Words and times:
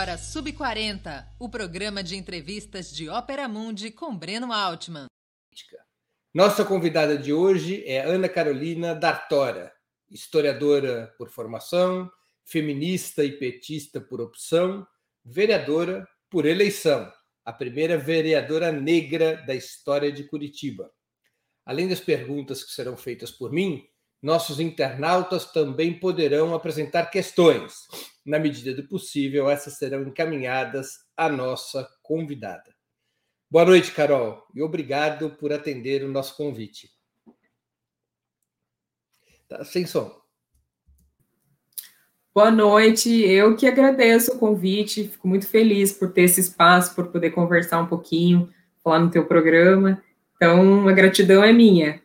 agora 0.00 0.16
Sub40, 0.16 1.26
o 1.38 1.46
programa 1.46 2.02
de 2.02 2.16
entrevistas 2.16 2.90
de 2.90 3.10
Ópera 3.10 3.46
Mundi 3.46 3.90
com 3.90 4.16
Breno 4.16 4.50
Altman. 4.50 5.04
Nossa 6.32 6.64
convidada 6.64 7.18
de 7.18 7.34
hoje 7.34 7.84
é 7.84 8.00
Ana 8.00 8.26
Carolina 8.26 8.94
Dartora, 8.94 9.70
historiadora 10.08 11.14
por 11.18 11.28
formação, 11.28 12.10
feminista 12.46 13.22
e 13.22 13.32
petista 13.32 14.00
por 14.00 14.22
opção, 14.22 14.86
vereadora 15.22 16.08
por 16.30 16.46
eleição, 16.46 17.12
a 17.44 17.52
primeira 17.52 17.98
vereadora 17.98 18.72
negra 18.72 19.36
da 19.44 19.54
história 19.54 20.10
de 20.10 20.24
Curitiba. 20.24 20.90
Além 21.62 21.86
das 21.86 22.00
perguntas 22.00 22.64
que 22.64 22.72
serão 22.72 22.96
feitas 22.96 23.30
por 23.30 23.52
mim, 23.52 23.86
nossos 24.22 24.60
internautas 24.60 25.46
também 25.46 25.98
poderão 25.98 26.54
apresentar 26.54 27.06
questões. 27.06 27.86
Na 28.24 28.38
medida 28.38 28.74
do 28.74 28.86
possível, 28.86 29.48
essas 29.48 29.78
serão 29.78 30.02
encaminhadas 30.02 30.98
à 31.16 31.28
nossa 31.28 31.88
convidada. 32.02 32.74
Boa 33.50 33.64
noite, 33.64 33.92
Carol, 33.92 34.46
e 34.54 34.62
obrigado 34.62 35.30
por 35.30 35.52
atender 35.52 36.04
o 36.04 36.08
nosso 36.08 36.36
convite. 36.36 36.90
Tá 39.48 39.64
sem 39.64 39.86
som. 39.86 40.20
Boa 42.32 42.50
noite, 42.50 43.10
eu 43.10 43.56
que 43.56 43.66
agradeço 43.66 44.32
o 44.32 44.38
convite, 44.38 45.08
fico 45.08 45.26
muito 45.26 45.48
feliz 45.48 45.92
por 45.92 46.12
ter 46.12 46.22
esse 46.22 46.40
espaço, 46.40 46.94
por 46.94 47.08
poder 47.08 47.30
conversar 47.30 47.80
um 47.80 47.88
pouquinho, 47.88 48.48
falar 48.84 49.00
no 49.00 49.10
teu 49.10 49.26
programa. 49.26 50.00
Então, 50.36 50.86
a 50.88 50.92
gratidão 50.92 51.42
é 51.42 51.52
minha. 51.52 52.00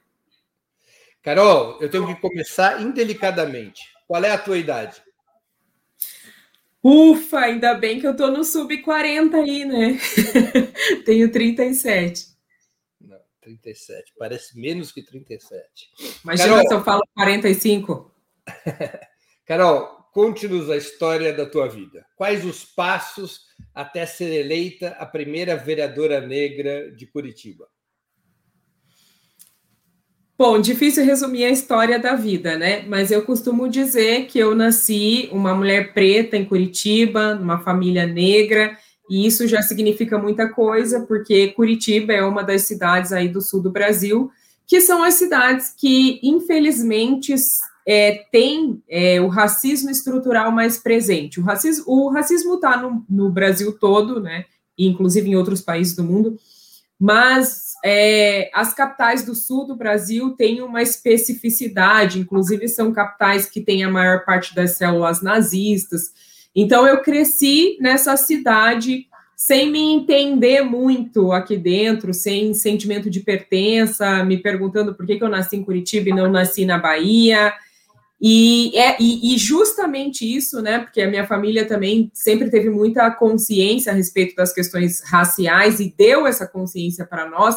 Carol, 1.25 1.79
eu 1.81 1.89
tenho 1.89 2.05
que 2.05 2.21
começar 2.21 2.79
indelicadamente. 2.83 3.81
Qual 4.07 4.23
é 4.23 4.29
a 4.29 4.37
tua 4.37 4.59
idade? 4.59 5.01
Ufa, 6.83 7.39
ainda 7.39 7.73
bem 7.73 7.99
que 7.99 8.05
eu 8.05 8.15
tô 8.15 8.27
no 8.27 8.43
sub-40 8.43 9.33
aí, 9.33 9.65
né? 9.65 9.97
Tenho 11.03 11.31
37. 11.31 12.27
Não, 13.01 13.17
37. 13.41 14.13
Parece 14.19 14.55
menos 14.55 14.91
que 14.91 15.01
37. 15.01 15.65
Imagina 16.23 16.49
Carol, 16.49 16.67
se 16.67 16.73
eu 16.75 16.83
falo 16.83 17.01
45. 17.15 18.15
Carol, 19.47 20.07
conte-nos 20.13 20.69
a 20.69 20.77
história 20.77 21.33
da 21.33 21.47
tua 21.47 21.67
vida. 21.67 22.05
Quais 22.15 22.45
os 22.45 22.63
passos 22.63 23.47
até 23.73 24.05
ser 24.05 24.31
eleita 24.31 24.89
a 24.99 25.07
primeira 25.07 25.55
vereadora 25.55 26.21
negra 26.21 26.91
de 26.91 27.07
Curitiba? 27.07 27.67
Bom, 30.37 30.59
difícil 30.59 31.05
resumir 31.05 31.45
a 31.45 31.49
história 31.49 31.97
da 31.97 32.13
vida, 32.13 32.57
né? 32.57 32.83
Mas 32.89 33.09
eu 33.09 33.21
costumo 33.21 33.69
dizer 33.69 34.25
que 34.27 34.37
eu 34.37 34.53
nasci 34.53 35.29
uma 35.31 35.55
mulher 35.55 35.93
preta 35.93 36.35
em 36.35 36.43
Curitiba, 36.43 37.35
numa 37.35 37.59
família 37.59 38.05
negra, 38.05 38.77
e 39.09 39.25
isso 39.25 39.47
já 39.47 39.61
significa 39.61 40.17
muita 40.17 40.49
coisa, 40.49 41.05
porque 41.07 41.53
Curitiba 41.53 42.11
é 42.11 42.21
uma 42.21 42.43
das 42.43 42.63
cidades 42.63 43.13
aí 43.13 43.29
do 43.29 43.39
sul 43.39 43.61
do 43.61 43.71
Brasil, 43.71 44.29
que 44.67 44.81
são 44.81 45.03
as 45.03 45.13
cidades 45.13 45.73
que, 45.77 46.19
infelizmente, 46.21 47.33
é, 47.87 48.25
tem 48.29 48.83
é, 48.89 49.21
o 49.21 49.27
racismo 49.27 49.89
estrutural 49.89 50.51
mais 50.51 50.77
presente. 50.77 51.39
O 51.39 51.43
racismo 51.43 51.85
o 51.87 52.09
racismo 52.09 52.55
está 52.55 52.75
no, 52.75 53.05
no 53.09 53.29
Brasil 53.29 53.71
todo, 53.79 54.19
né? 54.19 54.43
Inclusive 54.77 55.29
em 55.29 55.35
outros 55.37 55.61
países 55.61 55.95
do 55.95 56.03
mundo, 56.03 56.37
mas 56.99 57.64
é, 57.87 58.49
as 58.51 58.73
capitais 58.73 59.23
do 59.23 59.35
sul 59.35 59.67
do 59.67 59.75
Brasil 59.75 60.31
têm 60.31 60.59
uma 60.59 60.81
especificidade, 60.81 62.19
inclusive 62.19 62.67
são 62.67 62.91
capitais 62.91 63.47
que 63.47 63.61
têm 63.61 63.83
a 63.83 63.91
maior 63.91 64.25
parte 64.25 64.55
das 64.55 64.71
células 64.71 65.21
nazistas. 65.21 66.11
Então, 66.55 66.87
eu 66.87 67.03
cresci 67.03 67.77
nessa 67.79 68.17
cidade 68.17 69.05
sem 69.35 69.69
me 69.69 69.79
entender 69.93 70.63
muito 70.63 71.31
aqui 71.31 71.55
dentro, 71.55 72.11
sem 72.11 72.55
sentimento 72.55 73.07
de 73.07 73.19
pertença, 73.19 74.23
me 74.23 74.37
perguntando 74.37 74.95
por 74.95 75.05
que, 75.05 75.17
que 75.17 75.23
eu 75.23 75.29
nasci 75.29 75.57
em 75.57 75.63
Curitiba 75.63 76.09
e 76.09 76.13
não 76.13 76.31
nasci 76.31 76.65
na 76.65 76.79
Bahia. 76.79 77.53
E, 78.27 78.75
é, 78.75 78.97
e, 78.99 79.35
e, 79.35 79.37
justamente 79.37 80.25
isso, 80.25 80.59
né? 80.59 80.79
Porque 80.79 80.99
a 80.99 81.07
minha 81.07 81.27
família 81.27 81.63
também 81.63 82.09
sempre 82.11 82.49
teve 82.49 82.71
muita 82.71 83.11
consciência 83.11 83.91
a 83.91 83.95
respeito 83.95 84.35
das 84.35 84.51
questões 84.51 84.99
raciais 85.05 85.79
e 85.79 85.93
deu 85.95 86.25
essa 86.25 86.47
consciência 86.47 87.05
para 87.05 87.29
nós. 87.29 87.55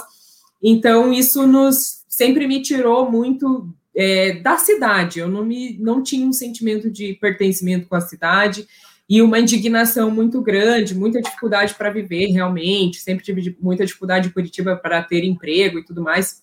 Então, 0.63 1.11
isso 1.11 1.47
nos 1.47 2.05
sempre 2.07 2.47
me 2.47 2.61
tirou 2.61 3.11
muito 3.11 3.75
é, 3.97 4.41
da 4.41 4.59
cidade. 4.59 5.21
Eu 5.21 5.29
não, 5.31 5.43
me, 5.43 5.79
não 5.79 6.03
tinha 6.03 6.27
um 6.27 6.35
sentimento 6.35 6.91
de 6.91 7.15
pertencimento 7.15 7.89
com 7.89 7.97
a 7.97 8.03
cidade 8.03 8.69
e 9.09 9.23
uma 9.23 9.41
indignação 9.41 10.11
muito 10.11 10.43
grande, 10.43 10.95
muita 10.95 11.23
dificuldade 11.23 11.75
para 11.77 11.89
viver 11.89 12.27
realmente. 12.27 13.01
Sempre 13.01 13.25
tive 13.25 13.57
muita 13.59 13.87
dificuldade 13.87 14.29
em 14.29 14.33
Curitiba 14.33 14.77
para 14.77 15.03
ter 15.03 15.25
emprego 15.25 15.79
e 15.79 15.85
tudo 15.87 16.03
mais. 16.03 16.43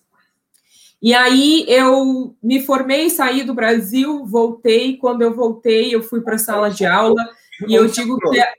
E 1.00 1.14
aí 1.14 1.64
eu 1.68 2.34
me 2.42 2.64
formei, 2.64 3.10
saí 3.10 3.42
do 3.42 3.54
Brasil, 3.54 4.24
voltei. 4.26 4.96
Quando 4.96 5.22
eu 5.22 5.34
voltei, 5.34 5.94
eu 5.94 6.02
fui 6.02 6.20
para 6.20 6.36
a 6.36 6.38
sala 6.38 6.70
de 6.70 6.86
aula 6.86 7.22
e 7.68 7.74
eu 7.74 7.86
digo 7.86 8.18
que. 8.18 8.40
É 8.40 8.52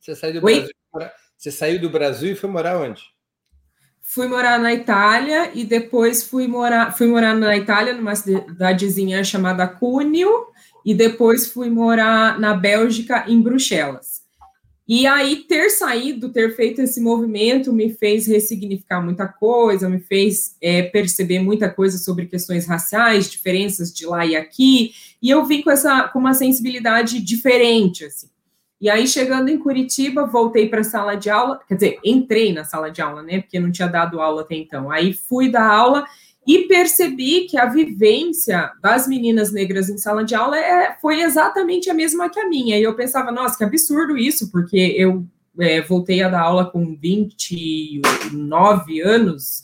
você 0.00 0.14
saiu 0.14 0.34
do 0.34 0.40
Brasil, 0.40 0.70
você 1.36 1.50
saiu 1.50 1.80
do 1.80 1.90
Brasil 1.90 2.32
e 2.32 2.34
foi 2.34 2.48
morar 2.48 2.78
onde? 2.78 3.02
fui 4.08 4.26
morar 4.26 4.58
na 4.58 4.72
Itália 4.72 5.50
e 5.52 5.66
depois 5.66 6.22
fui 6.22 6.48
morar, 6.48 6.96
fui 6.96 7.06
morar 7.06 7.34
na 7.34 7.54
Itália, 7.54 7.92
numa 7.92 8.14
cidadezinha 8.14 9.22
chamada 9.22 9.68
Cuneo, 9.68 10.46
e 10.82 10.94
depois 10.94 11.52
fui 11.52 11.68
morar 11.68 12.40
na 12.40 12.54
Bélgica, 12.54 13.26
em 13.28 13.38
Bruxelas. 13.42 14.17
E 14.88 15.06
aí, 15.06 15.36
ter 15.36 15.68
saído, 15.68 16.30
ter 16.30 16.56
feito 16.56 16.80
esse 16.80 16.98
movimento, 16.98 17.74
me 17.74 17.90
fez 17.90 18.26
ressignificar 18.26 19.02
muita 19.02 19.28
coisa, 19.28 19.86
me 19.86 20.00
fez 20.00 20.56
é, 20.62 20.82
perceber 20.82 21.40
muita 21.40 21.68
coisa 21.68 21.98
sobre 21.98 22.24
questões 22.24 22.66
raciais, 22.66 23.30
diferenças 23.30 23.92
de 23.92 24.06
lá 24.06 24.24
e 24.24 24.34
aqui, 24.34 24.94
e 25.20 25.28
eu 25.28 25.44
vim 25.44 25.60
com, 25.60 25.70
essa, 25.70 26.08
com 26.08 26.18
uma 26.18 26.32
sensibilidade 26.32 27.20
diferente, 27.20 28.06
assim. 28.06 28.30
E 28.80 28.88
aí, 28.88 29.06
chegando 29.06 29.50
em 29.50 29.58
Curitiba, 29.58 30.24
voltei 30.24 30.68
para 30.68 30.80
a 30.80 30.84
sala 30.84 31.16
de 31.16 31.28
aula, 31.28 31.60
quer 31.68 31.74
dizer, 31.74 31.98
entrei 32.02 32.52
na 32.52 32.64
sala 32.64 32.90
de 32.90 33.02
aula, 33.02 33.22
né? 33.22 33.40
Porque 33.40 33.58
não 33.58 33.72
tinha 33.72 33.88
dado 33.88 34.20
aula 34.20 34.42
até 34.42 34.54
então. 34.54 34.88
Aí 34.88 35.12
fui 35.12 35.50
dar 35.50 35.68
aula 35.68 36.06
e 36.48 36.66
percebi 36.66 37.42
que 37.42 37.56
a 37.58 37.66
vivência 37.66 38.72
das 38.82 39.06
meninas 39.06 39.52
negras 39.52 39.90
em 39.90 39.98
sala 39.98 40.24
de 40.24 40.34
aula 40.34 40.58
é, 40.58 40.96
foi 40.98 41.20
exatamente 41.20 41.90
a 41.90 41.94
mesma 41.94 42.30
que 42.30 42.40
a 42.40 42.48
minha. 42.48 42.78
E 42.78 42.82
eu 42.82 42.96
pensava, 42.96 43.30
nossa, 43.30 43.58
que 43.58 43.64
absurdo 43.64 44.16
isso, 44.16 44.50
porque 44.50 44.94
eu 44.96 45.26
é, 45.58 45.82
voltei 45.82 46.22
a 46.22 46.30
dar 46.30 46.40
aula 46.40 46.64
com 46.64 46.96
29 46.96 49.02
anos. 49.02 49.62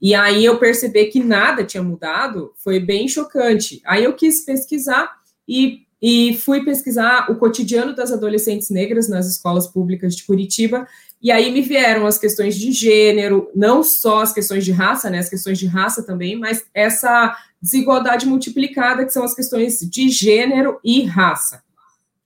E 0.00 0.14
aí 0.14 0.44
eu 0.44 0.60
percebi 0.60 1.06
que 1.06 1.24
nada 1.24 1.64
tinha 1.64 1.82
mudado, 1.82 2.52
foi 2.56 2.78
bem 2.78 3.08
chocante. 3.08 3.82
Aí 3.84 4.04
eu 4.04 4.12
quis 4.12 4.44
pesquisar 4.44 5.10
e 5.48 5.86
e 6.00 6.36
fui 6.36 6.64
pesquisar 6.64 7.30
o 7.30 7.36
cotidiano 7.36 7.94
das 7.94 8.12
adolescentes 8.12 8.70
negras 8.70 9.08
nas 9.08 9.26
escolas 9.26 9.66
públicas 9.66 10.14
de 10.14 10.24
Curitiba, 10.24 10.86
e 11.26 11.30
aí 11.32 11.50
me 11.50 11.60
vieram 11.60 12.06
as 12.06 12.18
questões 12.18 12.54
de 12.54 12.70
gênero, 12.70 13.50
não 13.52 13.82
só 13.82 14.20
as 14.20 14.32
questões 14.32 14.64
de 14.64 14.70
raça, 14.70 15.10
né, 15.10 15.18
as 15.18 15.28
questões 15.28 15.58
de 15.58 15.66
raça 15.66 16.04
também, 16.04 16.36
mas 16.36 16.64
essa 16.72 17.36
desigualdade 17.60 18.26
multiplicada, 18.26 19.04
que 19.04 19.12
são 19.12 19.24
as 19.24 19.34
questões 19.34 19.80
de 19.80 20.08
gênero 20.08 20.78
e 20.84 21.02
raça. 21.02 21.64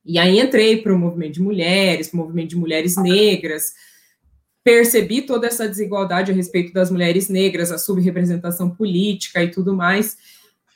E 0.05 0.19
aí 0.19 0.39
entrei 0.39 0.83
para 0.83 0.93
o 0.93 0.99
movimento 0.99 1.33
de 1.33 1.41
mulheres, 1.41 2.09
para 2.09 2.21
o 2.21 2.21
movimento 2.21 2.51
de 2.51 2.57
mulheres 2.57 2.95
negras, 2.99 3.73
percebi 4.63 5.23
toda 5.23 5.47
essa 5.47 5.67
desigualdade 5.67 6.31
a 6.31 6.35
respeito 6.35 6.71
das 6.71 6.91
mulheres 6.91 7.31
negras, 7.31 7.73
a 7.73 7.79
subrepresentação 7.79 8.69
política 8.69 9.43
e 9.43 9.51
tudo 9.51 9.75
mais, 9.75 10.19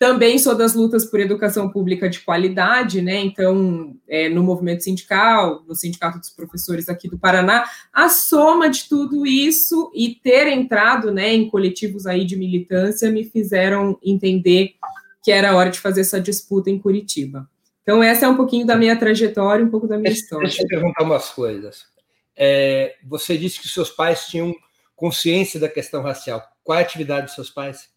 também 0.05 0.39
sou 0.39 0.55
das 0.55 0.75
lutas 0.75 1.07
por 1.07 1.19
educação 1.19 1.71
pública 1.71 2.11
de 2.11 2.21
qualidade, 2.21 3.01
né? 3.01 3.23
Então, 3.23 3.97
é, 4.07 4.29
no 4.29 4.43
movimento 4.43 4.85
sindical, 4.85 5.65
no 5.67 5.75
Sindicato 5.75 6.19
dos 6.19 6.29
Professores 6.29 6.91
aqui 6.91 7.09
do 7.09 7.19
Paraná, 7.19 7.65
a 7.91 8.11
soma 8.11 8.69
de 8.69 8.87
tudo 8.87 9.27
isso 9.27 9.91
e 9.95 10.15
ter 10.15 10.47
entrado 10.49 11.11
né, 11.11 11.33
em 11.33 11.49
coletivos 11.49 12.07
aí 12.07 12.27
de 12.27 12.37
militância 12.37 13.11
me 13.11 13.25
fizeram 13.25 13.99
entender 14.05 14.75
que 15.23 15.33
era 15.33 15.57
hora 15.57 15.71
de 15.71 15.81
fazer 15.81 16.03
essa 16.03 16.21
disputa 16.21 16.69
em 16.69 16.79
Curitiba. 16.79 17.49
Então, 17.81 18.03
essa 18.03 18.27
é 18.27 18.29
um 18.29 18.37
pouquinho 18.37 18.67
da 18.67 18.77
minha 18.77 18.99
trajetória, 18.99 19.65
um 19.65 19.71
pouco 19.71 19.89
da 19.89 19.97
minha 19.97 20.11
deixa, 20.11 20.21
história. 20.21 20.47
Deixa 20.47 20.65
eu 20.65 20.69
perguntar 20.69 21.03
umas 21.03 21.31
coisas. 21.31 21.87
É, 22.37 22.95
você 23.03 23.39
disse 23.39 23.59
que 23.59 23.69
seus 23.69 23.89
pais 23.89 24.27
tinham 24.27 24.55
consciência 24.95 25.59
da 25.59 25.69
questão 25.69 26.03
racial. 26.03 26.47
Qual 26.63 26.77
é 26.77 26.83
a 26.83 26.85
atividade 26.85 27.25
dos 27.25 27.35
seus 27.35 27.49
pais? 27.49 27.94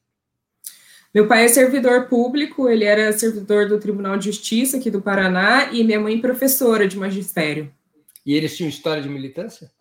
Meu 1.13 1.27
pai 1.27 1.45
é 1.45 1.47
servidor 1.47 2.07
público, 2.07 2.69
ele 2.69 2.83
era 2.83 3.13
servidor 3.13 3.67
do 3.67 3.79
Tribunal 3.79 4.17
de 4.17 4.25
Justiça 4.25 4.77
aqui 4.77 4.91
do 4.91 5.01
Paraná 5.01 5.71
e 5.71 5.83
minha 5.83 5.99
mãe 5.99 6.19
professora 6.19 6.87
de 6.87 6.97
magistério. 6.97 7.71
E 8.25 8.33
eles 8.33 8.55
tinham 8.55 8.69
história 8.69 9.01
de 9.01 9.09
militância? 9.09 9.71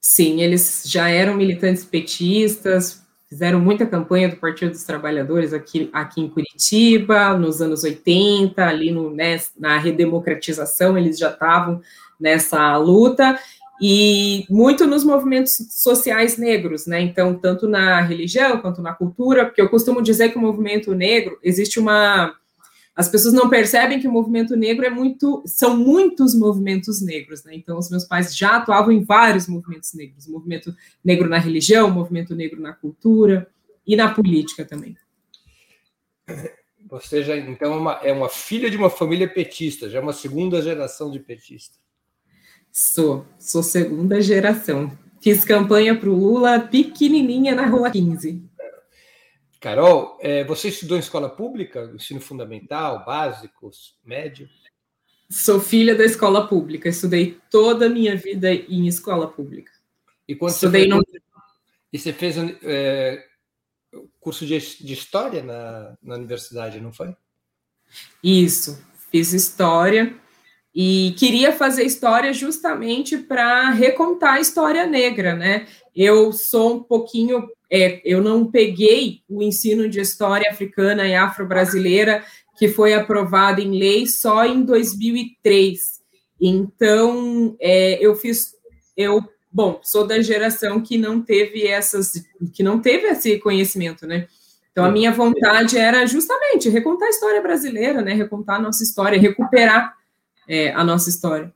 Sim, 0.00 0.42
eles 0.42 0.82
já 0.86 1.08
eram 1.08 1.34
militantes 1.34 1.84
petistas, 1.84 3.02
fizeram 3.28 3.58
muita 3.58 3.86
campanha 3.86 4.28
do 4.28 4.36
Partido 4.36 4.72
dos 4.72 4.84
Trabalhadores 4.84 5.54
aqui, 5.54 5.88
aqui 5.92 6.20
em 6.20 6.28
Curitiba, 6.28 7.36
nos 7.38 7.62
anos 7.62 7.82
80, 7.82 8.62
ali 8.62 8.90
no, 8.90 9.10
né, 9.10 9.40
na 9.58 9.78
redemocratização, 9.78 10.98
eles 10.98 11.18
já 11.18 11.30
estavam 11.30 11.80
nessa 12.20 12.76
luta 12.76 13.38
e 13.80 14.44
muito 14.48 14.86
nos 14.86 15.04
movimentos 15.04 15.56
sociais 15.70 16.36
negros, 16.36 16.86
né? 16.86 17.00
Então, 17.00 17.34
tanto 17.34 17.68
na 17.68 18.00
religião 18.00 18.60
quanto 18.60 18.82
na 18.82 18.92
cultura, 18.92 19.44
porque 19.44 19.60
eu 19.60 19.68
costumo 19.68 20.02
dizer 20.02 20.30
que 20.30 20.38
o 20.38 20.40
movimento 20.40 20.94
negro 20.94 21.38
existe 21.42 21.80
uma 21.80 22.34
as 22.94 23.08
pessoas 23.08 23.32
não 23.32 23.48
percebem 23.48 23.98
que 23.98 24.06
o 24.06 24.12
movimento 24.12 24.54
negro 24.54 24.84
é 24.84 24.90
muito, 24.90 25.42
são 25.46 25.76
muitos 25.76 26.34
movimentos 26.34 27.00
negros, 27.00 27.42
né? 27.42 27.54
Então, 27.54 27.78
os 27.78 27.88
meus 27.88 28.04
pais 28.04 28.36
já 28.36 28.56
atuavam 28.56 28.92
em 28.92 29.02
vários 29.02 29.48
movimentos 29.48 29.94
negros, 29.94 30.26
movimento 30.26 30.74
negro 31.02 31.26
na 31.26 31.38
religião, 31.38 31.90
movimento 31.90 32.34
negro 32.34 32.60
na 32.60 32.74
cultura 32.74 33.48
e 33.86 33.96
na 33.96 34.12
política 34.12 34.64
também. 34.64 34.94
Você 36.90 37.22
já, 37.22 37.34
então, 37.34 37.72
é 37.72 37.76
uma, 37.76 37.92
é 38.04 38.12
uma 38.12 38.28
filha 38.28 38.70
de 38.70 38.76
uma 38.76 38.90
família 38.90 39.26
petista, 39.26 39.88
já 39.88 39.98
é 39.98 40.02
uma 40.02 40.12
segunda 40.12 40.60
geração 40.60 41.10
de 41.10 41.18
petista. 41.18 41.78
Sou, 42.72 43.26
sou 43.38 43.62
segunda 43.62 44.18
geração. 44.22 44.96
Fiz 45.20 45.44
campanha 45.44 45.94
para 45.94 46.08
o 46.08 46.14
Lula 46.14 46.58
pequenininha 46.58 47.54
na 47.54 47.66
Rua 47.66 47.90
15. 47.90 48.42
Carol, 49.60 50.18
é, 50.22 50.42
você 50.42 50.68
estudou 50.68 50.96
em 50.96 51.00
escola 51.00 51.28
pública, 51.28 51.92
ensino 51.94 52.20
fundamental, 52.20 53.04
básico, 53.04 53.70
médio? 54.02 54.48
Sou 55.30 55.60
filha 55.60 55.94
da 55.94 56.04
escola 56.04 56.48
pública, 56.48 56.88
estudei 56.88 57.38
toda 57.50 57.86
a 57.86 57.90
minha 57.90 58.16
vida 58.16 58.52
em 58.52 58.88
escola 58.88 59.28
pública. 59.28 59.70
E 60.26 60.34
quando 60.34 60.54
estudei 60.54 60.88
você, 60.88 61.04
fez, 61.10 61.14
no... 61.14 61.20
e 61.92 61.98
você 61.98 62.12
fez 62.12 62.36
é, 62.62 63.26
curso 64.18 64.46
de, 64.46 64.58
de 64.58 64.92
história 64.94 65.42
na, 65.42 65.96
na 66.02 66.14
universidade, 66.14 66.80
não 66.80 66.92
foi? 66.92 67.14
Isso, 68.24 68.82
fiz 69.10 69.34
história 69.34 70.18
e 70.74 71.14
queria 71.18 71.52
fazer 71.52 71.84
história 71.84 72.32
justamente 72.32 73.18
para 73.18 73.70
recontar 73.70 74.34
a 74.34 74.40
história 74.40 74.86
negra, 74.86 75.34
né? 75.34 75.66
Eu 75.94 76.32
sou 76.32 76.76
um 76.76 76.82
pouquinho 76.82 77.46
é, 77.74 78.02
eu 78.04 78.20
não 78.20 78.50
peguei 78.50 79.22
o 79.26 79.42
ensino 79.42 79.88
de 79.88 79.98
história 79.98 80.50
africana 80.50 81.08
e 81.08 81.14
afro-brasileira, 81.14 82.22
que 82.58 82.68
foi 82.68 82.92
aprovado 82.92 83.62
em 83.62 83.78
lei 83.78 84.06
só 84.06 84.44
em 84.44 84.62
2003. 84.62 86.02
Então, 86.38 87.56
é, 87.58 87.98
eu 88.04 88.14
fiz, 88.14 88.52
eu, 88.94 89.22
bom, 89.50 89.80
sou 89.82 90.06
da 90.06 90.20
geração 90.20 90.82
que 90.82 90.98
não 90.98 91.22
teve 91.22 91.66
essas, 91.66 92.12
que 92.52 92.62
não 92.62 92.78
teve 92.78 93.06
esse 93.06 93.38
conhecimento, 93.38 94.06
né? 94.06 94.28
Então, 94.70 94.84
a 94.84 94.90
minha 94.90 95.10
vontade 95.10 95.78
era 95.78 96.04
justamente 96.04 96.68
recontar 96.68 97.08
a 97.08 97.10
história 97.10 97.40
brasileira, 97.40 98.02
né? 98.02 98.12
Recontar 98.12 98.56
a 98.56 98.62
nossa 98.62 98.82
história, 98.82 99.18
recuperar 99.18 99.96
é, 100.48 100.72
a 100.72 100.84
nossa 100.84 101.08
história. 101.08 101.52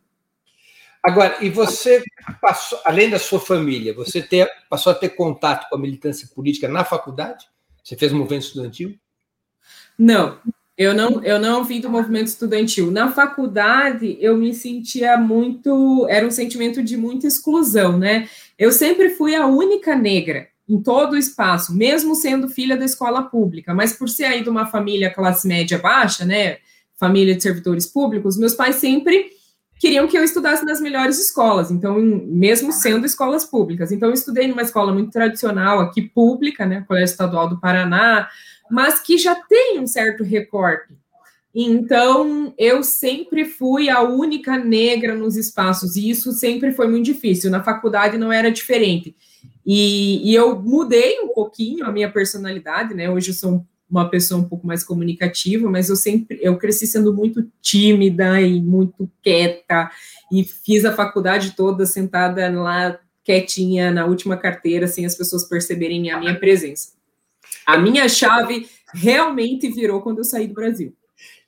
Agora, 1.02 1.36
e 1.40 1.48
você 1.48 2.02
passou, 2.40 2.80
além 2.84 3.08
da 3.08 3.18
sua 3.18 3.38
família, 3.38 3.94
você 3.94 4.20
ter, 4.20 4.50
passou 4.68 4.90
a 4.90 4.94
ter 4.94 5.10
contato 5.10 5.68
com 5.68 5.76
a 5.76 5.78
militância 5.78 6.28
política 6.34 6.66
na 6.66 6.84
faculdade? 6.84 7.46
Você 7.84 7.96
fez 7.96 8.12
movimento 8.12 8.42
estudantil? 8.42 8.98
Não, 9.96 10.40
eu 10.76 10.92
não, 10.92 11.22
eu 11.24 11.38
não 11.38 11.64
vim 11.64 11.80
do 11.80 11.88
movimento 11.88 12.26
estudantil. 12.26 12.90
Na 12.90 13.12
faculdade, 13.12 14.18
eu 14.20 14.36
me 14.36 14.52
sentia 14.52 15.16
muito. 15.16 16.06
Era 16.10 16.26
um 16.26 16.30
sentimento 16.30 16.82
de 16.82 16.96
muita 16.96 17.26
exclusão, 17.26 17.96
né? 17.96 18.28
Eu 18.58 18.72
sempre 18.72 19.10
fui 19.10 19.34
a 19.34 19.46
única 19.46 19.94
negra 19.94 20.48
em 20.68 20.82
todo 20.82 21.12
o 21.12 21.16
espaço, 21.16 21.74
mesmo 21.74 22.16
sendo 22.16 22.48
filha 22.48 22.76
da 22.76 22.84
escola 22.84 23.22
pública, 23.22 23.72
mas 23.72 23.92
por 23.92 24.08
ser 24.08 24.24
aí 24.24 24.42
de 24.42 24.48
uma 24.48 24.66
família 24.66 25.08
classe 25.14 25.46
média 25.46 25.78
baixa, 25.78 26.24
né? 26.24 26.58
Família 26.98 27.34
de 27.34 27.42
servidores 27.42 27.86
públicos, 27.86 28.38
meus 28.38 28.54
pais 28.54 28.76
sempre 28.76 29.30
queriam 29.78 30.08
que 30.08 30.16
eu 30.16 30.24
estudasse 30.24 30.64
nas 30.64 30.80
melhores 30.80 31.18
escolas, 31.18 31.70
então, 31.70 32.00
mesmo 32.00 32.72
sendo 32.72 33.04
escolas 33.04 33.44
públicas. 33.44 33.92
Então, 33.92 34.08
eu 34.08 34.14
estudei 34.14 34.48
numa 34.48 34.62
escola 34.62 34.92
muito 34.92 35.10
tradicional 35.10 35.80
aqui, 35.80 36.02
pública, 36.02 36.64
né, 36.64 36.84
Colégio 36.86 37.12
Estadual 37.12 37.48
do 37.48 37.60
Paraná, 37.60 38.28
mas 38.70 39.00
que 39.00 39.18
já 39.18 39.34
tem 39.34 39.78
um 39.78 39.86
certo 39.86 40.24
recorte. 40.24 40.94
Então, 41.54 42.52
eu 42.58 42.82
sempre 42.82 43.46
fui 43.46 43.88
a 43.88 44.02
única 44.02 44.58
negra 44.58 45.14
nos 45.14 45.36
espaços, 45.36 45.96
e 45.96 46.10
isso 46.10 46.32
sempre 46.32 46.72
foi 46.72 46.88
muito 46.88 47.06
difícil. 47.06 47.50
Na 47.50 47.62
faculdade 47.62 48.18
não 48.18 48.30
era 48.32 48.50
diferente. 48.50 49.16
E, 49.64 50.30
e 50.30 50.34
eu 50.34 50.60
mudei 50.60 51.18
um 51.20 51.28
pouquinho 51.28 51.86
a 51.86 51.92
minha 51.92 52.10
personalidade, 52.10 52.94
né? 52.94 53.10
Hoje 53.10 53.30
eu 53.30 53.34
sou 53.34 53.66
uma 53.88 54.08
pessoa 54.10 54.40
um 54.40 54.48
pouco 54.48 54.66
mais 54.66 54.82
comunicativa, 54.82 55.70
mas 55.70 55.88
eu 55.88 55.96
sempre 55.96 56.38
eu 56.42 56.56
cresci 56.58 56.86
sendo 56.86 57.14
muito 57.14 57.50
tímida 57.62 58.40
e 58.40 58.60
muito 58.60 59.10
quieta 59.22 59.90
e 60.30 60.42
fiz 60.44 60.84
a 60.84 60.92
faculdade 60.92 61.54
toda 61.54 61.86
sentada 61.86 62.50
lá 62.50 62.98
quietinha 63.24 63.90
na 63.90 64.06
última 64.06 64.36
carteira 64.36 64.86
sem 64.86 65.06
as 65.06 65.16
pessoas 65.16 65.48
perceberem 65.48 66.10
a 66.10 66.18
minha 66.18 66.38
presença. 66.38 66.92
A 67.64 67.76
minha 67.76 68.08
chave 68.08 68.68
realmente 68.94 69.68
virou 69.68 70.00
quando 70.00 70.18
eu 70.18 70.24
saí 70.24 70.46
do 70.46 70.54
Brasil. 70.54 70.94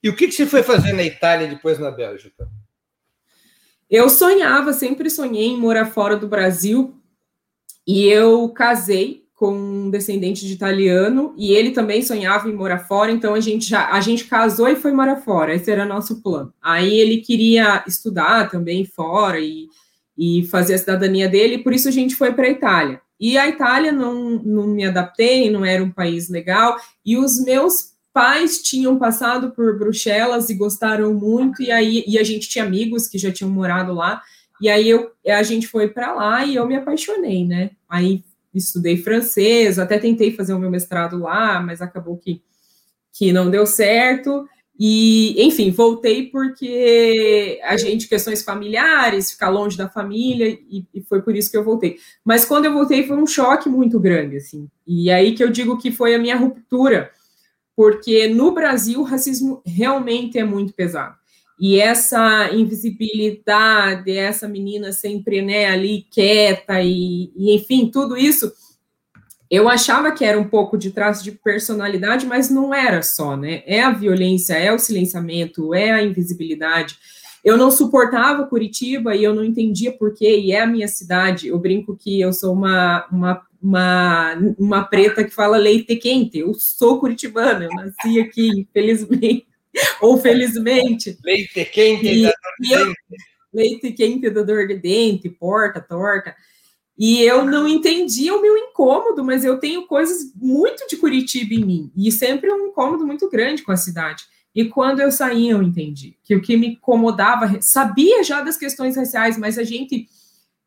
E 0.03 0.09
o 0.09 0.15
que, 0.15 0.29
que 0.29 0.35
você 0.35 0.47
foi 0.47 0.63
fazer 0.63 0.93
na 0.93 1.03
Itália 1.03 1.47
e 1.47 1.51
depois 1.51 1.79
na 1.79 1.91
Bélgica? 1.91 2.49
Eu 3.91 4.09
sonhava, 4.09 4.73
sempre 4.73 5.09
sonhei 5.09 5.47
em 5.47 5.57
morar 5.57 5.87
fora 5.87 6.17
do 6.17 6.29
Brasil 6.29 6.95
e 7.87 8.05
eu 8.07 8.49
casei 8.51 9.28
com 9.39 9.53
um 9.57 9.89
descendente 9.89 10.45
de 10.45 10.53
italiano 10.53 11.33
e 11.39 11.53
ele 11.53 11.71
também 11.71 12.03
sonhava 12.03 12.49
em 12.49 12.55
morar 12.55 12.81
fora, 12.81 13.13
então 13.13 13.35
a 13.35 13.41
gente 13.41 13.69
já 13.69 13.89
a 13.89 14.01
gente 14.01 14.25
casou 14.25 14.67
e 14.67 14.75
foi 14.75 14.91
morar 14.91 15.19
fora. 15.19 15.55
Esse 15.55 15.71
era 15.71 15.85
nosso 15.85 16.21
plano. 16.21 16.53
Aí 16.61 16.99
ele 16.99 17.19
queria 17.19 17.85
estudar 17.87 18.51
também 18.51 18.85
fora 18.85 19.39
e, 19.39 19.69
e 20.17 20.45
fazer 20.49 20.75
a 20.75 20.79
cidadania 20.79 21.29
dele, 21.29 21.59
por 21.59 21.73
isso 21.73 21.87
a 21.87 21.93
gente 21.93 22.17
foi 22.17 22.33
para 22.33 22.47
a 22.47 22.51
Itália. 22.51 23.01
E 23.21 23.39
a 23.39 23.49
Itália 23.49 23.93
não, 23.93 24.43
não 24.45 24.67
me 24.67 24.85
adaptei, 24.85 25.49
não 25.49 25.65
era 25.65 25.85
um 25.85 25.91
país 25.91 26.29
legal, 26.29 26.77
e 27.07 27.17
os 27.17 27.41
meus 27.45 27.93
pais 28.13 28.61
tinham 28.61 28.99
passado 28.99 29.53
por 29.53 29.79
Bruxelas 29.79 30.51
e 30.51 30.55
gostaram 30.55 31.15
muito, 31.15 31.63
e 31.63 31.71
aí 31.71 32.03
e 32.09 32.19
a 32.19 32.25
gente 32.25 32.49
tinha 32.49 32.65
amigos 32.65 33.07
que 33.07 33.19
já 33.19 33.31
tinham 33.31 33.53
morado 33.53 33.95
lá, 33.95 34.21
e 34.61 34.69
aí 34.69 34.89
eu, 34.89 35.13
a 35.29 35.45
gente 35.45 35.69
foi 35.69 35.87
para 35.87 36.13
lá 36.13 36.45
e 36.45 36.57
eu 36.57 36.67
me 36.67 36.75
apaixonei, 36.75 37.47
né? 37.47 37.71
Aí 37.89 38.25
estudei 38.59 38.97
francês, 38.97 39.79
até 39.79 39.99
tentei 39.99 40.33
fazer 40.33 40.53
o 40.53 40.59
meu 40.59 40.71
mestrado 40.71 41.19
lá, 41.19 41.61
mas 41.61 41.81
acabou 41.81 42.17
que, 42.17 42.43
que 43.13 43.33
não 43.33 43.51
deu 43.51 43.67
certo. 43.67 44.47
E, 44.79 45.35
enfim, 45.43 45.73
voltei 45.73 46.31
porque 46.31 47.61
a 47.65 47.77
gente, 47.77 48.09
questões 48.09 48.45
familiares, 48.45 49.33
ficar 49.33 49.49
longe 49.49 49.77
da 49.77 49.89
família, 49.89 50.49
e, 50.49 50.87
e, 50.95 51.03
foi 51.03 51.21
por 51.21 51.35
isso 51.35 51.51
que 51.51 51.57
eu 51.57 51.65
voltei. 51.65 51.97
Mas 52.25 52.45
quando 52.45 52.67
eu 52.67 52.73
voltei 52.73 53.05
foi 53.05 53.17
um 53.17 53.27
choque 53.27 53.69
muito 53.69 53.99
grande, 53.99 54.37
assim. 54.37 54.69
E 54.87 55.11
aí 55.11 55.35
que 55.35 55.43
eu 55.43 55.51
digo 55.51 55.79
que 55.79 55.91
foi 55.91 56.15
a 56.15 56.19
minha 56.19 56.37
ruptura, 56.37 57.11
porque 57.75 58.29
no 58.29 58.53
Brasil 58.53 59.01
o 59.01 59.05
racismo 59.05 59.61
realmente 59.67 60.39
é 60.39 60.45
muito 60.45 60.73
pesado. 60.73 61.17
E 61.61 61.81
essa 61.81 62.51
invisibilidade, 62.55 64.13
essa 64.13 64.47
menina 64.47 64.93
sempre 64.93 65.43
né, 65.43 65.67
ali 65.67 66.07
quieta, 66.11 66.81
e, 66.81 67.33
e, 67.37 67.57
enfim, 67.57 67.91
tudo 67.91 68.17
isso, 68.17 68.53
eu 69.51 69.69
achava 69.69 70.13
que 70.13 70.25
era 70.25 70.39
um 70.39 70.49
pouco 70.49 70.79
de 70.79 70.91
traço 70.91 71.25
de 71.25 71.33
personalidade, 71.33 72.27
mas 72.27 72.49
não 72.49 72.73
era 72.73 73.03
só, 73.03 73.37
né? 73.37 73.63
É 73.67 73.81
a 73.81 73.91
violência, 73.91 74.55
é 74.55 74.73
o 74.73 74.79
silenciamento, 74.79 75.75
é 75.75 75.91
a 75.91 76.03
invisibilidade. 76.03 76.97
Eu 77.43 77.57
não 77.57 77.71
suportava 77.71 78.47
Curitiba 78.47 79.17
e 79.17 79.25
eu 79.25 79.35
não 79.35 79.43
entendia 79.43 79.91
por 79.91 80.15
quê, 80.15 80.39
e 80.39 80.53
é 80.53 80.61
a 80.61 80.67
minha 80.67 80.87
cidade. 80.87 81.49
Eu 81.49 81.59
brinco 81.59 81.97
que 81.97 82.21
eu 82.21 82.33
sou 82.33 82.53
uma, 82.53 83.07
uma, 83.11 83.43
uma, 83.61 84.35
uma 84.59 84.85
preta 84.85 85.25
que 85.25 85.35
fala 85.35 85.57
leite 85.57 85.97
quente. 85.97 86.39
Eu 86.39 86.53
sou 86.55 87.01
curitibana, 87.01 87.65
eu 87.65 87.71
nasci 87.71 88.21
aqui, 88.21 88.49
infelizmente. 88.49 89.48
ou 90.01 90.19
felizmente. 90.19 91.19
Leite 91.25 91.65
quente 91.65 92.07
e, 92.07 92.23
da 92.23 92.29
dor 92.31 92.53
de 92.61 92.69
dente. 92.69 93.01
Leite 93.53 93.93
quente 93.93 94.31
da 94.31 94.43
dor 94.43 94.67
de 94.67 94.75
dente, 94.75 95.29
porta, 95.29 95.81
torta. 95.81 96.35
E 96.99 97.23
eu 97.23 97.45
não 97.45 97.69
entendia 97.69 98.35
o 98.35 98.43
meu 98.43 98.57
incômodo, 98.57 99.23
mas 99.25 99.45
eu 99.45 99.59
tenho 99.59 99.87
coisas 99.87 100.33
muito 100.35 100.87
de 100.89 100.97
Curitiba 100.97 101.55
em 101.55 101.65
mim. 101.65 101.93
E 101.97 102.11
sempre 102.11 102.53
um 102.53 102.67
incômodo 102.67 103.07
muito 103.07 103.31
grande 103.31 103.63
com 103.63 103.71
a 103.71 103.77
cidade. 103.77 104.25
E 104.55 104.65
quando 104.65 105.01
eu 105.01 105.13
saí, 105.13 105.49
eu 105.49 105.63
entendi 105.63 106.17
que 106.25 106.35
o 106.35 106.43
que 106.43 106.57
me 106.57 106.69
incomodava, 106.69 107.59
sabia 107.61 108.25
já 108.25 108.43
das 108.43 108.57
questões 108.57 108.97
raciais, 108.97 109.39
mas 109.39 109.57
a 109.57 109.63
gente 109.63 110.09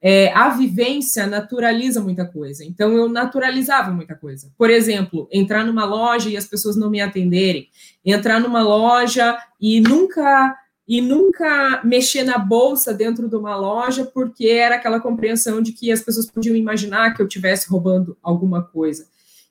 é, 0.01 0.33
a 0.33 0.49
vivência 0.49 1.27
naturaliza 1.27 2.01
muita 2.01 2.25
coisa. 2.25 2.65
Então, 2.65 2.91
eu 2.93 3.07
naturalizava 3.07 3.91
muita 3.91 4.15
coisa. 4.15 4.51
Por 4.57 4.69
exemplo, 4.69 5.27
entrar 5.31 5.63
numa 5.63 5.85
loja 5.85 6.29
e 6.29 6.35
as 6.35 6.47
pessoas 6.47 6.75
não 6.75 6.89
me 6.89 6.99
atenderem, 6.99 7.69
entrar 8.03 8.39
numa 8.39 8.63
loja 8.63 9.37
e 9.59 9.79
nunca 9.79 10.57
e 10.87 10.99
nunca 10.99 11.79
mexer 11.85 12.23
na 12.23 12.37
bolsa 12.37 12.93
dentro 12.93 13.29
de 13.29 13.35
uma 13.35 13.55
loja 13.55 14.03
porque 14.03 14.47
era 14.47 14.75
aquela 14.75 14.99
compreensão 14.99 15.61
de 15.61 15.71
que 15.71 15.89
as 15.89 16.01
pessoas 16.01 16.29
podiam 16.29 16.53
imaginar 16.53 17.13
que 17.13 17.21
eu 17.21 17.27
estivesse 17.27 17.69
roubando 17.69 18.17
alguma 18.21 18.61
coisa. 18.61 19.07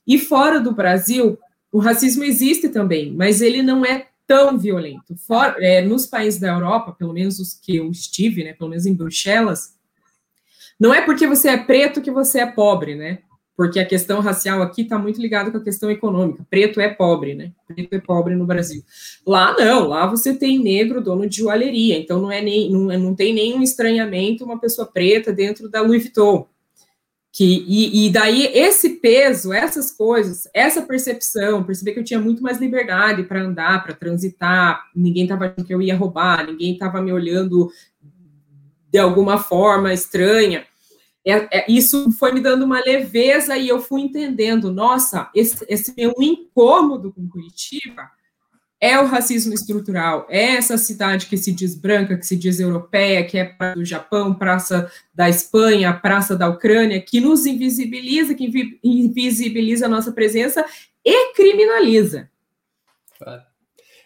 E 0.07 0.19
fora 0.19 0.61
do 0.61 0.75
Brasil, 0.75 1.38
o 1.73 1.78
racismo 1.78 2.25
existe 2.25 2.69
também, 2.69 3.12
mas 3.12 3.40
ele 3.40 3.62
não 3.62 3.87
é 3.87 4.09
tão 4.26 4.59
violento. 4.59 5.16
For, 5.26 5.57
é, 5.61 5.80
nos 5.80 6.04
países 6.04 6.38
da 6.38 6.49
Europa, 6.49 6.92
pelo 6.92 7.14
menos 7.14 7.38
os 7.38 7.54
que 7.54 7.76
eu 7.76 7.90
estive, 7.90 8.45
né, 8.45 8.52
pelo 8.52 8.69
menos 8.69 8.85
em 8.85 8.95
Bruxelas, 8.95 9.75
não 10.81 10.95
é 10.95 11.03
porque 11.03 11.27
você 11.27 11.51
é 11.51 11.59
preto 11.59 12.01
que 12.01 12.11
você 12.11 12.41
é 12.41 12.47
pobre, 12.47 12.95
né? 12.95 13.19
Porque 13.55 13.79
a 13.79 13.85
questão 13.85 14.21
racial 14.21 14.63
aqui 14.63 14.81
está 14.81 14.99
muito 14.99 15.21
ligada 15.21 15.51
com 15.51 15.59
a 15.59 15.63
questão 15.63 15.91
econômica. 15.91 16.47
Preto 16.49 16.81
é 16.81 16.89
pobre, 16.89 17.35
né? 17.35 17.53
Preto 17.69 17.93
é 17.93 18.01
pobre 18.01 18.35
no 18.35 18.47
Brasil. 18.47 18.83
Lá 19.27 19.55
não, 19.59 19.87
lá 19.87 20.07
você 20.07 20.35
tem 20.35 20.59
negro 20.59 21.03
dono 21.03 21.29
de 21.29 21.37
joalheria, 21.37 21.99
então 21.99 22.19
não 22.19 22.33
é 22.33 22.41
nem 22.41 22.71
não, 22.71 22.87
não 22.99 23.15
tem 23.15 23.35
nenhum 23.35 23.63
estranhamento 23.63 24.45
uma 24.45 24.59
pessoa 24.59 24.91
preta 24.91 25.31
dentro 25.31 25.69
da 25.69 25.83
Louis 25.83 26.03
Vuitton. 26.03 26.49
Que, 27.33 27.65
e, 27.69 28.07
e, 28.07 28.11
daí 28.11 28.47
esse 28.47 28.97
peso, 28.97 29.53
essas 29.53 29.93
coisas, 29.93 30.49
essa 30.53 30.83
percepção, 30.83 31.63
perceber 31.63 31.93
que 31.93 32.01
eu 32.01 32.05
tinha 32.05 32.19
muito 32.19 32.43
mais 32.43 32.59
liberdade 32.59 33.23
para 33.23 33.41
andar, 33.41 33.85
para 33.85 33.95
transitar, 33.95 34.85
ninguém 34.97 35.25
estava 35.25 35.45
achando 35.45 35.65
que 35.65 35.73
eu 35.73 35.81
ia 35.81 35.97
roubar, 35.97 36.45
ninguém 36.45 36.73
estava 36.73 37.01
me 37.01 37.13
olhando 37.13 37.71
de 38.91 38.99
alguma 38.99 39.39
forma 39.39 39.93
estranha. 39.93 40.67
É, 41.27 41.59
é, 41.59 41.67
isso 41.69 42.11
foi 42.12 42.33
me 42.33 42.41
dando 42.41 42.65
uma 42.65 42.81
leveza 42.81 43.57
e 43.57 43.69
eu 43.69 43.81
fui 43.81 44.00
entendendo, 44.00 44.73
nossa, 44.73 45.31
esse, 45.35 45.65
esse 45.69 45.95
meu 45.95 46.15
incômodo 46.19 47.12
com 47.12 47.29
Curitiba 47.29 48.11
é 48.81 48.99
o 48.99 49.05
racismo 49.05 49.53
estrutural, 49.53 50.27
é 50.31 50.57
essa 50.57 50.79
cidade 50.79 51.27
que 51.27 51.37
se 51.37 51.53
diz 51.53 51.75
branca, 51.75 52.17
que 52.17 52.27
se 52.27 52.35
diz 52.35 52.59
europeia, 52.59 53.27
que 53.27 53.37
é 53.37 53.55
do 53.75 53.85
Japão, 53.85 54.33
praça 54.33 54.91
da 55.12 55.29
Espanha, 55.29 55.93
praça 55.93 56.35
da 56.35 56.49
Ucrânia, 56.49 56.99
que 56.99 57.21
nos 57.21 57.45
invisibiliza, 57.45 58.35
que 58.35 58.81
invisibiliza 58.83 59.85
a 59.85 59.89
nossa 59.89 60.12
presença 60.12 60.65
e 61.05 61.35
criminaliza. 61.35 62.31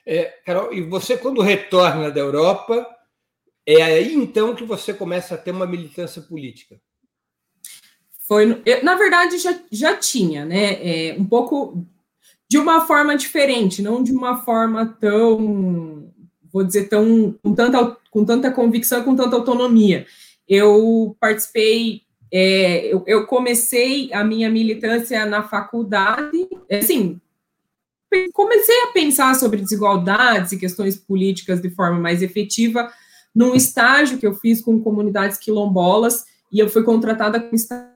É, 0.05 0.25
Carol, 0.45 0.73
e 0.73 0.83
você, 0.83 1.17
quando 1.17 1.41
retorna 1.41 2.11
da 2.11 2.21
Europa, 2.21 2.85
é 3.65 3.81
aí 3.81 4.13
então 4.13 4.57
que 4.57 4.65
você 4.65 4.93
começa 4.93 5.37
a 5.37 5.39
ter 5.39 5.53
uma 5.53 5.69
militância 5.69 6.21
política? 6.21 6.81
Foi, 8.27 8.63
na 8.83 8.95
verdade, 8.95 9.39
já, 9.39 9.55
já 9.71 9.97
tinha, 9.97 10.47
né? 10.47 10.79
É, 10.81 11.17
um 11.19 11.25
pouco 11.27 11.87
de 12.49 12.57
uma 12.57 12.87
forma 12.87 13.17
diferente, 13.17 13.83
não 13.83 14.03
de 14.03 14.13
uma 14.13 14.39
forma 14.43 14.87
tão, 14.99 16.11
vou 16.51 16.65
dizer, 16.65 16.89
tão 16.89 17.35
com 17.43 17.55
tanta, 17.55 17.97
com 18.11 18.25
tanta 18.25 18.51
convicção, 18.51 19.03
com 19.03 19.15
tanta 19.15 19.37
autonomia. 19.37 20.07
Eu 20.49 21.15
participei, 21.21 22.03
é, 22.33 22.87
eu, 22.87 23.05
eu, 23.07 23.27
comecei 23.27 24.11
a 24.13 24.25
minha 24.25 24.49
militância 24.49 25.27
na 25.27 25.43
faculdade, 25.43 26.49
assim, 26.71 27.21
comecei 28.33 28.85
a 28.85 28.93
pensar 28.93 29.35
sobre 29.35 29.61
desigualdades 29.61 30.53
e 30.53 30.59
questões 30.59 30.97
políticas 30.97 31.61
de 31.61 31.69
forma 31.71 31.99
mais 31.99 32.23
efetiva 32.23 32.91
num 33.35 33.55
estágio 33.55 34.17
que 34.19 34.27
eu 34.27 34.35
fiz 34.35 34.63
com 34.63 34.81
comunidades 34.81 35.37
quilombolas, 35.37 36.25
e 36.53 36.59
eu 36.59 36.69
fui 36.69 36.85
contratada 36.85 37.41
como 37.41 37.55
estagiária 37.55 37.94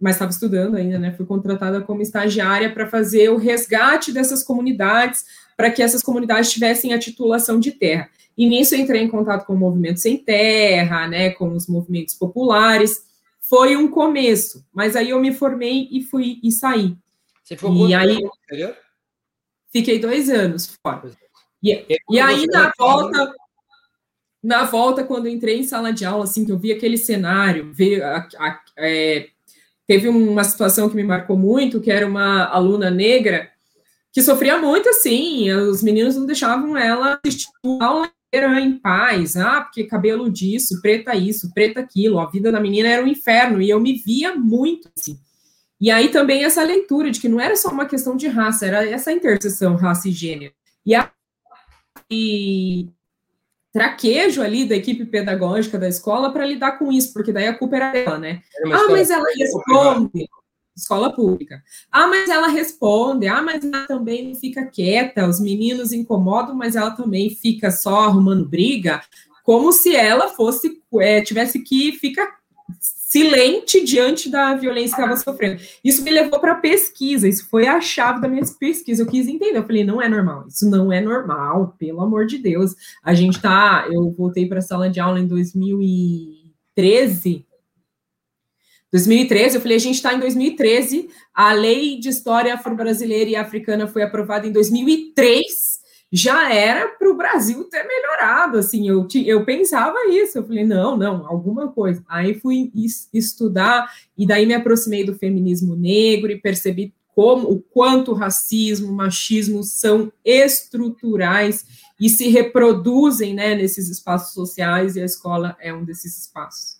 mas 0.00 0.14
estava 0.14 0.30
estudando 0.30 0.76
ainda, 0.76 0.98
né? 0.98 1.12
Fui 1.12 1.26
contratada 1.26 1.80
como 1.80 2.02
estagiária 2.02 2.72
para 2.72 2.86
fazer 2.88 3.30
o 3.30 3.36
resgate 3.36 4.12
dessas 4.12 4.44
comunidades, 4.44 5.24
para 5.56 5.70
que 5.70 5.82
essas 5.82 6.02
comunidades 6.02 6.52
tivessem 6.52 6.94
a 6.94 6.98
titulação 6.98 7.58
de 7.58 7.72
terra. 7.72 8.08
E 8.36 8.46
nisso 8.48 8.74
eu 8.74 8.78
entrei 8.78 9.02
em 9.02 9.08
contato 9.08 9.44
com 9.44 9.54
o 9.54 9.58
movimento 9.58 9.98
sem 9.98 10.16
terra, 10.16 11.08
né? 11.08 11.30
Com 11.30 11.52
os 11.52 11.66
movimentos 11.66 12.14
populares. 12.14 13.02
Foi 13.40 13.76
um 13.76 13.90
começo, 13.90 14.64
mas 14.72 14.94
aí 14.94 15.10
eu 15.10 15.20
me 15.20 15.32
formei 15.32 15.88
e 15.90 16.02
fui 16.02 16.38
e 16.44 16.52
saí. 16.52 16.96
Você 17.42 17.56
ficou 17.56 17.88
e 17.88 17.94
aí 17.94 18.18
fiquei 19.72 19.98
dois 19.98 20.28
anos 20.28 20.78
fora. 20.82 21.10
E, 21.62 21.84
e 22.10 22.20
aí 22.20 22.46
na 22.46 22.70
volta 22.78 23.34
na 24.42 24.64
volta, 24.64 25.04
quando 25.04 25.28
entrei 25.28 25.58
em 25.58 25.64
sala 25.64 25.92
de 25.92 26.04
aula, 26.04 26.24
assim, 26.24 26.44
que 26.44 26.52
eu 26.52 26.58
vi 26.58 26.72
aquele 26.72 26.96
cenário, 26.96 27.72
ver 27.72 28.02
a, 28.02 28.28
a, 28.38 28.60
é, 28.76 29.28
Teve 29.88 30.06
uma 30.06 30.44
situação 30.44 30.90
que 30.90 30.94
me 30.94 31.02
marcou 31.02 31.34
muito, 31.34 31.80
que 31.80 31.90
era 31.90 32.06
uma 32.06 32.44
aluna 32.44 32.90
negra 32.90 33.50
que 34.12 34.20
sofria 34.20 34.58
muito, 34.58 34.86
assim, 34.86 35.50
os 35.50 35.82
meninos 35.82 36.14
não 36.14 36.26
deixavam 36.26 36.76
ela 36.76 37.18
assistir 37.24 37.48
a 37.80 37.86
aula 37.86 38.12
inteira 38.26 38.60
em 38.60 38.78
paz, 38.78 39.34
ah, 39.34 39.62
porque 39.62 39.84
cabelo 39.84 40.30
disso, 40.30 40.82
preta 40.82 41.14
isso, 41.14 41.54
preta 41.54 41.80
aquilo, 41.80 42.18
a 42.18 42.28
vida 42.28 42.52
da 42.52 42.60
menina 42.60 42.86
era 42.86 43.02
um 43.02 43.06
inferno, 43.06 43.62
e 43.62 43.70
eu 43.70 43.80
me 43.80 43.94
via 43.94 44.34
muito, 44.34 44.90
assim. 44.94 45.18
E 45.80 45.90
aí 45.90 46.10
também 46.10 46.44
essa 46.44 46.62
leitura 46.62 47.10
de 47.10 47.18
que 47.18 47.28
não 47.28 47.40
era 47.40 47.56
só 47.56 47.70
uma 47.70 47.86
questão 47.86 48.14
de 48.14 48.28
raça, 48.28 48.66
era 48.66 48.86
essa 48.86 49.10
interseção 49.10 49.74
raça 49.74 50.08
e 50.08 50.12
gênero. 50.12 50.52
E, 50.84 50.94
a, 50.94 51.10
e 52.10 52.88
traquejo 53.78 54.42
ali 54.42 54.64
da 54.64 54.74
equipe 54.74 55.04
pedagógica 55.04 55.78
da 55.78 55.88
escola 55.88 56.32
para 56.32 56.44
lidar 56.44 56.72
com 56.72 56.90
isso, 56.90 57.12
porque 57.12 57.32
daí 57.32 57.46
a 57.46 57.56
culpa 57.56 57.76
era 57.76 57.92
dela, 57.92 58.18
né? 58.18 58.42
Ah, 58.66 58.88
mas 58.90 59.08
ela 59.08 59.24
responde. 59.36 60.28
Escola 60.76 61.12
pública. 61.12 61.62
Ah, 61.90 62.08
mas 62.08 62.28
ela 62.28 62.48
responde. 62.48 63.28
Ah, 63.28 63.40
mas 63.40 63.64
ela 63.64 63.86
também 63.86 64.34
fica 64.34 64.66
quieta. 64.66 65.28
Os 65.28 65.40
meninos 65.40 65.92
incomodam, 65.92 66.56
mas 66.56 66.74
ela 66.74 66.90
também 66.90 67.30
fica 67.30 67.70
só 67.70 68.00
arrumando 68.06 68.48
briga, 68.48 69.00
como 69.44 69.72
se 69.72 69.94
ela 69.94 70.28
fosse 70.28 70.82
é, 71.00 71.20
tivesse 71.20 71.60
que 71.60 71.92
ficar 71.92 72.37
silente 73.08 73.82
diante 73.82 74.28
da 74.28 74.54
violência 74.54 74.94
que 74.94 75.00
estava 75.00 75.18
sofrendo. 75.18 75.62
Isso 75.82 76.04
me 76.04 76.10
levou 76.10 76.38
para 76.38 76.56
pesquisa, 76.56 77.26
isso 77.26 77.48
foi 77.48 77.66
a 77.66 77.80
chave 77.80 78.20
da 78.20 78.28
minha 78.28 78.44
pesquisa. 78.60 79.02
Eu 79.02 79.06
quis 79.06 79.26
entender, 79.26 79.56
eu 79.56 79.64
falei, 79.64 79.82
não 79.82 80.02
é 80.02 80.10
normal, 80.10 80.44
isso 80.46 80.68
não 80.68 80.92
é 80.92 81.00
normal, 81.00 81.74
pelo 81.78 82.02
amor 82.02 82.26
de 82.26 82.36
Deus. 82.36 82.74
A 83.02 83.14
gente 83.14 83.40
tá, 83.40 83.88
eu 83.90 84.10
voltei 84.10 84.46
para 84.46 84.58
a 84.58 84.62
sala 84.62 84.90
de 84.90 85.00
aula 85.00 85.18
em 85.18 85.26
2013. 85.26 87.46
2013, 88.92 89.56
eu 89.56 89.62
falei, 89.62 89.78
a 89.78 89.80
gente 89.80 89.94
está 89.94 90.12
em 90.12 90.20
2013, 90.20 91.08
a 91.32 91.54
lei 91.54 91.98
de 91.98 92.10
história 92.10 92.52
afro-brasileira 92.52 93.30
e 93.30 93.36
africana 93.36 93.86
foi 93.86 94.02
aprovada 94.02 94.46
em 94.46 94.52
2003, 94.52 95.77
já 96.10 96.52
era 96.52 96.88
para 96.88 97.10
o 97.10 97.16
Brasil 97.16 97.64
ter 97.64 97.84
melhorado, 97.84 98.58
assim, 98.58 98.88
eu, 98.88 99.06
eu 99.26 99.44
pensava 99.44 99.96
isso, 100.08 100.38
eu 100.38 100.46
falei, 100.46 100.64
não, 100.64 100.96
não, 100.96 101.26
alguma 101.26 101.68
coisa. 101.68 102.02
Aí 102.08 102.34
fui 102.34 102.72
estudar, 103.12 103.92
e 104.16 104.26
daí 104.26 104.46
me 104.46 104.54
aproximei 104.54 105.04
do 105.04 105.14
feminismo 105.14 105.76
negro 105.76 106.32
e 106.32 106.40
percebi 106.40 106.94
como, 107.14 107.50
o 107.50 107.60
quanto 107.60 108.14
racismo, 108.14 108.92
machismo 108.92 109.62
são 109.64 110.12
estruturais 110.24 111.88
e 112.00 112.08
se 112.08 112.28
reproduzem, 112.28 113.34
né, 113.34 113.54
nesses 113.54 113.88
espaços 113.88 114.32
sociais, 114.32 114.96
e 114.96 115.02
a 115.02 115.04
escola 115.04 115.56
é 115.60 115.74
um 115.74 115.84
desses 115.84 116.16
espaços. 116.16 116.78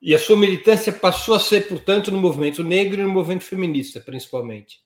E 0.00 0.14
a 0.14 0.18
sua 0.18 0.36
militância 0.36 0.92
passou 0.92 1.34
a 1.34 1.40
ser, 1.40 1.68
portanto, 1.68 2.10
no 2.10 2.20
movimento 2.20 2.64
negro 2.64 3.00
e 3.00 3.04
no 3.04 3.10
movimento 3.10 3.44
feminista, 3.44 4.00
principalmente. 4.00 4.80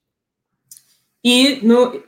E 1.22 1.60
no, 1.62 2.02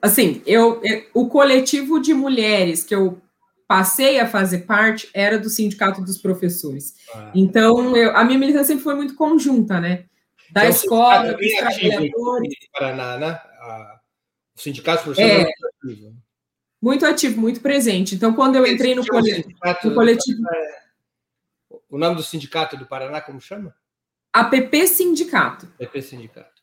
assim, 0.00 0.42
eu, 0.46 0.80
eu, 0.82 1.06
o 1.14 1.28
coletivo 1.28 2.00
de 2.00 2.14
mulheres 2.14 2.84
que 2.84 2.94
eu 2.94 3.20
passei 3.66 4.18
a 4.18 4.26
fazer 4.26 4.60
parte 4.60 5.10
era 5.12 5.38
do 5.38 5.50
sindicato 5.50 6.00
dos 6.00 6.18
professores. 6.18 6.94
Ah. 7.14 7.30
Então, 7.34 7.96
eu, 7.96 8.16
a 8.16 8.24
minha 8.24 8.38
militância 8.38 8.68
sempre 8.68 8.84
foi 8.84 8.94
muito 8.94 9.14
conjunta, 9.14 9.78
né? 9.80 10.04
Da 10.50 10.62
então, 10.62 10.70
escola, 10.70 11.34
dos 11.34 11.52
trabalhadores. 11.54 12.54
Paraná, 12.72 13.18
né? 13.18 13.40
o 14.56 14.60
sindicato 14.60 15.04
dos 15.04 15.16
professores 15.16 15.40
é, 15.40 15.44
muito 15.44 15.66
ativo. 15.66 16.16
Muito 16.80 17.06
ativo, 17.06 17.40
muito 17.40 17.60
presente. 17.60 18.14
Então, 18.14 18.32
quando 18.32 18.56
eu 18.56 18.66
entrei 18.66 18.94
no, 18.94 19.06
coletivo, 19.06 19.48
no 19.84 19.94
coletivo. 19.94 20.42
É, 20.50 20.80
o 21.90 21.98
nome 21.98 22.16
do 22.16 22.22
sindicato 22.22 22.76
do 22.76 22.86
Paraná, 22.86 23.20
como 23.20 23.40
chama? 23.40 23.74
APP 24.32 24.86
Sindicato. 24.86 25.66
APP 25.80 26.00
Sindicato. 26.00 26.57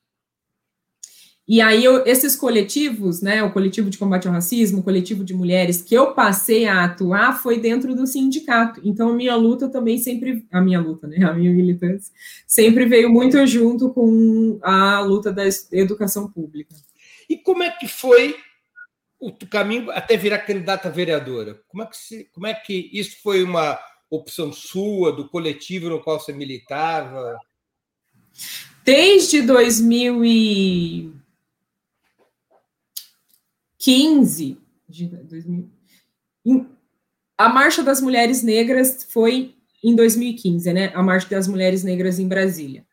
E 1.47 1.61
aí, 1.61 1.83
eu, 1.83 2.03
esses 2.07 2.35
coletivos, 2.35 3.21
né, 3.21 3.43
o 3.43 3.51
coletivo 3.51 3.87
de 3.87 3.99
combate 3.99 4.27
ao 4.27 4.33
racismo, 4.33 4.79
o 4.79 4.83
coletivo 4.83 5.23
de 5.23 5.31
mulheres, 5.31 5.79
que 5.79 5.93
eu 5.93 6.11
passei 6.11 6.65
a 6.65 6.85
atuar 6.85 7.39
foi 7.39 7.59
dentro 7.59 7.93
do 7.93 8.07
sindicato. 8.07 8.81
Então, 8.83 9.09
a 9.09 9.13
minha 9.13 9.35
luta 9.35 9.69
também 9.69 9.99
sempre, 9.99 10.43
a 10.51 10.59
minha 10.59 10.79
luta, 10.79 11.05
né, 11.07 11.23
a 11.23 11.33
minha 11.33 11.51
militância, 11.51 12.11
sempre 12.47 12.85
veio 12.87 13.11
muito 13.11 13.45
junto 13.45 13.91
com 13.91 14.57
a 14.63 14.99
luta 15.01 15.31
da 15.31 15.43
educação 15.71 16.31
pública. 16.31 16.73
E 17.29 17.37
como 17.37 17.61
é 17.61 17.69
que 17.69 17.87
foi 17.87 18.35
o 19.19 19.31
caminho 19.47 19.91
até 19.91 20.17
virar 20.17 20.39
candidata 20.39 20.87
a 20.87 20.91
vereadora? 20.91 21.61
Como 21.67 21.83
é 21.83 21.85
que, 21.85 21.97
se, 21.97 22.27
como 22.33 22.47
é 22.47 22.55
que 22.55 22.89
isso 22.91 23.17
foi 23.21 23.43
uma 23.43 23.77
opção 24.09 24.51
sua, 24.51 25.11
do 25.11 25.29
coletivo 25.29 25.89
no 25.89 26.01
qual 26.01 26.19
você 26.19 26.33
militava? 26.33 27.37
Desde 28.83 29.43
2000 29.43 30.25
e 30.25 31.13
15 33.85 34.57
de 34.89 35.05
2000, 35.05 35.69
a 37.37 37.49
Marcha 37.49 37.83
das 37.83 38.01
Mulheres 38.01 38.41
Negras 38.41 39.05
foi 39.11 39.53
em 39.83 39.95
2015, 39.95 40.73
né? 40.73 40.91
A 40.95 41.03
Marcha 41.03 41.29
das 41.29 41.47
Mulheres 41.47 41.83
Negras 41.83 42.17
em 42.17 42.27
Brasília. 42.27 42.83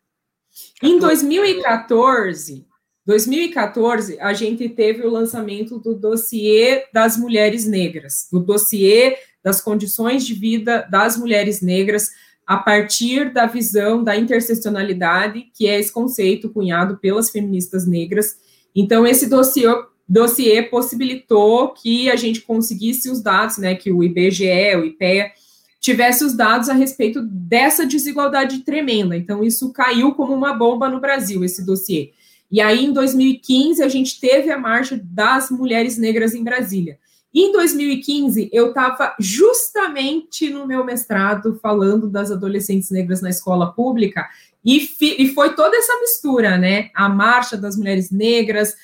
Em 0.83 0.99
2014, 0.99 2.67
2014, 3.07 4.21
a 4.21 4.35
gente 4.35 4.69
teve 4.69 5.01
o 5.07 5.11
lançamento 5.11 5.79
do 5.79 5.95
dossiê 5.95 6.85
das 6.93 7.17
mulheres 7.17 7.67
negras, 7.67 8.29
do 8.31 8.41
dossiê 8.41 9.17
das 9.43 9.63
condições 9.63 10.27
de 10.27 10.35
vida 10.35 10.87
das 10.91 11.17
mulheres 11.17 11.63
negras, 11.63 12.11
a 12.47 12.59
partir 12.59 13.33
da 13.33 13.47
visão 13.47 14.05
da 14.05 14.15
interseccionalidade, 14.15 15.47
que 15.55 15.67
é 15.67 15.81
esse 15.81 15.91
conceito 15.91 16.51
cunhado 16.51 16.99
pelas 16.99 17.31
feministas 17.31 17.87
negras. 17.87 18.37
Então, 18.75 19.07
esse 19.07 19.27
dossiê, 19.27 19.69
dossiê 20.09 20.63
possibilitou 20.63 21.71
que 21.71 22.11
a 22.11 22.17
gente 22.17 22.43
conseguisse 22.43 23.11
os 23.11 23.23
dados, 23.23 23.59
né, 23.59 23.75
que 23.75 23.91
o 23.91 24.03
IBGE, 24.03 24.77
o 24.77 24.85
IPEA, 24.85 25.33
tivesse 25.81 26.25
os 26.25 26.35
dados 26.35 26.69
a 26.69 26.75
respeito 26.75 27.21
dessa 27.23 27.85
desigualdade 27.85 28.61
tremenda. 28.61 29.17
Então, 29.17 29.43
isso 29.43 29.73
caiu 29.73 30.13
como 30.15 30.33
uma 30.33 30.55
bomba 30.55 30.89
no 30.89 31.01
Brasil, 31.01 31.45
esse 31.45 31.67
dossiê. 31.67 32.13
E 32.51 32.61
aí, 32.61 32.85
em 32.85 32.93
2015, 32.93 33.83
a 33.83 33.89
gente 33.89 34.21
teve 34.21 34.51
a 34.53 34.59
marcha 34.59 35.01
das 35.03 35.51
mulheres 35.51 35.99
negras 35.99 36.35
em 36.35 36.45
Brasília. 36.45 36.99
Em 37.35 37.51
2015, 37.51 38.51
eu 38.53 38.69
estava 38.69 39.17
justamente 39.19 40.51
no 40.51 40.67
meu 40.67 40.85
mestrado 40.85 41.59
falando 41.63 42.09
das 42.09 42.31
adolescentes 42.31 42.91
negras 42.91 43.23
na 43.23 43.31
escola 43.31 43.73
pública, 43.73 44.29
e, 44.65 44.89
e 45.01 45.29
foi 45.29 45.55
toda 45.55 45.77
essa 45.77 45.99
mistura, 45.99 46.57
né? 46.57 46.91
A 46.95 47.09
marcha 47.09 47.57
das 47.57 47.77
mulheres 47.77 48.11
negras, 48.13 48.77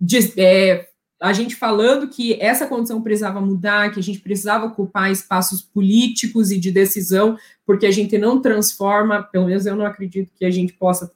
de, 0.00 0.32
é, 0.40 0.88
a 1.20 1.32
gente 1.34 1.54
falando 1.54 2.08
que 2.08 2.40
essa 2.40 2.66
condição 2.66 3.02
precisava 3.02 3.40
mudar, 3.40 3.92
que 3.92 4.00
a 4.00 4.02
gente 4.02 4.20
precisava 4.20 4.66
ocupar 4.66 5.12
espaços 5.12 5.60
políticos 5.60 6.50
e 6.50 6.58
de 6.58 6.70
decisão, 6.70 7.36
porque 7.66 7.86
a 7.86 7.90
gente 7.90 8.16
não 8.16 8.40
transforma, 8.40 9.22
pelo 9.22 9.46
menos 9.46 9.66
eu 9.66 9.76
não 9.76 9.84
acredito 9.84 10.32
que 10.34 10.46
a 10.46 10.50
gente 10.50 10.72
possa 10.72 11.12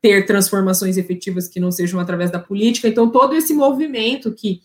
ter 0.00 0.24
transformações 0.24 0.96
efetivas 0.96 1.48
que 1.48 1.60
não 1.60 1.72
sejam 1.72 1.98
através 1.98 2.30
da 2.30 2.38
política. 2.38 2.88
Então, 2.88 3.10
todo 3.10 3.34
esse 3.34 3.52
movimento 3.52 4.32
que, 4.32 4.62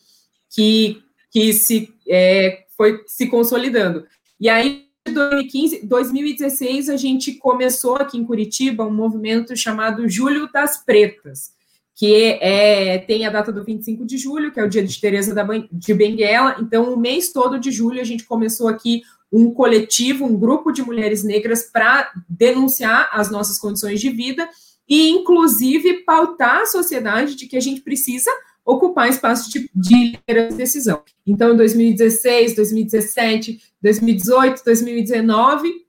que, 0.50 1.01
que 1.31 1.51
se 1.51 1.93
é, 2.07 2.65
foi 2.77 3.03
se 3.07 3.27
consolidando. 3.27 4.05
E 4.39 4.48
aí, 4.48 4.86
em 5.07 5.13
2015, 5.13 5.86
2016, 5.86 6.89
a 6.89 6.95
gente 6.95 7.34
começou 7.34 7.95
aqui 7.95 8.17
em 8.17 8.25
Curitiba 8.25 8.86
um 8.86 8.93
movimento 8.93 9.55
chamado 9.57 10.07
Julho 10.07 10.50
das 10.51 10.84
Pretas, 10.84 11.54
que 11.95 12.37
é, 12.41 12.97
tem 12.99 13.25
a 13.25 13.29
data 13.29 13.53
do 13.53 13.63
25 13.63 14.05
de 14.05 14.17
julho, 14.17 14.51
que 14.51 14.59
é 14.59 14.63
o 14.63 14.69
dia 14.69 14.83
de 14.83 14.99
Teresa 14.99 15.33
de 15.71 15.93
Benguela. 15.93 16.57
Então, 16.59 16.93
o 16.93 16.99
mês 16.99 17.31
todo 17.31 17.57
de 17.57 17.71
julho, 17.71 18.01
a 18.01 18.03
gente 18.03 18.25
começou 18.25 18.67
aqui 18.67 19.01
um 19.31 19.51
coletivo, 19.51 20.25
um 20.25 20.37
grupo 20.37 20.73
de 20.73 20.81
mulheres 20.81 21.23
negras 21.23 21.63
para 21.71 22.11
denunciar 22.27 23.09
as 23.13 23.31
nossas 23.31 23.57
condições 23.57 24.01
de 24.01 24.09
vida 24.09 24.47
e, 24.87 25.09
inclusive, 25.09 26.03
pautar 26.03 26.61
a 26.61 26.65
sociedade 26.65 27.35
de 27.35 27.47
que 27.47 27.55
a 27.55 27.61
gente 27.61 27.79
precisa 27.81 28.29
ocupar 28.65 29.09
espaço 29.09 29.49
de, 29.49 29.69
de 29.73 30.19
decisão. 30.57 31.01
Então, 31.25 31.53
em 31.53 31.57
2016, 31.57 32.55
2017, 32.55 33.61
2018, 33.81 34.63
2019, 34.65 35.84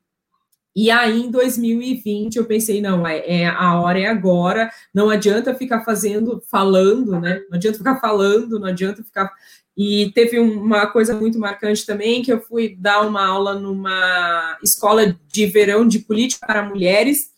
e 0.76 0.90
aí 0.90 1.22
em 1.22 1.30
2020 1.30 2.36
eu 2.36 2.44
pensei, 2.44 2.82
não, 2.82 3.06
é, 3.06 3.24
é, 3.26 3.46
a 3.46 3.80
hora 3.80 3.98
é 3.98 4.04
agora, 4.04 4.70
não 4.92 5.08
adianta 5.08 5.54
ficar 5.54 5.82
fazendo, 5.82 6.42
falando, 6.50 7.18
né? 7.18 7.42
Não 7.48 7.56
adianta 7.56 7.78
ficar 7.78 7.98
falando, 7.98 8.60
não 8.60 8.66
adianta 8.66 9.02
ficar. 9.02 9.32
E 9.74 10.12
teve 10.14 10.38
uma 10.38 10.86
coisa 10.86 11.14
muito 11.14 11.38
marcante 11.38 11.86
também, 11.86 12.20
que 12.22 12.30
eu 12.30 12.42
fui 12.42 12.76
dar 12.78 13.06
uma 13.06 13.26
aula 13.26 13.58
numa 13.58 14.58
escola 14.62 15.18
de 15.28 15.46
verão 15.46 15.88
de 15.88 16.00
política 16.00 16.46
para 16.46 16.68
mulheres, 16.68 17.30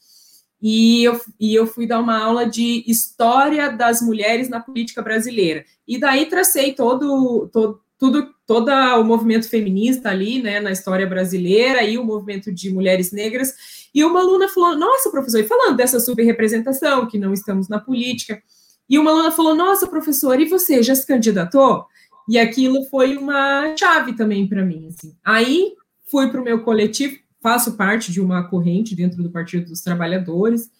e 0.61 1.04
eu, 1.04 1.21
e 1.38 1.54
eu 1.54 1.64
fui 1.64 1.87
dar 1.87 2.00
uma 2.00 2.18
aula 2.18 2.45
de 2.45 2.83
história 2.88 3.71
das 3.71 4.02
mulheres 4.02 4.49
na 4.49 4.59
política 4.59 5.00
brasileira. 5.00 5.64
E 5.87 5.97
daí 5.97 6.26
tracei 6.26 6.73
todo, 6.73 7.49
todo 7.52 7.80
tudo, 7.99 8.33
todo 8.47 8.71
o 8.71 9.05
movimento 9.05 9.49
feminista 9.49 10.08
ali, 10.08 10.41
né, 10.41 10.61
na 10.61 10.71
história 10.71 11.06
brasileira 11.06 11.82
e 11.82 11.99
o 11.99 12.04
movimento 12.04 12.52
de 12.52 12.73
mulheres 12.73 13.11
negras. 13.11 13.52
E 13.95 14.04
uma 14.04 14.21
aluna 14.21 14.49
falou: 14.49 14.76
Nossa, 14.76 15.11
professor, 15.11 15.41
e 15.41 15.49
falando 15.49 15.76
dessa 15.76 15.99
subrepresentação, 15.99 17.06
que 17.06 17.19
não 17.19 17.32
estamos 17.32 17.69
na 17.69 17.80
política. 17.80 18.41
E 18.89 18.99
uma 18.99 19.11
aluna 19.11 19.32
falou: 19.32 19.54
Nossa, 19.54 19.87
professor, 19.87 20.41
e 20.41 20.47
você 20.49 20.82
já 20.82 20.95
se 20.95 21.06
candidatou? 21.06 21.87
E 22.28 22.39
aquilo 22.39 22.84
foi 22.84 23.17
uma 23.17 23.75
chave 23.76 24.15
também 24.15 24.47
para 24.47 24.65
mim. 24.65 24.89
Assim. 24.89 25.17
Aí 25.25 25.73
fui 26.11 26.30
para 26.30 26.41
o 26.41 26.45
meu 26.45 26.63
coletivo, 26.63 27.17
faço 27.43 27.76
parte 27.76 28.13
de 28.13 28.21
uma 28.21 28.49
corrente 28.49 28.95
dentro 28.95 29.23
do 29.23 29.30
Partido 29.30 29.67
dos 29.67 29.80
Trabalhadores, 29.80 30.71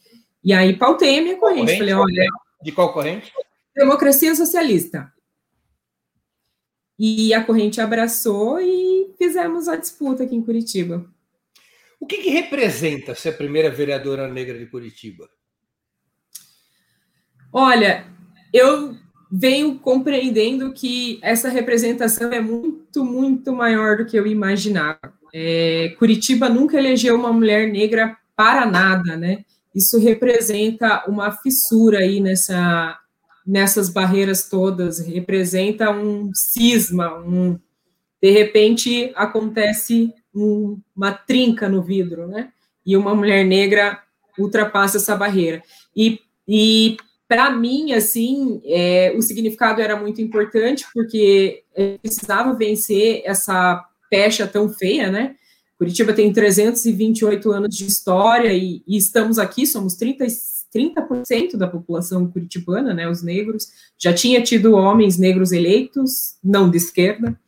e 0.45 0.53
aí 0.53 0.77
pautei 0.77 1.19
a 1.19 1.23
minha 1.23 1.37
corrente. 1.37 1.61
corrente 1.61 1.79
Falei, 1.79 1.95
olha. 1.95 2.27
De 2.63 2.73
qual 2.73 2.93
corrente? 2.93 3.33
Democracia 3.75 4.35
Socialista. 4.35 5.13
E 6.99 7.33
a 7.33 7.45
corrente 7.45 7.81
abraçou 7.81 8.61
e 8.61 9.15
fizemos 9.17 9.69
a 9.69 9.77
disputa 9.77 10.25
aqui 10.25 10.35
em 10.35 10.43
Curitiba. 10.43 11.07
O 12.01 12.07
que, 12.07 12.19
que 12.19 12.31
representa 12.31 13.15
ser 13.15 13.31
a 13.31 13.33
primeira 13.33 13.71
vereadora 13.71 14.29
negra 14.29 14.59
de 14.59 14.67
Curitiba? 14.67 15.29
Olha, 17.53 18.07
eu 18.53 18.97
venho 19.31 19.79
compreendendo 19.79 20.73
que 20.73 21.19
essa 21.23 21.49
representação 21.49 22.33
é 22.33 22.41
muito, 22.41 23.05
muito 23.05 23.53
maior 23.53 23.99
do 23.99 24.07
que 24.07 24.17
eu 24.17 24.27
imaginava. 24.27 25.13
É, 25.33 25.95
Curitiba 25.99 26.49
nunca 26.49 26.79
elegeu 26.79 27.15
uma 27.15 27.33
mulher 27.33 27.71
negra 27.71 28.17
para 28.35 28.65
nada, 28.67 29.17
né? 29.17 29.45
Isso 29.75 29.99
representa 29.99 31.05
uma 31.07 31.31
fissura 31.31 31.99
aí 31.99 32.21
nessa, 32.21 32.99
nessas 33.49 33.89
barreiras 33.89 34.47
todas, 34.47 34.99
representa 34.99 35.91
um 35.91 36.31
cisma, 36.35 37.19
um, 37.19 37.59
de 38.23 38.31
repente 38.31 39.11
acontece 39.17 40.13
um, 40.35 40.79
uma 40.95 41.13
trinca 41.13 41.67
no 41.67 41.83
vidro, 41.83 42.29
né? 42.29 42.51
E 42.85 42.95
uma 42.95 43.15
mulher 43.15 43.47
negra 43.47 44.03
ultrapassa 44.39 44.99
essa 44.99 45.17
barreira. 45.17 45.63
E, 45.97 46.21
e 46.47 46.99
para 47.27 47.51
mim, 47.51 47.93
assim, 47.93 48.61
é, 48.67 49.15
o 49.17 49.23
significado 49.23 49.81
era 49.81 49.97
muito 49.97 50.21
importante, 50.21 50.85
porque 50.93 51.65
precisava 52.03 52.53
vencer 52.53 53.23
essa 53.25 53.83
pecha 54.11 54.47
tão 54.47 54.69
feia, 54.69 55.11
né? 55.11 55.37
Curitiba 55.79 56.13
tem 56.13 56.31
328 56.31 57.51
anos 57.51 57.75
de 57.75 57.87
história 57.87 58.53
e, 58.53 58.83
e 58.87 58.97
estamos 58.99 59.39
aqui, 59.39 59.67
somos 59.67 59.95
30, 59.95 60.27
30% 60.75 61.57
da 61.57 61.67
população 61.67 62.31
curitibana, 62.31 62.93
né, 62.93 63.09
os 63.09 63.23
negros. 63.23 63.69
Já 63.99 64.13
tinha 64.13 64.43
tido 64.43 64.75
homens 64.75 65.19
negros 65.19 65.53
eleitos, 65.53 66.37
não 66.43 66.71
de 66.71 66.77
esquerda, 66.77 67.39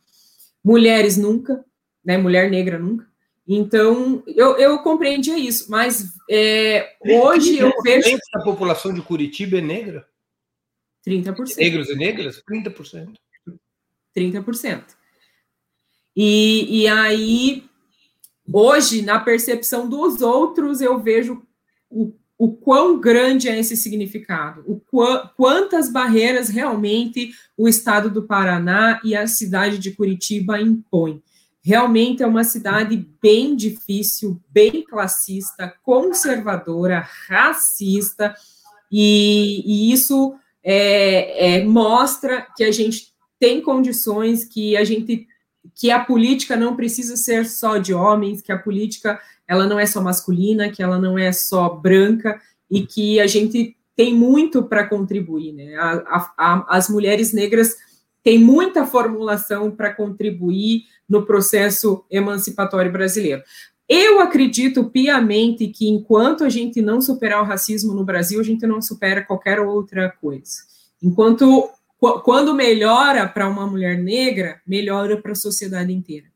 mulheres 0.63 1.17
nunca, 1.17 1.63
né, 2.03 2.17
mulher 2.17 2.49
negra 2.49 2.79
nunca. 2.79 3.09
Então, 3.47 4.23
eu, 4.27 4.57
eu 4.57 4.79
compreendia 4.79 5.37
isso, 5.37 5.69
mas 5.69 6.13
é, 6.29 6.95
hoje 7.01 7.57
eu 7.57 7.71
vejo. 7.83 8.17
A 8.33 8.39
população 8.43 8.93
de 8.93 9.01
Curitiba 9.01 9.57
é 9.57 9.61
negra? 9.61 10.07
30%. 11.05 11.57
Negros 11.57 11.89
e 11.89 11.95
negras? 11.95 12.43
30%. 12.49 13.13
30%. 14.15 14.83
E, 16.15 16.81
e 16.81 16.87
aí, 16.87 17.63
hoje, 18.53 19.01
na 19.01 19.19
percepção 19.19 19.89
dos 19.89 20.21
outros, 20.21 20.81
eu 20.81 20.99
vejo 20.99 21.41
o, 21.89 22.13
o 22.41 22.51
quão 22.51 22.99
grande 22.99 23.47
é 23.47 23.59
esse 23.59 23.77
significado, 23.77 24.63
o 24.65 24.81
quantas 25.37 25.91
barreiras 25.91 26.49
realmente 26.49 27.35
o 27.55 27.67
estado 27.67 28.09
do 28.09 28.23
Paraná 28.23 28.99
e 29.03 29.15
a 29.15 29.27
cidade 29.27 29.77
de 29.77 29.91
Curitiba 29.91 30.59
impõem. 30.59 31.21
Realmente 31.63 32.23
é 32.23 32.25
uma 32.25 32.43
cidade 32.43 33.07
bem 33.21 33.55
difícil, 33.55 34.41
bem 34.49 34.83
classista, 34.83 35.71
conservadora, 35.83 37.07
racista, 37.27 38.33
e, 38.91 39.61
e 39.63 39.93
isso 39.93 40.33
é, 40.63 41.57
é, 41.59 41.63
mostra 41.63 42.47
que 42.57 42.63
a 42.63 42.71
gente 42.71 43.13
tem 43.39 43.61
condições, 43.61 44.45
que 44.45 44.75
a 44.75 44.83
gente 44.83 45.27
que 45.75 45.91
a 45.91 45.99
política 45.99 46.55
não 46.55 46.75
precisa 46.75 47.15
ser 47.15 47.45
só 47.45 47.77
de 47.77 47.93
homens, 47.93 48.41
que 48.41 48.51
a 48.51 48.57
política 48.57 49.19
ela 49.47 49.65
não 49.67 49.79
é 49.79 49.85
só 49.85 50.01
masculina, 50.01 50.69
que 50.69 50.81
ela 50.81 50.99
não 50.99 51.17
é 51.17 51.31
só 51.31 51.69
branca 51.69 52.39
e 52.69 52.85
que 52.85 53.19
a 53.19 53.27
gente 53.27 53.75
tem 53.95 54.13
muito 54.13 54.63
para 54.63 54.87
contribuir, 54.87 55.53
né? 55.53 55.75
A, 55.75 55.91
a, 55.91 56.33
a, 56.37 56.77
as 56.77 56.89
mulheres 56.89 57.33
negras 57.33 57.75
têm 58.23 58.39
muita 58.39 58.85
formulação 58.85 59.71
para 59.71 59.93
contribuir 59.93 60.83
no 61.07 61.25
processo 61.25 62.05
emancipatório 62.09 62.91
brasileiro. 62.91 63.41
Eu 63.89 64.21
acredito 64.21 64.85
piamente 64.85 65.67
que 65.67 65.89
enquanto 65.89 66.45
a 66.45 66.49
gente 66.49 66.81
não 66.81 67.01
superar 67.01 67.41
o 67.41 67.45
racismo 67.45 67.93
no 67.93 68.05
Brasil, 68.05 68.39
a 68.39 68.43
gente 68.43 68.65
não 68.65 68.81
supera 68.81 69.21
qualquer 69.21 69.59
outra 69.59 70.09
coisa. 70.09 70.61
Enquanto 71.03 71.69
quando 72.23 72.55
melhora 72.55 73.27
para 73.27 73.47
uma 73.47 73.67
mulher 73.67 73.97
negra, 73.97 74.59
melhora 74.65 75.21
para 75.21 75.33
a 75.33 75.35
sociedade 75.35 75.93
inteira. 75.93 76.27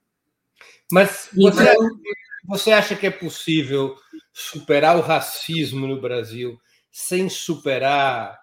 Mas 0.91 1.29
você, 1.33 1.63
então, 1.63 1.99
você 2.45 2.71
acha 2.71 2.95
que 2.95 3.07
é 3.07 3.11
possível 3.11 3.95
superar 4.31 4.95
o 4.95 5.01
racismo 5.01 5.87
no 5.87 5.99
Brasil 5.99 6.59
sem 6.91 7.27
superar 7.27 8.39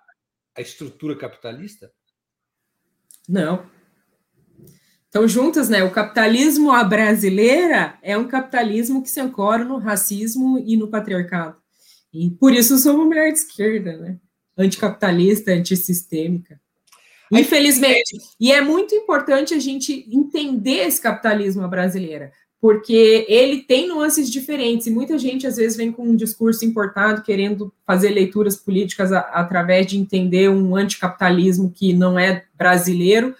a 0.54 0.60
estrutura 0.60 1.16
capitalista? 1.16 1.92
Não. 3.28 3.70
Então, 5.08 5.28
juntas, 5.28 5.68
né? 5.68 5.84
O 5.84 5.92
capitalismo 5.92 6.72
à 6.72 6.82
brasileira 6.82 7.98
é 8.02 8.18
um 8.18 8.26
capitalismo 8.26 9.02
que 9.02 9.10
se 9.10 9.20
ancora 9.20 9.64
no 9.64 9.78
racismo 9.78 10.58
e 10.66 10.76
no 10.76 10.88
patriarcado. 10.88 11.56
E 12.12 12.30
por 12.30 12.52
isso 12.52 12.76
sou 12.78 12.96
uma 12.96 13.04
mulher 13.04 13.30
de 13.30 13.38
esquerda, 13.38 13.96
né? 13.96 14.18
Anticapitalista, 14.58 15.52
antissistêmica. 15.52 16.60
Infelizmente. 17.32 18.18
E 18.38 18.52
é 18.52 18.60
muito 18.60 18.94
importante 18.94 19.54
a 19.54 19.58
gente 19.58 20.06
entender 20.10 20.86
esse 20.86 21.00
capitalismo 21.00 21.62
à 21.62 21.68
brasileira, 21.68 22.32
porque 22.60 23.24
ele 23.28 23.62
tem 23.62 23.88
nuances 23.88 24.30
diferentes, 24.30 24.86
e 24.86 24.90
muita 24.90 25.18
gente 25.18 25.46
às 25.46 25.56
vezes 25.56 25.76
vem 25.76 25.90
com 25.90 26.04
um 26.04 26.16
discurso 26.16 26.64
importado, 26.64 27.22
querendo 27.22 27.72
fazer 27.86 28.10
leituras 28.10 28.56
políticas 28.56 29.12
a, 29.12 29.20
através 29.20 29.86
de 29.86 29.98
entender 29.98 30.48
um 30.50 30.76
anticapitalismo 30.76 31.70
que 31.70 31.92
não 31.92 32.18
é 32.18 32.44
brasileiro, 32.56 33.34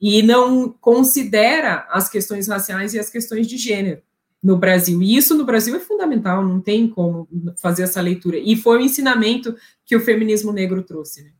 e 0.00 0.22
não 0.22 0.68
considera 0.68 1.86
as 1.90 2.08
questões 2.08 2.48
raciais 2.48 2.94
e 2.94 2.98
as 2.98 3.08
questões 3.08 3.46
de 3.46 3.56
gênero 3.56 4.02
no 4.42 4.58
Brasil. 4.58 5.02
E 5.02 5.16
isso 5.16 5.34
no 5.34 5.46
Brasil 5.46 5.74
é 5.74 5.80
fundamental, 5.80 6.44
não 6.44 6.60
tem 6.60 6.86
como 6.86 7.26
fazer 7.56 7.84
essa 7.84 8.02
leitura. 8.02 8.36
E 8.36 8.54
foi 8.56 8.78
o 8.78 8.82
ensinamento 8.82 9.56
que 9.86 9.96
o 9.96 10.00
feminismo 10.00 10.52
negro 10.52 10.82
trouxe. 10.82 11.22
Né? 11.24 11.30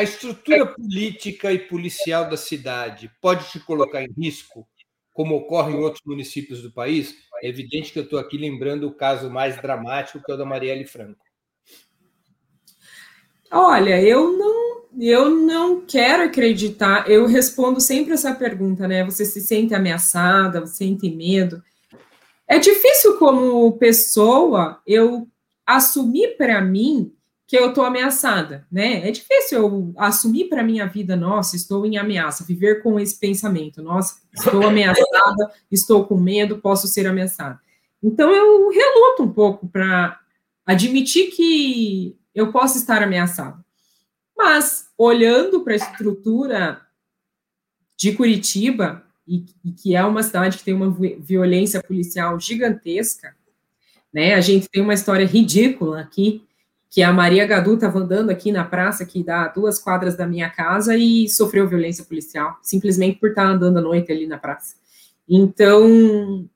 A 0.00 0.02
estrutura 0.02 0.64
política 0.64 1.52
e 1.52 1.58
policial 1.58 2.26
da 2.26 2.36
cidade 2.38 3.10
pode 3.20 3.50
te 3.50 3.60
colocar 3.60 4.02
em 4.02 4.10
risco, 4.16 4.66
como 5.12 5.36
ocorre 5.36 5.74
em 5.74 5.76
outros 5.76 6.00
municípios 6.06 6.62
do 6.62 6.72
país? 6.72 7.14
É 7.42 7.48
evidente 7.50 7.92
que 7.92 7.98
eu 7.98 8.04
estou 8.04 8.18
aqui 8.18 8.38
lembrando 8.38 8.88
o 8.88 8.94
caso 8.94 9.28
mais 9.28 9.60
dramático, 9.60 10.22
que 10.24 10.32
é 10.32 10.34
o 10.34 10.38
da 10.38 10.46
Marielle 10.46 10.86
Franco. 10.86 11.20
Olha, 13.52 14.00
eu 14.00 14.38
não, 14.38 14.84
eu 14.98 15.28
não 15.28 15.82
quero 15.82 16.22
acreditar. 16.22 17.06
Eu 17.06 17.26
respondo 17.26 17.78
sempre 17.78 18.14
essa 18.14 18.34
pergunta, 18.34 18.88
né? 18.88 19.04
Você 19.04 19.26
se 19.26 19.42
sente 19.42 19.74
ameaçada, 19.74 20.62
você 20.62 20.76
sente 20.76 21.10
medo? 21.10 21.62
É 22.48 22.58
difícil, 22.58 23.18
como 23.18 23.76
pessoa, 23.76 24.80
eu 24.86 25.28
assumir 25.66 26.38
para 26.38 26.58
mim 26.62 27.14
que 27.50 27.58
eu 27.58 27.70
estou 27.70 27.84
ameaçada, 27.84 28.64
né? 28.70 29.08
É 29.08 29.10
difícil 29.10 29.58
eu 29.58 29.92
assumir 29.96 30.44
para 30.44 30.62
minha 30.62 30.86
vida, 30.86 31.16
nossa, 31.16 31.56
estou 31.56 31.84
em 31.84 31.98
ameaça, 31.98 32.44
viver 32.44 32.80
com 32.80 33.00
esse 33.00 33.18
pensamento, 33.18 33.82
nossa, 33.82 34.20
estou 34.32 34.64
ameaçada, 34.64 35.50
estou 35.68 36.06
com 36.06 36.16
medo, 36.16 36.58
posso 36.58 36.86
ser 36.86 37.08
ameaçada. 37.08 37.60
Então 38.00 38.30
eu 38.30 38.68
reluto 38.68 39.24
um 39.24 39.32
pouco 39.32 39.66
para 39.66 40.20
admitir 40.64 41.32
que 41.32 42.16
eu 42.32 42.52
posso 42.52 42.78
estar 42.78 43.02
ameaçada. 43.02 43.58
Mas 44.38 44.86
olhando 44.96 45.64
para 45.64 45.72
a 45.72 45.76
estrutura 45.76 46.80
de 47.96 48.12
Curitiba, 48.12 49.04
e, 49.26 49.44
e 49.64 49.72
que 49.72 49.96
é 49.96 50.04
uma 50.04 50.22
cidade 50.22 50.56
que 50.56 50.64
tem 50.64 50.74
uma 50.74 50.96
violência 51.18 51.82
policial 51.82 52.38
gigantesca, 52.38 53.34
né? 54.14 54.34
A 54.34 54.40
gente 54.40 54.68
tem 54.68 54.80
uma 54.80 54.94
história 54.94 55.26
ridícula 55.26 56.00
aqui, 56.00 56.48
que 56.90 57.02
a 57.04 57.12
Maria 57.12 57.46
Gadu 57.46 57.74
estava 57.74 58.00
andando 58.00 58.30
aqui 58.30 58.50
na 58.50 58.64
praça, 58.64 59.06
que 59.06 59.22
dá 59.22 59.46
duas 59.46 59.78
quadras 59.78 60.16
da 60.16 60.26
minha 60.26 60.50
casa, 60.50 60.96
e 60.96 61.28
sofreu 61.28 61.68
violência 61.68 62.04
policial, 62.04 62.58
simplesmente 62.62 63.20
por 63.20 63.30
estar 63.30 63.46
andando 63.46 63.78
à 63.78 63.80
noite 63.80 64.10
ali 64.10 64.26
na 64.26 64.36
praça. 64.36 64.74
Então, 65.28 66.48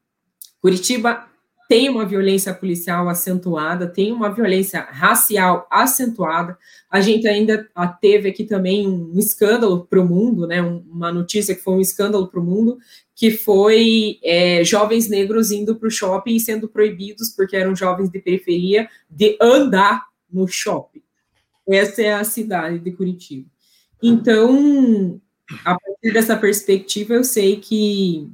Curitiba 0.61 1.27
tem 1.69 1.89
uma 1.89 2.05
violência 2.05 2.53
policial 2.53 3.09
acentuada, 3.09 3.87
tem 3.87 4.13
uma 4.13 4.29
violência 4.29 4.81
racial 4.81 5.67
acentuada. 5.71 6.59
A 6.91 7.01
gente 7.01 7.27
ainda 7.29 7.69
teve 8.01 8.29
aqui 8.29 8.45
também 8.45 8.89
um 8.89 9.19
escândalo 9.19 9.87
para 9.87 10.01
o 10.01 10.05
mundo, 10.05 10.47
né? 10.47 10.61
Uma 10.61 11.13
notícia 11.13 11.55
que 11.55 11.63
foi 11.63 11.75
um 11.75 11.81
escândalo 11.81 12.27
para 12.29 12.41
o 12.41 12.45
mundo, 12.45 12.77
que 13.15 13.31
foi 13.31 14.19
é, 14.23 14.65
jovens 14.65 15.09
negros 15.09 15.53
indo 15.53 15.77
para 15.77 15.87
o 15.87 15.91
shopping 15.91 16.35
e 16.35 16.41
sendo 16.41 16.69
proibidos, 16.69 17.31
porque 17.31 17.57
eram 17.57 17.75
jovens 17.75 18.11
de 18.11 18.19
periferia, 18.19 18.89
de 19.09 19.39
andar 19.41 20.03
no 20.35 20.47
shopping. 20.49 21.03
Essa 21.67 22.03
é 22.03 22.13
a 22.13 22.25
cidade 22.25 22.79
de 22.79 22.93
Curitiba. 22.93 23.49
Então, 24.03 25.21
a 25.65 25.79
partir 25.79 26.13
dessa 26.13 26.37
perspectiva, 26.37 27.15
eu 27.15 27.25
sei 27.25 27.57
que 27.59 28.29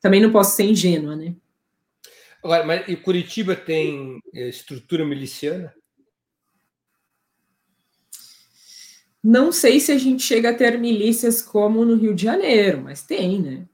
também 0.00 0.20
não 0.20 0.32
posso 0.32 0.56
ser 0.56 0.64
ingênua, 0.64 1.14
né? 1.16 1.34
Agora, 2.42 2.64
mas 2.64 2.88
e 2.88 2.96
Curitiba 2.96 3.56
tem 3.56 4.20
eh, 4.34 4.48
estrutura 4.48 5.04
miliciana? 5.04 5.74
Não 9.22 9.50
sei 9.50 9.80
se 9.80 9.90
a 9.90 9.96
gente 9.96 10.22
chega 10.22 10.50
a 10.50 10.54
ter 10.54 10.78
milícias 10.78 11.40
como 11.40 11.84
no 11.84 11.96
Rio 11.96 12.14
de 12.14 12.24
Janeiro, 12.24 12.82
mas 12.82 13.02
tem, 13.02 13.40
né? 13.40 13.66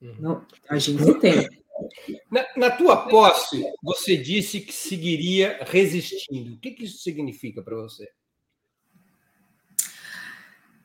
Uhum. 0.00 0.16
Não, 0.18 0.46
a 0.70 0.78
gente 0.78 1.12
tem. 1.20 1.46
Na, 2.30 2.44
na, 2.56 2.70
tua 2.70 3.08
posse, 3.08 3.64
você 3.82 4.16
disse 4.16 4.60
que 4.60 4.72
seguiria 4.72 5.60
resistindo. 5.66 6.54
O 6.54 6.58
que, 6.58 6.72
que 6.72 6.84
isso 6.84 6.98
significa 6.98 7.62
para 7.62 7.76
você? 7.76 8.08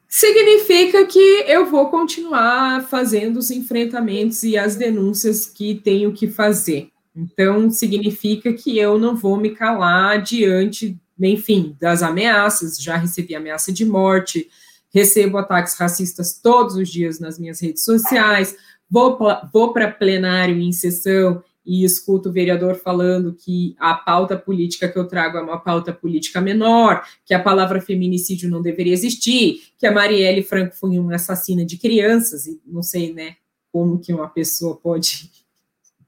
Significa 0.08 1.06
que 1.08 1.44
eu 1.48 1.66
vou 1.66 1.90
continuar 1.90 2.88
fazendo 2.88 3.38
os 3.38 3.50
enfrentamentos 3.50 4.44
e 4.44 4.56
as 4.58 4.76
denúncias 4.76 5.48
que 5.48 5.76
tenho 5.76 6.14
que 6.14 6.28
fazer. 6.28 6.90
Então, 7.16 7.70
significa 7.70 8.54
que 8.54 8.78
eu 8.78 8.98
não 8.98 9.16
vou 9.16 9.38
me 9.38 9.56
calar 9.56 10.22
diante, 10.22 11.00
enfim, 11.20 11.76
das 11.80 12.04
ameaças. 12.04 12.78
Já 12.78 12.96
recebi 12.96 13.36
ameaça 13.36 13.72
de 13.72 13.86
morte, 13.86 14.50
recebo 14.94 15.38
ataques 15.38 15.76
racistas 15.76 16.40
todos 16.42 16.76
os 16.76 16.90
dias 16.90 17.20
nas 17.20 17.40
minhas 17.40 17.60
redes 17.60 17.84
sociais, 17.84 18.56
vou, 18.94 19.18
vou 19.52 19.74
para 19.74 19.90
plenário 19.90 20.62
em 20.62 20.72
sessão 20.72 21.44
e 21.66 21.84
escuto 21.84 22.30
o 22.30 22.32
vereador 22.32 22.76
falando 22.76 23.34
que 23.34 23.76
a 23.80 23.96
pauta 23.96 24.38
política 24.38 24.88
que 24.88 25.00
eu 25.00 25.08
trago 25.08 25.38
é 25.38 25.42
uma 25.42 25.58
pauta 25.58 25.92
política 25.92 26.40
menor, 26.40 27.04
que 27.26 27.34
a 27.34 27.42
palavra 27.42 27.82
feminicídio 27.82 28.52
não 28.52 28.62
deveria 28.62 28.94
existir, 28.94 29.64
que 29.80 29.88
a 29.88 29.92
Marielle 29.92 30.44
Franco 30.44 30.76
foi 30.76 31.00
uma 31.00 31.16
assassina 31.16 31.66
de 31.66 31.78
crianças, 31.78 32.46
e 32.46 32.62
não 32.68 32.84
sei, 32.84 33.12
né, 33.12 33.38
como 33.72 33.98
que 33.98 34.14
uma 34.14 34.28
pessoa 34.30 34.76
pode 34.76 35.32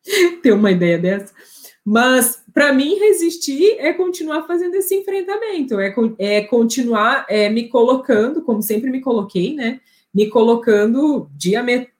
ter 0.43 0.51
uma 0.51 0.71
ideia 0.71 0.99
dessa. 0.99 1.33
Mas, 1.83 2.43
para 2.53 2.71
mim, 2.73 2.99
resistir 2.99 3.77
é 3.79 3.93
continuar 3.93 4.45
fazendo 4.45 4.75
esse 4.75 4.93
enfrentamento, 4.93 5.79
é, 5.79 5.95
é 6.19 6.41
continuar 6.41 7.25
é, 7.29 7.49
me 7.49 7.67
colocando, 7.67 8.43
como 8.43 8.61
sempre 8.61 8.91
me 8.91 9.01
coloquei, 9.01 9.55
né, 9.55 9.79
me 10.13 10.27
colocando 10.27 11.29
diametral, 11.33 11.94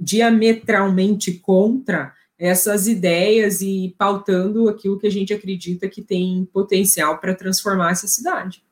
diametralmente 0.00 1.32
contra 1.32 2.12
essas 2.38 2.86
ideias 2.88 3.60
e 3.62 3.94
pautando 3.96 4.68
aquilo 4.68 4.98
que 4.98 5.06
a 5.06 5.10
gente 5.10 5.32
acredita 5.32 5.88
que 5.88 6.02
tem 6.02 6.48
potencial 6.52 7.18
para 7.18 7.34
transformar 7.34 7.92
essa 7.92 8.08
cidade. 8.08 8.62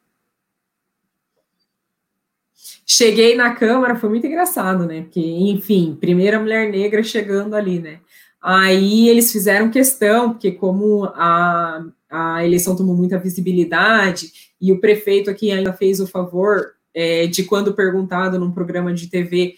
Cheguei 2.84 3.36
na 3.36 3.54
Câmara, 3.54 3.96
foi 3.96 4.10
muito 4.10 4.26
engraçado, 4.26 4.84
né? 4.84 5.02
Porque, 5.02 5.20
enfim, 5.20 5.96
primeira 5.98 6.38
mulher 6.38 6.70
negra 6.70 7.02
chegando 7.02 7.54
ali, 7.54 7.78
né? 7.78 8.00
Aí 8.40 9.08
eles 9.08 9.30
fizeram 9.30 9.70
questão, 9.70 10.32
porque 10.32 10.50
como 10.50 11.04
a, 11.14 11.84
a 12.10 12.44
eleição 12.44 12.76
tomou 12.76 12.96
muita 12.96 13.18
visibilidade, 13.18 14.32
e 14.60 14.72
o 14.72 14.80
prefeito 14.80 15.30
aqui 15.30 15.50
ainda 15.50 15.72
fez 15.72 16.00
o 16.00 16.06
favor 16.06 16.72
é, 16.94 17.26
de 17.26 17.44
quando 17.44 17.74
perguntado 17.74 18.38
num 18.38 18.52
programa 18.52 18.92
de 18.92 19.08
TV 19.08 19.56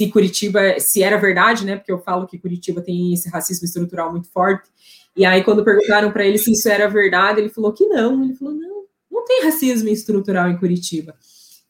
se 0.00 0.08
Curitiba, 0.08 0.80
se 0.80 1.02
era 1.02 1.18
verdade, 1.18 1.66
né? 1.66 1.76
Porque 1.76 1.92
eu 1.92 1.98
falo 1.98 2.26
que 2.26 2.38
Curitiba 2.38 2.80
tem 2.80 3.12
esse 3.12 3.28
racismo 3.28 3.66
estrutural 3.66 4.10
muito 4.10 4.30
forte. 4.30 4.70
E 5.14 5.26
aí, 5.26 5.44
quando 5.44 5.62
perguntaram 5.62 6.10
para 6.10 6.24
ele 6.24 6.38
se 6.38 6.52
isso 6.52 6.70
era 6.70 6.88
verdade, 6.88 7.38
ele 7.38 7.50
falou 7.50 7.70
que 7.70 7.84
não. 7.84 8.24
Ele 8.24 8.34
falou: 8.34 8.54
não, 8.54 8.84
não 9.10 9.24
tem 9.26 9.44
racismo 9.44 9.90
estrutural 9.90 10.48
em 10.48 10.56
Curitiba. 10.56 11.14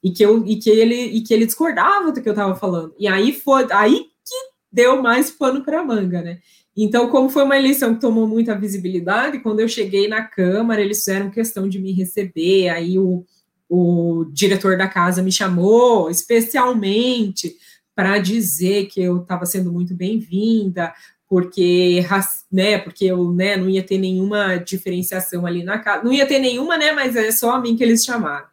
E 0.01 0.13
que, 0.13 0.25
eu, 0.25 0.47
e 0.47 0.57
que, 0.57 0.71
ele, 0.71 0.95
e 0.95 1.23
que 1.23 1.35
ele 1.35 1.45
discordava 1.45 2.13
do 2.13 2.23
que 2.23 2.29
eu 2.29 2.33
estava 2.33 2.55
falando. 2.55 2.95
E 2.97 3.09
aí 3.09 3.33
foi 3.33 3.67
aí 3.73 3.99
que 3.99 4.37
deu 4.71 5.03
mais 5.03 5.29
pano 5.29 5.65
para 5.65 5.85
manga, 5.85 6.23
né? 6.23 6.39
Então, 6.77 7.11
como 7.11 7.29
foi 7.29 7.43
uma 7.43 7.59
eleição 7.59 7.95
que 7.95 8.01
tomou 8.01 8.29
muita 8.29 8.57
visibilidade, 8.57 9.41
quando 9.41 9.59
eu 9.59 9.69
cheguei 9.69 10.07
na 10.07 10.23
Câmara, 10.23 10.81
eles 10.81 10.99
fizeram 10.99 11.31
questão 11.31 11.69
de 11.69 11.81
me 11.81 11.93
receber, 11.93 12.69
aí 12.69 12.97
o, 12.97 13.25
o 13.69 14.25
diretor 14.33 14.79
da 14.79 14.87
casa 14.87 15.21
me 15.21 15.33
chamou 15.33 16.09
especialmente 16.09 17.57
para 17.95 18.19
dizer 18.19 18.87
que 18.87 19.01
eu 19.03 19.23
estava 19.23 19.45
sendo 19.47 19.73
muito 19.73 19.95
bem-vinda, 19.95 20.93
porque, 21.29 22.05
né, 22.51 22.79
porque 22.79 23.05
eu 23.05 23.33
né, 23.33 23.57
não 23.57 23.71
ia 23.71 23.85
ter 23.85 23.99
nenhuma 23.99 24.57
diferenciação 24.57 25.47
ali 25.47 25.63
na 25.63 25.79
casa, 25.79 26.03
não 26.03 26.13
ia 26.13 26.27
ter 26.27 26.41
nenhuma, 26.41 26.77
né, 26.77 26.91
mas 26.93 27.15
é 27.15 27.31
só 27.31 27.53
a 27.53 27.61
mim 27.61 27.77
que 27.77 27.85
eles 27.85 28.05
chamaram. 28.05 28.47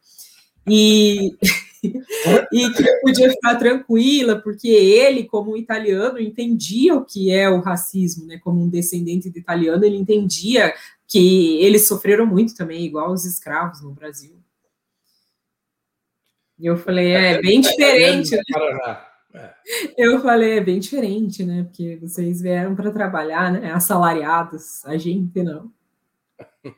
E, 0.68 1.36
e 2.54 2.72
que 2.72 2.88
eu 2.88 3.02
podia 3.02 3.32
ficar 3.32 3.56
tranquila, 3.56 4.36
porque 4.36 4.68
ele, 4.68 5.24
como 5.24 5.58
italiano, 5.58 6.20
entendia 6.20 6.94
o 6.94 7.04
que 7.04 7.32
é 7.32 7.50
o 7.50 7.62
racismo, 7.62 8.28
né, 8.28 8.38
como 8.44 8.62
um 8.62 8.70
descendente 8.70 9.30
de 9.30 9.40
italiano, 9.40 9.84
ele 9.84 9.98
entendia 9.98 10.72
que 11.08 11.58
eles 11.62 11.88
sofreram 11.88 12.26
muito 12.26 12.54
também, 12.54 12.86
igual 12.86 13.12
os 13.12 13.26
escravos 13.26 13.82
no 13.82 13.92
Brasil. 13.92 14.36
Eu 16.60 16.76
falei, 16.76 17.12
é 17.12 17.42
bem 17.42 17.62
diferente. 17.62 18.36
É. 19.38 19.54
Eu 19.98 20.20
falei, 20.22 20.58
é 20.58 20.62
bem 20.62 20.80
diferente, 20.80 21.44
né? 21.44 21.64
Porque 21.64 21.98
vocês 22.02 22.42
vieram 22.42 22.76
para 22.76 22.92
trabalhar, 22.92 23.52
né? 23.52 23.72
Assalariados, 23.72 24.84
a 24.86 24.98
gente 24.98 25.44
não. 25.44 25.72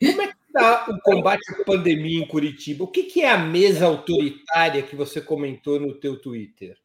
Como 0.00 0.22
é 0.22 0.26
que 0.28 0.34
está 0.46 0.86
o 0.90 0.98
combate 1.00 1.42
à 1.52 1.64
pandemia 1.64 2.22
em 2.22 2.26
Curitiba? 2.26 2.84
O 2.84 2.88
que, 2.88 3.04
que 3.04 3.20
é 3.20 3.30
a 3.30 3.38
mesa 3.38 3.86
autoritária 3.86 4.82
que 4.82 4.96
você 4.96 5.20
comentou 5.20 5.78
no 5.78 5.94
teu 5.94 6.20
Twitter? 6.20 6.76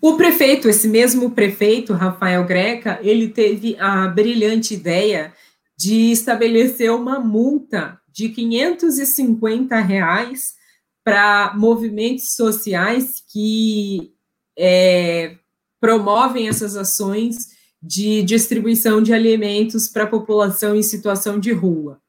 O 0.00 0.16
prefeito, 0.16 0.68
esse 0.68 0.86
mesmo 0.86 1.30
prefeito, 1.30 1.94
Rafael 1.94 2.44
Greca, 2.44 3.00
ele 3.02 3.28
teve 3.28 3.74
a 3.80 4.06
brilhante 4.06 4.74
ideia 4.74 5.32
de 5.76 6.12
estabelecer 6.12 6.92
uma 6.92 7.18
multa 7.18 7.98
de 8.12 8.28
550 8.28 9.80
reais 9.80 10.54
para 11.04 11.52
movimentos 11.54 12.34
sociais 12.34 13.22
que 13.30 14.12
é, 14.58 15.36
promovem 15.78 16.48
essas 16.48 16.76
ações 16.76 17.54
de 17.82 18.22
distribuição 18.22 19.02
de 19.02 19.12
alimentos 19.12 19.86
para 19.86 20.04
a 20.04 20.08
população 20.08 20.74
em 20.74 20.82
situação 20.82 21.38
de 21.38 21.52
rua. 21.52 22.00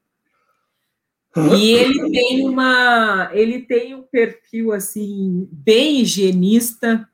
E 1.59 1.71
ele 1.71 2.09
tem 2.11 2.47
uma, 2.47 3.29
ele 3.33 3.59
tem 3.63 3.93
um 3.93 4.03
perfil 4.03 4.71
assim 4.71 5.49
bem 5.51 5.99
higienista, 5.99 7.05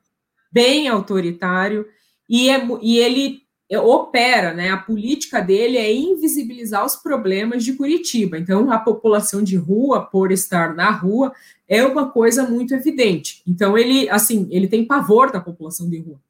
bem 0.52 0.86
autoritário, 0.86 1.84
e, 2.28 2.48
é, 2.48 2.64
e 2.80 2.98
ele 2.98 3.41
opera, 3.78 4.52
né? 4.52 4.70
A 4.70 4.76
política 4.76 5.40
dele 5.40 5.78
é 5.78 5.92
invisibilizar 5.92 6.84
os 6.84 6.96
problemas 6.96 7.64
de 7.64 7.72
Curitiba. 7.72 8.38
Então, 8.38 8.70
a 8.70 8.78
população 8.78 9.42
de 9.42 9.56
rua, 9.56 10.02
por 10.02 10.30
estar 10.30 10.74
na 10.74 10.90
rua, 10.90 11.32
é 11.68 11.84
uma 11.84 12.10
coisa 12.10 12.48
muito 12.48 12.74
evidente. 12.74 13.42
Então, 13.46 13.78
ele, 13.78 14.08
assim, 14.10 14.46
ele 14.50 14.68
tem 14.68 14.84
pavor 14.84 15.32
da 15.32 15.40
população 15.40 15.88
de 15.88 15.98
rua. 16.00 16.20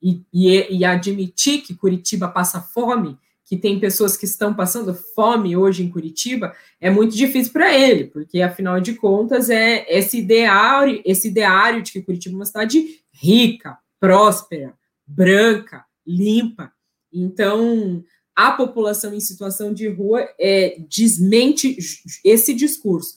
E, 0.00 0.22
e, 0.32 0.78
e 0.78 0.84
admitir 0.84 1.62
que 1.62 1.74
Curitiba 1.74 2.28
passa 2.28 2.60
fome, 2.60 3.16
que 3.44 3.56
tem 3.56 3.78
pessoas 3.78 4.16
que 4.16 4.24
estão 4.24 4.54
passando 4.54 4.94
fome 4.94 5.56
hoje 5.56 5.84
em 5.84 5.90
Curitiba, 5.90 6.54
é 6.80 6.88
muito 6.88 7.14
difícil 7.14 7.52
para 7.52 7.76
ele, 7.76 8.04
porque 8.04 8.40
afinal 8.40 8.80
de 8.80 8.94
contas 8.94 9.50
é 9.50 9.84
esse 9.88 10.20
ideário, 10.20 11.02
esse 11.04 11.28
ideário 11.28 11.82
de 11.82 11.92
que 11.92 12.00
Curitiba 12.00 12.34
é 12.34 12.38
uma 12.38 12.46
cidade 12.46 13.00
rica, 13.12 13.76
próspera, 14.00 14.72
branca, 15.06 15.84
limpa. 16.06 16.71
Então, 17.12 18.02
a 18.34 18.52
população 18.52 19.14
em 19.14 19.20
situação 19.20 19.72
de 19.72 19.88
rua 19.88 20.26
é, 20.38 20.76
desmente 20.88 21.76
esse 22.24 22.54
discurso. 22.54 23.16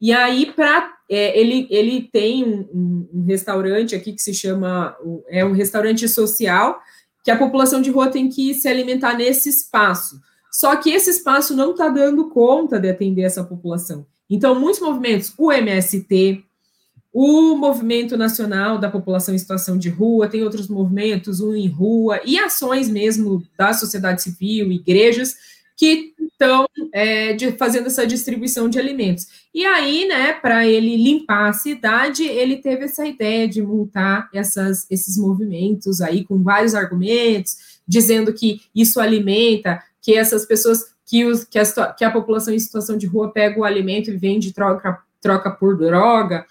E 0.00 0.12
aí, 0.12 0.52
para 0.52 0.92
é, 1.08 1.38
ele, 1.38 1.66
ele 1.70 2.08
tem 2.12 2.44
um, 2.44 2.68
um, 2.72 3.08
um, 3.14 3.24
restaurante 3.24 3.94
aqui 3.94 4.12
que 4.12 4.22
se 4.22 4.34
chama 4.34 4.96
é 5.28 5.44
um 5.44 5.52
restaurante 5.52 6.08
social 6.08 6.80
que 7.24 7.30
a 7.30 7.38
população 7.38 7.80
de 7.80 7.90
rua 7.90 8.08
tem 8.08 8.28
que 8.28 8.52
se 8.54 8.66
alimentar 8.66 9.16
nesse 9.16 9.48
espaço. 9.48 10.20
Só 10.50 10.74
que 10.76 10.90
esse 10.90 11.10
espaço 11.10 11.54
não 11.54 11.70
está 11.70 11.88
dando 11.88 12.28
conta 12.30 12.80
de 12.80 12.90
atender 12.90 13.22
essa 13.22 13.44
população. 13.44 14.06
Então, 14.28 14.58
muitos 14.58 14.80
movimentos, 14.80 15.32
o 15.38 15.52
MST, 15.52 16.44
o 17.12 17.54
Movimento 17.54 18.16
Nacional 18.16 18.78
da 18.78 18.90
População 18.90 19.34
em 19.34 19.38
Situação 19.38 19.76
de 19.76 19.90
Rua, 19.90 20.28
tem 20.28 20.42
outros 20.42 20.66
movimentos, 20.68 21.40
o 21.40 21.54
Em 21.54 21.68
Rua, 21.68 22.20
e 22.24 22.38
ações 22.38 22.88
mesmo 22.88 23.42
da 23.56 23.74
sociedade 23.74 24.22
civil, 24.22 24.72
igrejas, 24.72 25.36
que 25.76 26.14
estão 26.18 26.66
é, 26.94 27.36
fazendo 27.58 27.88
essa 27.88 28.06
distribuição 28.06 28.68
de 28.68 28.78
alimentos. 28.78 29.26
E 29.54 29.64
aí, 29.64 30.06
né, 30.06 30.32
para 30.32 30.66
ele 30.66 30.96
limpar 30.96 31.50
a 31.50 31.52
cidade, 31.52 32.24
ele 32.24 32.56
teve 32.56 32.84
essa 32.84 33.04
ideia 33.04 33.46
de 33.46 33.60
multar 33.60 34.30
essas, 34.32 34.86
esses 34.90 35.18
movimentos 35.18 36.00
aí 36.00 36.24
com 36.24 36.42
vários 36.42 36.74
argumentos, 36.74 37.80
dizendo 37.86 38.32
que 38.32 38.60
isso 38.74 39.00
alimenta, 39.00 39.82
que 40.00 40.14
essas 40.14 40.46
pessoas, 40.46 40.94
que, 41.04 41.26
os, 41.26 41.44
que, 41.44 41.58
a, 41.58 41.92
que 41.92 42.04
a 42.04 42.10
população 42.10 42.54
em 42.54 42.58
situação 42.58 42.96
de 42.96 43.06
rua 43.06 43.30
pega 43.30 43.60
o 43.60 43.64
alimento 43.64 44.10
e 44.10 44.16
vende 44.16 44.52
troca, 44.52 44.98
troca 45.20 45.50
por 45.50 45.76
droga 45.76 46.46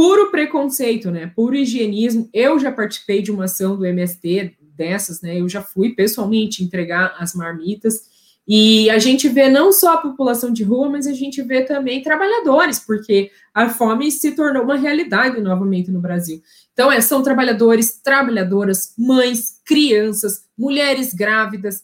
puro 0.00 0.30
preconceito, 0.30 1.10
né? 1.10 1.30
Puro 1.36 1.54
higienismo. 1.54 2.26
Eu 2.32 2.58
já 2.58 2.72
participei 2.72 3.20
de 3.20 3.30
uma 3.30 3.44
ação 3.44 3.76
do 3.76 3.84
MST 3.84 4.56
dessas, 4.74 5.20
né? 5.20 5.38
Eu 5.38 5.46
já 5.46 5.60
fui 5.60 5.90
pessoalmente 5.90 6.64
entregar 6.64 7.14
as 7.18 7.34
marmitas. 7.34 8.08
E 8.48 8.88
a 8.88 8.98
gente 8.98 9.28
vê 9.28 9.50
não 9.50 9.70
só 9.70 9.92
a 9.92 9.98
população 9.98 10.54
de 10.54 10.64
rua, 10.64 10.88
mas 10.88 11.06
a 11.06 11.12
gente 11.12 11.42
vê 11.42 11.64
também 11.64 12.00
trabalhadores, 12.00 12.78
porque 12.78 13.30
a 13.52 13.68
fome 13.68 14.10
se 14.10 14.32
tornou 14.32 14.62
uma 14.62 14.78
realidade 14.78 15.38
novamente 15.38 15.90
no 15.90 16.00
Brasil. 16.00 16.40
Então, 16.72 16.90
é, 16.90 17.02
são 17.02 17.22
trabalhadores, 17.22 18.00
trabalhadoras, 18.02 18.94
mães, 18.96 19.60
crianças, 19.66 20.46
mulheres 20.56 21.12
grávidas, 21.12 21.82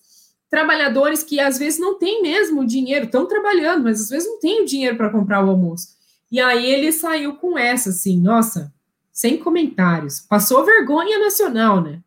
trabalhadores 0.48 1.22
que 1.22 1.38
às 1.38 1.58
vezes 1.58 1.78
não 1.78 1.98
têm 1.98 2.22
mesmo 2.22 2.66
dinheiro, 2.66 3.04
estão 3.04 3.26
trabalhando, 3.26 3.84
mas 3.84 4.00
às 4.00 4.08
vezes 4.08 4.26
não 4.26 4.40
têm 4.40 4.62
o 4.62 4.66
dinheiro 4.66 4.96
para 4.96 5.10
comprar 5.10 5.44
o 5.44 5.50
almoço. 5.50 5.95
E 6.30 6.40
aí 6.40 6.66
ele 6.70 6.92
saiu 6.92 7.36
com 7.36 7.58
essa, 7.58 7.90
assim, 7.90 8.20
nossa, 8.20 8.72
sem 9.12 9.38
comentários. 9.38 10.20
Passou 10.20 10.64
vergonha 10.64 11.18
nacional, 11.18 11.80
né? 11.80 12.02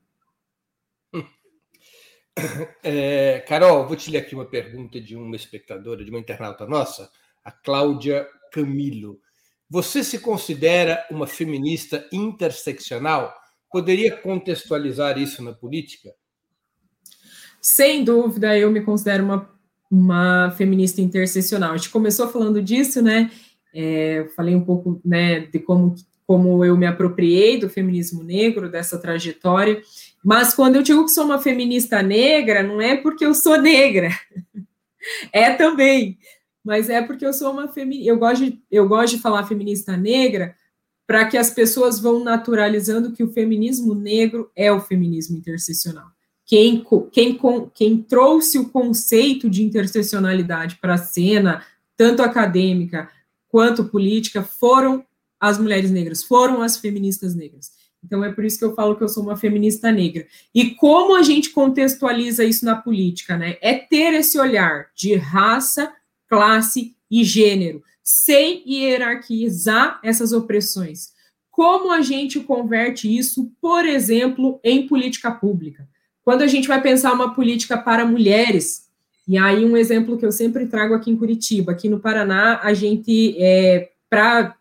É, 2.82 3.44
Carol, 3.48 3.86
vou 3.86 3.98
te 3.98 4.10
ler 4.10 4.20
aqui 4.20 4.34
uma 4.34 4.46
pergunta 4.46 5.02
de 5.02 5.16
uma 5.16 5.36
espectadora, 5.36 6.04
de 6.04 6.10
uma 6.10 6.20
internauta 6.20 6.66
nossa, 6.66 7.10
a 7.44 7.52
Cláudia 7.52 8.26
Camilo. 8.52 9.20
Você 9.70 10.04
se 10.04 10.20
considera 10.20 11.06
uma 11.12 11.28
feminista 11.28 12.08
interseccional? 12.12 13.34
Poderia 13.72 14.16
contextualizar 14.16 15.18
isso 15.18 15.44
na 15.44 15.54
política? 15.54 16.14
Sem 17.62 18.04
dúvida, 18.04 18.58
eu 18.58 18.72
me 18.72 18.82
considero 18.82 19.24
uma, 19.24 19.50
uma 19.92 20.52
feminista 20.52 21.02
interseccional. 21.02 21.74
A 21.74 21.78
gente 21.78 21.90
começou 21.90 22.30
falando 22.30 22.62
disso, 22.62 23.02
né? 23.02 23.30
É, 23.74 24.28
falei 24.36 24.56
um 24.56 24.64
pouco 24.64 25.00
né, 25.06 25.42
de 25.42 25.60
como, 25.60 25.96
como 26.26 26.64
eu 26.64 26.76
me 26.78 26.86
apropriei 26.86 27.60
do 27.60 27.70
feminismo 27.70 28.24
negro, 28.24 28.70
dessa 28.70 28.98
trajetória, 28.98 29.82
mas 30.24 30.54
quando 30.54 30.76
eu 30.76 30.84
digo 30.84 31.06
que 31.06 31.12
sou 31.12 31.26
uma 31.26 31.40
feminista 31.40 32.02
negra, 32.02 32.64
não 32.64 32.82
é 32.82 32.98
porque 32.98 33.26
eu 33.26 33.34
sou 33.34 33.62
negra, 33.62 34.10
é 35.32 35.54
também, 35.54 36.18
mas 36.64 36.90
é 36.90 37.02
porque 37.02 37.26
eu 37.26 37.34
sou 37.34 37.52
uma 37.52 37.68
feminista, 37.68 38.10
eu 38.10 38.18
gosto 38.18 38.46
de, 38.46 38.62
eu 38.70 38.88
gosto 38.88 39.16
de 39.16 39.22
falar 39.22 39.48
feminista 39.48 39.96
negra 39.96 40.56
para 41.08 41.26
que 41.26 41.38
as 41.38 41.50
pessoas 41.50 42.00
vão 42.00 42.24
naturalizando 42.24 43.12
que 43.12 43.24
o 43.24 43.32
feminismo 43.32 43.96
negro 43.96 44.52
é 44.56 44.72
o 44.72 44.80
feminismo 44.80 45.36
interseccional. 45.36 46.06
Quem, 46.46 46.86
quem, 47.12 47.40
quem 47.74 47.98
trouxe 48.02 48.60
o 48.60 48.70
conceito 48.70 49.50
de 49.50 49.64
interseccionalidade 49.64 50.78
para 50.82 50.96
a 50.96 50.98
cena, 50.98 51.64
tanto 51.98 52.22
acadêmica 52.22 53.10
quanto 53.50 53.86
política 53.86 54.42
foram 54.42 55.06
as 55.40 55.58
mulheres 55.58 55.92
negras, 55.92 56.24
foram 56.24 56.62
as 56.62 56.78
feministas 56.78 57.36
negras. 57.36 57.72
Então 58.04 58.24
é 58.24 58.32
por 58.32 58.46
isso 58.46 58.58
que 58.58 58.64
eu 58.64 58.74
falo 58.74 58.96
que 58.96 59.04
eu 59.04 59.10
sou 59.10 59.24
uma 59.24 59.36
feminista 59.36 59.92
negra. 59.92 60.26
E 60.56 60.72
como 60.72 61.16
a 61.16 61.22
gente 61.22 61.50
contextualiza 61.50 62.46
isso 62.46 62.64
na 62.64 62.76
política, 62.76 63.38
né? 63.38 63.58
É 63.62 63.74
ter 63.74 64.14
esse 64.14 64.40
olhar 64.40 64.88
de 64.96 65.16
raça, 65.16 65.92
classe 66.28 66.96
e 67.12 67.24
gênero, 67.24 67.84
sem 68.04 68.64
hierarquizar 68.66 70.00
essas 70.04 70.32
opressões. 70.32 71.10
Como 71.52 71.92
a 71.92 72.02
gente 72.02 72.40
converte 72.40 73.14
isso, 73.14 73.52
por 73.62 73.86
exemplo, 73.86 74.60
em 74.64 74.88
política 74.88 75.30
pública? 75.30 75.88
Quando 76.24 76.42
a 76.42 76.48
gente 76.48 76.68
vai 76.68 76.82
pensar 76.82 77.12
uma 77.12 77.34
política 77.34 77.78
para 77.78 78.06
mulheres, 78.06 78.89
e 79.30 79.38
aí, 79.38 79.64
um 79.64 79.78
exemplo 79.78 80.18
que 80.18 80.26
eu 80.26 80.32
sempre 80.32 80.66
trago 80.66 80.96
aqui 80.96 81.12
em 81.12 81.16
Curitiba, 81.16 81.72
aqui 81.72 81.88
no 81.88 82.00
Paraná, 82.00 82.62
a 82.64 82.74
gente, 82.74 83.36
é, 83.38 83.92
para 84.10 84.56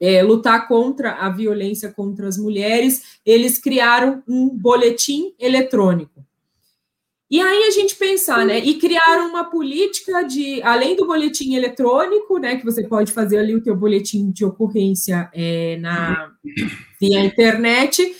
é, 0.00 0.22
lutar 0.22 0.66
contra 0.66 1.12
a 1.16 1.28
violência 1.28 1.92
contra 1.92 2.26
as 2.26 2.38
mulheres, 2.38 3.18
eles 3.26 3.58
criaram 3.58 4.22
um 4.26 4.48
boletim 4.48 5.34
eletrônico. 5.38 6.24
E 7.30 7.42
aí 7.42 7.64
a 7.64 7.70
gente 7.70 7.94
pensar, 7.96 8.46
né? 8.46 8.58
E 8.58 8.78
criaram 8.78 9.28
uma 9.28 9.44
política 9.44 10.22
de, 10.22 10.62
além 10.62 10.96
do 10.96 11.06
boletim 11.06 11.54
eletrônico, 11.54 12.38
né? 12.38 12.56
Que 12.56 12.64
você 12.64 12.84
pode 12.84 13.12
fazer 13.12 13.36
ali 13.36 13.54
o 13.54 13.62
teu 13.62 13.76
boletim 13.76 14.30
de 14.30 14.46
ocorrência 14.46 15.28
é, 15.34 15.76
na 15.76 16.32
via 16.98 17.22
internet. 17.22 18.16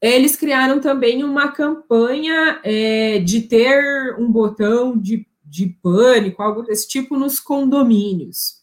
Eles 0.00 0.36
criaram 0.36 0.78
também 0.78 1.24
uma 1.24 1.48
campanha 1.48 2.60
é, 2.62 3.18
de 3.18 3.40
ter 3.42 4.14
um 4.16 4.30
botão 4.30 4.96
de 4.96 5.26
de 5.50 5.66
pânico, 5.82 6.42
algo 6.42 6.62
desse 6.62 6.86
tipo, 6.86 7.18
nos 7.18 7.40
condomínios. 7.40 8.60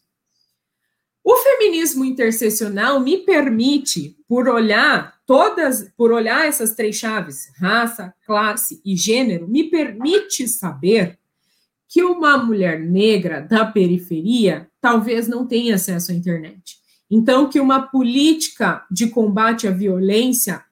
O 1.22 1.36
feminismo 1.36 2.06
interseccional 2.06 2.98
me 2.98 3.18
permite, 3.18 4.16
por 4.26 4.48
olhar 4.48 5.20
todas, 5.26 5.92
por 5.94 6.10
olhar 6.10 6.46
essas 6.46 6.74
três 6.74 6.96
chaves, 6.96 7.52
raça, 7.58 8.14
classe 8.24 8.80
e 8.82 8.96
gênero, 8.96 9.46
me 9.46 9.64
permite 9.64 10.48
saber 10.48 11.18
que 11.86 12.02
uma 12.02 12.38
mulher 12.38 12.80
negra 12.80 13.42
da 13.42 13.66
periferia 13.66 14.70
talvez 14.80 15.28
não 15.28 15.46
tenha 15.46 15.74
acesso 15.74 16.12
à 16.12 16.14
internet. 16.14 16.78
Então, 17.10 17.48
que 17.48 17.60
uma 17.60 17.82
política 17.82 18.86
de 18.90 19.08
combate 19.08 19.68
à 19.68 19.70
violência 19.70 20.64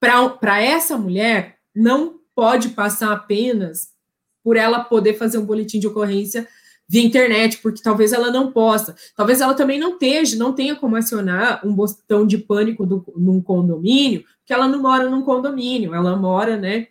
para 0.00 0.60
essa 0.60 0.98
mulher 0.98 1.58
não 1.74 2.20
pode 2.34 2.70
passar 2.70 3.12
apenas 3.12 3.95
por 4.46 4.56
ela 4.56 4.78
poder 4.78 5.14
fazer 5.14 5.38
um 5.38 5.44
boletim 5.44 5.80
de 5.80 5.88
ocorrência 5.88 6.46
via 6.88 7.04
internet, 7.04 7.58
porque 7.58 7.82
talvez 7.82 8.12
ela 8.12 8.30
não 8.30 8.52
possa. 8.52 8.94
Talvez 9.16 9.40
ela 9.40 9.54
também 9.54 9.76
não 9.76 9.98
tenha, 9.98 10.22
não 10.36 10.52
tenha 10.52 10.76
como 10.76 10.94
acionar 10.94 11.66
um 11.66 11.74
botão 11.74 12.24
de 12.24 12.38
pânico 12.38 12.86
do, 12.86 13.04
num 13.16 13.42
condomínio, 13.42 14.22
porque 14.38 14.52
ela 14.52 14.68
não 14.68 14.80
mora 14.80 15.10
num 15.10 15.22
condomínio, 15.22 15.92
ela 15.92 16.14
mora, 16.14 16.56
né, 16.56 16.86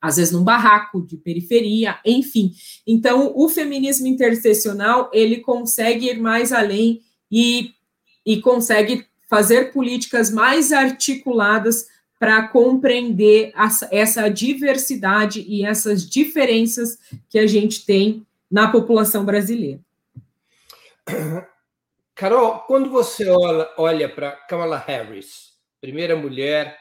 às 0.00 0.18
vezes 0.18 0.32
num 0.32 0.44
barraco 0.44 1.04
de 1.04 1.16
periferia, 1.16 1.98
enfim. 2.06 2.52
Então, 2.86 3.32
o 3.34 3.48
feminismo 3.48 4.06
interseccional, 4.06 5.10
ele 5.12 5.38
consegue 5.38 6.06
ir 6.06 6.20
mais 6.20 6.52
além 6.52 7.00
e, 7.28 7.72
e 8.24 8.40
consegue 8.40 9.04
fazer 9.28 9.72
políticas 9.72 10.30
mais 10.30 10.70
articuladas 10.70 11.88
para 12.18 12.48
compreender 12.48 13.52
essa 13.90 14.28
diversidade 14.28 15.44
e 15.46 15.64
essas 15.64 16.08
diferenças 16.08 16.98
que 17.28 17.38
a 17.38 17.46
gente 17.46 17.86
tem 17.86 18.26
na 18.50 18.70
população 18.70 19.24
brasileira. 19.24 19.80
Carol, 22.14 22.60
quando 22.66 22.90
você 22.90 23.28
olha, 23.28 23.68
olha 23.76 24.08
para 24.08 24.32
Kamala 24.32 24.76
Harris, 24.76 25.56
primeira 25.80 26.16
mulher 26.16 26.76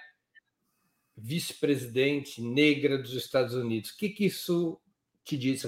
vice-presidente 1.15 2.41
negra 2.41 2.97
dos 2.97 3.13
Estados 3.13 3.53
Unidos, 3.53 3.91
o 3.91 3.97
que, 3.97 4.09
que 4.09 4.25
isso 4.25 4.79
te 5.23 5.37
diz? 5.37 5.63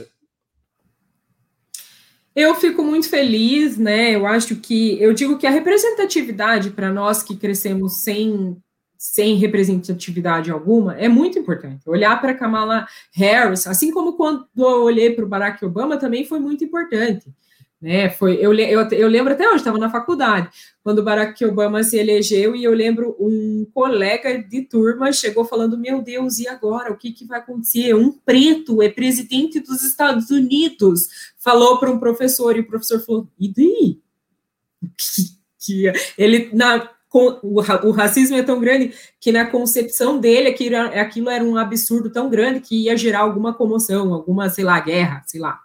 Eu 2.36 2.56
fico 2.56 2.84
muito 2.84 3.10
feliz, 3.10 3.78
né? 3.78 4.16
Eu 4.16 4.26
acho 4.26 4.56
que 4.56 5.00
eu 5.02 5.14
digo 5.14 5.38
que 5.38 5.46
a 5.46 5.52
representatividade 5.52 6.72
para 6.72 6.92
nós 6.92 7.22
que 7.22 7.36
crescemos 7.36 8.02
sem 8.02 8.58
sem 9.00 9.36
representatividade 9.36 10.52
alguma, 10.52 10.94
é 11.00 11.08
muito 11.08 11.40
importante. 11.40 11.90
Olhar 11.90 12.20
para 12.20 12.34
Kamala 12.34 12.86
Harris, 13.14 13.66
assim 13.66 13.92
como 13.92 14.18
quando 14.18 14.46
eu 14.58 14.84
olhei 14.84 15.12
para 15.16 15.24
o 15.24 15.28
Barack 15.28 15.64
Obama, 15.64 15.96
também 15.96 16.26
foi 16.26 16.38
muito 16.38 16.66
importante. 16.66 17.34
Né, 17.82 18.10
foi, 18.10 18.36
eu, 18.42 18.54
eu, 18.54 18.82
eu 18.90 19.08
lembro 19.08 19.32
até 19.32 19.48
hoje, 19.48 19.60
estava 19.60 19.78
na 19.78 19.90
faculdade, 19.90 20.50
quando 20.84 21.00
o 21.00 21.04
Barack 21.04 21.46
Obama 21.46 21.82
se 21.82 21.98
elegeu, 21.98 22.54
e 22.54 22.62
eu 22.62 22.74
lembro 22.74 23.16
um 23.18 23.66
colega 23.74 24.44
de 24.44 24.64
turma 24.64 25.14
chegou 25.14 25.46
falando: 25.46 25.78
Meu 25.78 26.02
Deus, 26.02 26.40
e 26.40 26.48
agora? 26.50 26.92
O 26.92 26.98
que, 26.98 27.14
que 27.14 27.24
vai 27.24 27.40
acontecer? 27.40 27.96
Um 27.96 28.12
preto 28.12 28.82
é 28.82 28.90
presidente 28.90 29.62
dos 29.62 29.82
Estados 29.82 30.30
Unidos. 30.30 31.08
Falou 31.38 31.80
para 31.80 31.90
um 31.90 32.00
professor, 32.00 32.58
e 32.58 32.60
o 32.60 32.68
professor 32.68 33.00
falou: 33.00 33.30
E 33.40 33.48
daí? 33.48 34.00
Que, 35.62 35.92
que 35.92 35.94
ele, 36.18 36.50
na, 36.54 36.90
o, 37.12 37.92
racismo 37.92 38.38
é 38.38 38.44
tão 38.44 38.60
grande 38.60 38.94
que 39.20 39.32
na 39.32 39.46
concepção 39.46 40.20
dele 40.20 40.50
aquilo, 40.50 40.76
aquilo 40.76 41.30
era 41.30 41.44
um 41.44 41.58
absurdo 41.58 42.12
tão 42.12 42.30
grande 42.30 42.60
que 42.60 42.86
ia 42.86 42.96
gerar 42.96 43.22
alguma 43.22 43.54
comoção, 43.54 44.14
alguma, 44.14 44.50
sei 44.50 44.64
lá, 44.64 44.80
guerra, 44.80 45.24
sei 45.26 45.42
lá. 45.42 45.60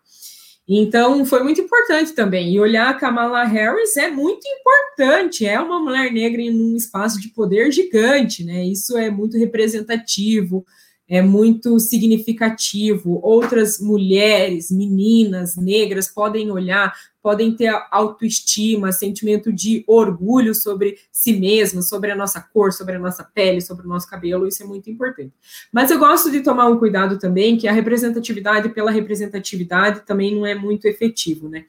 Então, 0.66 1.26
foi 1.26 1.42
muito 1.42 1.60
importante 1.60 2.12
também. 2.12 2.54
E 2.54 2.58
olhar 2.58 2.88
a 2.88 2.94
Kamala 2.94 3.44
Harris 3.44 3.96
é 3.98 4.10
muito 4.10 4.46
importante. 4.48 5.44
É 5.44 5.60
uma 5.60 5.78
mulher 5.78 6.10
negra 6.10 6.40
em 6.40 6.50
um 6.50 6.74
espaço 6.74 7.20
de 7.20 7.28
poder 7.28 7.70
gigante, 7.70 8.42
né? 8.42 8.64
Isso 8.64 8.96
é 8.96 9.10
muito 9.10 9.36
representativo, 9.36 10.64
é 11.08 11.20
muito 11.20 11.78
significativo. 11.78 13.20
Outras 13.22 13.78
mulheres, 13.78 14.70
meninas, 14.70 15.56
negras 15.56 16.08
podem 16.08 16.50
olhar 16.50 16.94
podem 17.24 17.56
ter 17.56 17.72
autoestima, 17.90 18.92
sentimento 18.92 19.50
de 19.50 19.82
orgulho 19.86 20.54
sobre 20.54 20.98
si 21.10 21.32
mesma, 21.32 21.80
sobre 21.80 22.10
a 22.10 22.14
nossa 22.14 22.38
cor, 22.38 22.70
sobre 22.70 22.96
a 22.96 22.98
nossa 22.98 23.24
pele, 23.24 23.62
sobre 23.62 23.86
o 23.86 23.88
nosso 23.88 24.06
cabelo, 24.06 24.46
isso 24.46 24.62
é 24.62 24.66
muito 24.66 24.90
importante. 24.90 25.32
Mas 25.72 25.90
eu 25.90 25.98
gosto 25.98 26.30
de 26.30 26.42
tomar 26.42 26.68
um 26.68 26.78
cuidado 26.78 27.18
também, 27.18 27.56
que 27.56 27.66
a 27.66 27.72
representatividade 27.72 28.68
pela 28.68 28.90
representatividade 28.90 30.00
também 30.00 30.34
não 30.34 30.44
é 30.44 30.54
muito 30.54 30.84
efetivo, 30.86 31.48
né? 31.48 31.64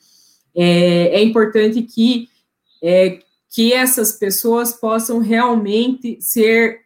É, 0.53 1.21
é 1.21 1.23
importante 1.23 1.81
que, 1.83 2.27
é, 2.83 3.19
que 3.49 3.71
essas 3.71 4.11
pessoas 4.11 4.73
possam 4.73 5.19
realmente 5.19 6.17
ser 6.19 6.81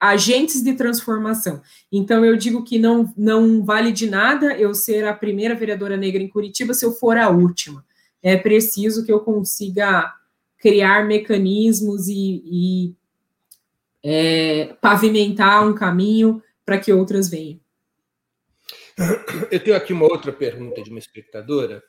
agentes 0.00 0.62
de 0.62 0.74
transformação. 0.74 1.62
Então, 1.90 2.24
eu 2.24 2.36
digo 2.36 2.62
que 2.62 2.78
não, 2.78 3.12
não 3.16 3.64
vale 3.64 3.92
de 3.92 4.08
nada 4.08 4.56
eu 4.58 4.74
ser 4.74 5.06
a 5.06 5.14
primeira 5.14 5.54
vereadora 5.54 5.96
negra 5.96 6.22
em 6.22 6.28
Curitiba 6.28 6.74
se 6.74 6.84
eu 6.84 6.92
for 6.92 7.16
a 7.16 7.28
última 7.28 7.84
é 8.26 8.36
preciso 8.36 9.04
que 9.06 9.12
eu 9.12 9.20
consiga 9.20 10.12
criar 10.58 11.06
mecanismos 11.06 12.08
e, 12.08 12.42
e 12.44 12.94
é, 14.02 14.74
pavimentar 14.80 15.64
um 15.64 15.72
caminho 15.72 16.42
para 16.64 16.76
que 16.76 16.92
outras 16.92 17.28
venham. 17.28 17.60
Eu 19.48 19.62
tenho 19.62 19.76
aqui 19.76 19.92
uma 19.92 20.06
outra 20.06 20.32
pergunta 20.32 20.82
de 20.82 20.90
uma 20.90 20.98
espectadora. 20.98 21.80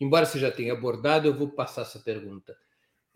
Embora 0.00 0.24
você 0.24 0.38
já 0.38 0.50
tenha 0.50 0.72
abordado, 0.72 1.28
eu 1.28 1.34
vou 1.34 1.50
passar 1.50 1.82
essa 1.82 1.98
pergunta. 1.98 2.56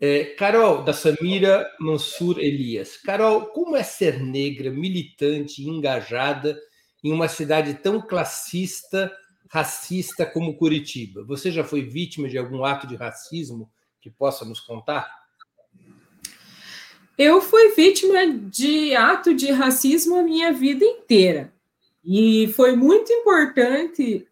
É, 0.01 0.23
Carol, 0.23 0.81
da 0.81 0.93
Samira 0.93 1.69
Mansur 1.77 2.39
Elias. 2.39 2.95
Carol, 2.95 3.47
como 3.47 3.75
é 3.75 3.83
ser 3.83 4.21
negra, 4.21 4.71
militante, 4.71 5.67
engajada 5.67 6.57
em 7.03 7.11
uma 7.11 7.27
cidade 7.27 7.73
tão 7.73 8.01
classista 8.01 9.11
racista 9.49 10.25
como 10.25 10.55
Curitiba? 10.55 11.25
Você 11.25 11.51
já 11.51 11.65
foi 11.65 11.81
vítima 11.81 12.29
de 12.29 12.37
algum 12.37 12.63
ato 12.63 12.87
de 12.87 12.95
racismo 12.95 13.69
que 13.99 14.09
possa 14.09 14.45
nos 14.45 14.61
contar? 14.61 15.11
Eu 17.17 17.41
fui 17.41 17.73
vítima 17.75 18.25
de 18.25 18.95
ato 18.95 19.33
de 19.33 19.51
racismo 19.51 20.15
a 20.15 20.23
minha 20.23 20.53
vida 20.53 20.85
inteira. 20.85 21.53
E 22.05 22.47
foi 22.55 22.73
muito 22.77 23.11
importante 23.11 24.25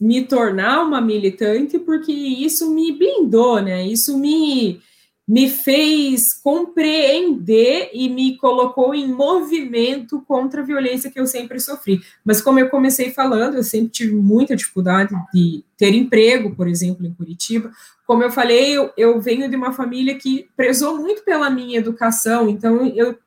me 0.00 0.24
tornar 0.24 0.82
uma 0.82 1.00
militante 1.00 1.78
porque 1.78 2.12
isso 2.12 2.70
me 2.72 2.92
blindou, 2.92 3.60
né? 3.60 3.86
Isso 3.86 4.18
me 4.18 4.80
me 5.28 5.46
fez 5.50 6.32
compreender 6.42 7.90
e 7.92 8.08
me 8.08 8.38
colocou 8.38 8.94
em 8.94 9.12
movimento 9.12 10.22
contra 10.22 10.62
a 10.62 10.64
violência 10.64 11.10
que 11.10 11.20
eu 11.20 11.26
sempre 11.26 11.60
sofri. 11.60 12.00
Mas 12.24 12.40
como 12.40 12.58
eu 12.58 12.70
comecei 12.70 13.10
falando, 13.10 13.56
eu 13.56 13.62
sempre 13.62 13.90
tive 13.90 14.14
muita 14.14 14.56
dificuldade 14.56 15.14
de 15.34 15.62
ter 15.76 15.92
emprego, 15.92 16.56
por 16.56 16.66
exemplo, 16.66 17.06
em 17.06 17.12
Curitiba. 17.12 17.70
Como 18.06 18.22
eu 18.22 18.30
falei, 18.30 18.74
eu, 18.74 18.90
eu 18.96 19.20
venho 19.20 19.50
de 19.50 19.54
uma 19.54 19.70
família 19.70 20.14
que 20.14 20.48
prezou 20.56 20.96
muito 20.96 21.22
pela 21.22 21.50
minha 21.50 21.78
educação, 21.78 22.48
então 22.48 22.86
eu 22.96 23.18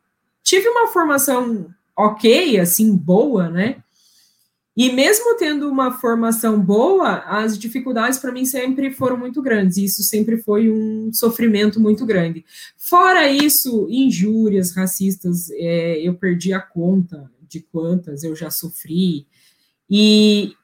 tive 0.41 0.67
uma 0.69 0.87
formação 0.87 1.67
ok, 1.95 2.59
assim, 2.59 2.95
boa, 2.95 3.47
né? 3.47 3.75
E 4.81 4.91
mesmo 4.91 5.37
tendo 5.37 5.69
uma 5.69 5.91
formação 5.99 6.59
boa, 6.59 7.19
as 7.27 7.55
dificuldades 7.55 8.17
para 8.17 8.31
mim 8.31 8.45
sempre 8.45 8.89
foram 8.89 9.15
muito 9.15 9.39
grandes. 9.39 9.77
E 9.77 9.85
isso 9.85 10.01
sempre 10.01 10.41
foi 10.41 10.71
um 10.71 11.13
sofrimento 11.13 11.79
muito 11.79 12.03
grande. 12.03 12.43
Fora 12.75 13.31
isso, 13.31 13.87
injúrias 13.91 14.75
racistas, 14.75 15.51
é, 15.51 15.99
eu 15.99 16.15
perdi 16.15 16.51
a 16.51 16.59
conta 16.59 17.31
de 17.47 17.59
quantas 17.59 18.23
eu 18.23 18.35
já 18.35 18.49
sofri. 18.49 19.27
E 19.87 20.55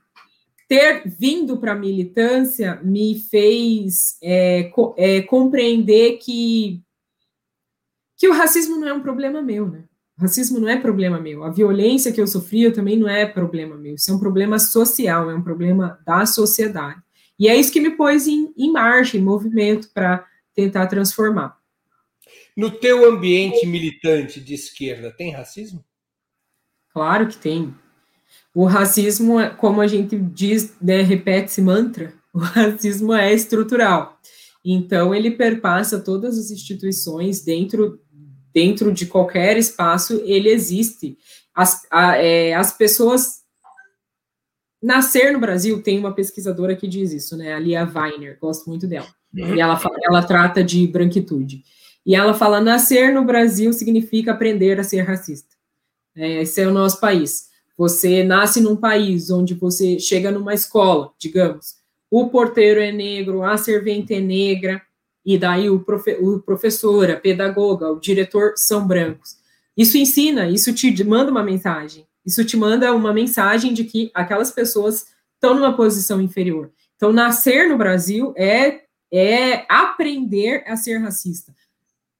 ter 0.67 1.07
vindo 1.07 1.55
para 1.59 1.73
a 1.73 1.79
militância 1.79 2.81
me 2.83 3.19
fez 3.19 4.17
é, 4.23 4.63
co 4.63 4.95
é, 4.97 5.21
compreender 5.21 6.17
que, 6.17 6.81
que 8.17 8.27
o 8.27 8.33
racismo 8.33 8.77
não 8.77 8.87
é 8.87 8.93
um 8.95 9.03
problema 9.03 9.43
meu, 9.43 9.69
né? 9.69 9.86
Racismo 10.21 10.59
não 10.59 10.67
é 10.67 10.77
problema 10.77 11.19
meu. 11.19 11.43
A 11.43 11.49
violência 11.49 12.11
que 12.11 12.19
eu 12.19 12.27
sofri 12.27 12.71
também 12.71 12.97
não 12.97 13.07
é 13.07 13.25
problema 13.25 13.75
meu. 13.75 13.95
Isso 13.95 14.11
é 14.11 14.13
um 14.13 14.19
problema 14.19 14.57
social, 14.57 15.29
é 15.29 15.35
um 15.35 15.41
problema 15.41 15.99
da 16.05 16.25
sociedade. 16.25 17.01
E 17.39 17.47
é 17.47 17.55
isso 17.55 17.71
que 17.71 17.79
me 17.79 17.91
pôs 17.91 18.27
em, 18.27 18.51
em 18.57 18.71
marcha, 18.71 19.17
em 19.17 19.21
movimento, 19.21 19.89
para 19.93 20.25
tentar 20.55 20.87
transformar. 20.87 21.57
No 22.55 22.71
teu 22.71 23.07
ambiente 23.07 23.67
militante 23.67 24.41
de 24.41 24.55
esquerda, 24.55 25.11
tem 25.11 25.31
racismo? 25.31 25.85
Claro 26.91 27.27
que 27.27 27.37
tem. 27.37 27.75
O 28.55 28.65
racismo, 28.65 29.35
como 29.57 29.81
a 29.81 29.85
gente 29.85 30.17
diz, 30.17 30.73
né, 30.81 31.03
repete 31.03 31.51
esse 31.51 31.61
mantra, 31.61 32.11
o 32.33 32.39
racismo 32.39 33.13
é 33.13 33.31
estrutural. 33.31 34.19
Então, 34.65 35.13
ele 35.13 35.29
perpassa 35.29 35.99
todas 35.99 36.39
as 36.39 36.49
instituições 36.49 37.41
dentro 37.41 38.01
dentro 38.57 38.91
de 38.91 39.05
qualquer 39.05 39.55
espaço, 39.55 40.19
ele 40.25 40.49
existe. 40.49 41.15
As, 41.53 41.85
a, 41.91 42.17
é, 42.17 42.55
as 42.55 42.75
pessoas. 42.75 43.45
Nascer 44.81 45.31
no 45.31 45.39
Brasil, 45.39 45.83
tem 45.83 45.99
uma 45.99 46.13
pesquisadora 46.13 46.75
que 46.75 46.87
diz 46.87 47.11
isso, 47.11 47.37
né? 47.37 47.53
A 47.53 47.59
Lia 47.59 47.83
Weiner, 47.83 48.37
gosto 48.39 48.67
muito 48.67 48.87
dela. 48.87 49.07
Uhum. 49.35 49.55
E 49.55 49.61
ela, 49.61 49.79
ela 50.03 50.23
trata 50.23 50.63
de 50.63 50.87
branquitude. 50.87 51.63
E 52.03 52.15
ela 52.15 52.33
fala: 52.33 52.59
nascer 52.59 53.13
no 53.13 53.23
Brasil 53.23 53.71
significa 53.73 54.31
aprender 54.31 54.79
a 54.79 54.83
ser 54.83 55.01
racista. 55.01 55.55
É, 56.15 56.41
esse 56.41 56.59
é 56.59 56.67
o 56.67 56.73
nosso 56.73 56.99
país. 56.99 57.49
Você 57.77 58.23
nasce 58.23 58.59
num 58.59 58.75
país 58.75 59.29
onde 59.29 59.53
você 59.53 59.99
chega 59.99 60.31
numa 60.31 60.55
escola, 60.55 61.11
digamos, 61.19 61.75
o 62.09 62.27
porteiro 62.29 62.79
é 62.79 62.91
negro, 62.91 63.43
a 63.43 63.55
servente 63.55 64.15
é 64.15 64.19
negra, 64.19 64.81
e 65.27 65.37
daí 65.37 65.69
o, 65.69 65.81
profe, 65.81 66.17
o 66.21 66.39
professor, 66.39 67.11
a 67.11 67.17
pedagoga, 67.17 67.91
o 67.91 67.99
diretor 67.99 68.53
são 68.55 68.87
brancos. 68.87 69.35
Isso 69.75 69.97
ensina, 69.97 70.49
isso 70.49 70.73
te 70.73 71.03
manda 71.03 71.29
uma 71.29 71.43
mensagem. 71.43 72.07
Isso 72.25 72.45
te 72.45 72.55
manda 72.55 72.93
uma 72.93 73.13
mensagem 73.13 73.73
de 73.73 73.83
que 73.83 74.09
aquelas 74.13 74.51
pessoas 74.51 75.07
estão 75.33 75.53
numa 75.53 75.75
posição 75.75 76.21
inferior. 76.21 76.71
Então, 76.95 77.11
nascer 77.11 77.67
no 77.67 77.77
Brasil 77.77 78.33
é, 78.37 78.83
é 79.11 79.65
aprender 79.67 80.63
a 80.65 80.77
ser 80.77 80.97
racista. 80.99 81.53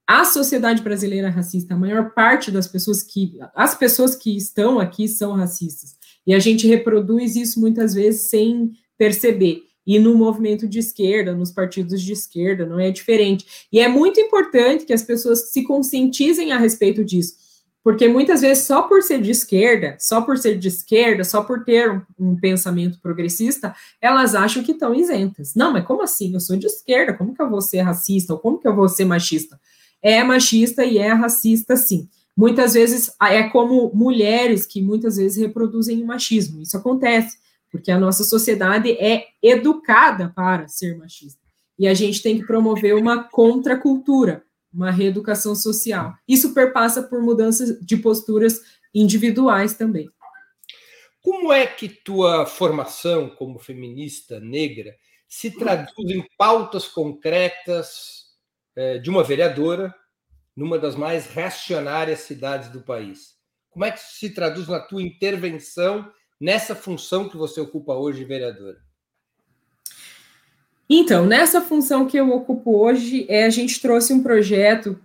A 0.05 0.25
sociedade 0.25 0.81
brasileira 0.81 1.27
é 1.27 1.31
racista, 1.31 1.75
a 1.75 1.77
maior 1.77 2.11
parte 2.13 2.51
das 2.51 2.67
pessoas 2.67 3.01
que. 3.03 3.37
As 3.55 3.73
pessoas 3.73 4.15
que 4.15 4.35
estão 4.35 4.79
aqui 4.79 5.07
são 5.07 5.31
racistas. 5.31 5.95
E 6.25 6.33
a 6.33 6.39
gente 6.39 6.67
reproduz 6.67 7.37
isso 7.37 7.57
muitas 7.59 7.93
vezes 7.93 8.29
sem 8.29 8.73
perceber. 8.97 9.63
E 9.87 9.97
no 9.97 10.13
movimento 10.15 10.67
de 10.67 10.79
esquerda, 10.79 11.33
nos 11.33 11.49
partidos 11.49 12.01
de 12.01 12.11
esquerda, 12.11 12.65
não 12.65 12.77
é 12.77 12.91
diferente. 12.91 13.67
E 13.71 13.79
é 13.79 13.87
muito 13.87 14.19
importante 14.19 14.85
que 14.85 14.91
as 14.91 15.01
pessoas 15.01 15.49
se 15.49 15.63
conscientizem 15.63 16.51
a 16.51 16.57
respeito 16.57 17.05
disso. 17.05 17.47
Porque 17.81 18.09
muitas 18.09 18.41
vezes, 18.41 18.65
só 18.65 18.81
por 18.81 19.01
ser 19.01 19.21
de 19.21 19.31
esquerda, 19.31 19.95
só 19.97 20.19
por 20.19 20.37
ser 20.37 20.59
de 20.59 20.67
esquerda, 20.67 21.23
só 21.23 21.41
por 21.41 21.63
ter 21.63 21.89
um, 21.89 22.01
um 22.19 22.35
pensamento 22.35 22.99
progressista, 22.99 23.73
elas 24.01 24.35
acham 24.35 24.61
que 24.61 24.73
estão 24.73 24.93
isentas. 24.93 25.55
Não, 25.55 25.71
mas 25.71 25.85
como 25.85 26.01
assim? 26.01 26.33
Eu 26.33 26.41
sou 26.41 26.57
de 26.57 26.67
esquerda, 26.67 27.13
como 27.13 27.33
que 27.33 27.41
eu 27.41 27.49
vou 27.49 27.61
ser 27.61 27.79
racista? 27.79 28.33
Ou 28.33 28.39
como 28.39 28.59
que 28.59 28.67
eu 28.67 28.75
vou 28.75 28.89
ser 28.89 29.05
machista? 29.05 29.57
É 30.01 30.21
machista 30.21 30.83
e 30.83 30.97
é 30.97 31.13
racista, 31.13 31.77
sim. 31.77 32.09
Muitas 32.35 32.73
vezes 32.73 33.09
é 33.21 33.43
como 33.43 33.89
mulheres 33.95 34.65
que 34.65 34.81
muitas 34.81 35.15
vezes 35.15 35.37
reproduzem 35.37 36.03
o 36.03 36.05
machismo. 36.05 36.61
Isso 36.61 36.75
acontece 36.75 37.37
porque 37.71 37.91
a 37.91 37.99
nossa 37.99 38.23
sociedade 38.23 38.91
é 38.91 39.27
educada 39.41 40.31
para 40.35 40.67
ser 40.67 40.97
machista. 40.97 41.41
E 41.77 41.87
a 41.87 41.93
gente 41.93 42.23
tem 42.23 42.39
que 42.39 42.45
promover 42.45 42.95
uma 42.95 43.23
contracultura, 43.23 44.43
uma 44.73 44.89
reeducação 44.89 45.55
social. 45.55 46.13
Isso 46.27 46.53
perpassa 46.53 47.03
por 47.03 47.21
mudanças 47.21 47.79
de 47.79 47.97
posturas 47.97 48.61
individuais 48.93 49.75
também. 49.75 50.09
Como 51.21 51.51
é 51.51 51.67
que 51.67 51.89
tua 51.89 52.45
formação 52.45 53.29
como 53.29 53.59
feminista 53.59 54.39
negra 54.39 54.95
se 55.27 55.51
traduz 55.51 56.09
em 56.09 56.25
pautas 56.37 56.87
concretas 56.87 58.27
eh, 58.75 58.97
de 58.97 59.09
uma 59.09 59.23
vereadora 59.23 59.93
numa 60.55 60.79
das 60.79 60.95
mais 60.95 61.27
reacionárias 61.27 62.21
cidades 62.21 62.69
do 62.69 62.81
país? 62.81 63.35
Como 63.69 63.83
é 63.85 63.91
que 63.91 63.99
isso 63.99 64.13
se 64.13 64.33
traduz 64.33 64.67
na 64.67 64.79
tua 64.79 65.01
intervenção 65.01 66.09
nessa 66.39 66.75
função 66.75 67.27
que 67.27 67.37
você 67.37 67.59
ocupa 67.59 67.93
hoje, 67.93 68.23
vereadora? 68.23 68.77
Então, 70.89 71.25
nessa 71.25 71.61
função 71.61 72.07
que 72.07 72.17
eu 72.17 72.31
ocupo 72.31 72.77
hoje, 72.77 73.25
é, 73.27 73.45
a 73.45 73.49
gente 73.49 73.81
trouxe 73.81 74.13
um 74.13 74.23
projeto, 74.23 74.97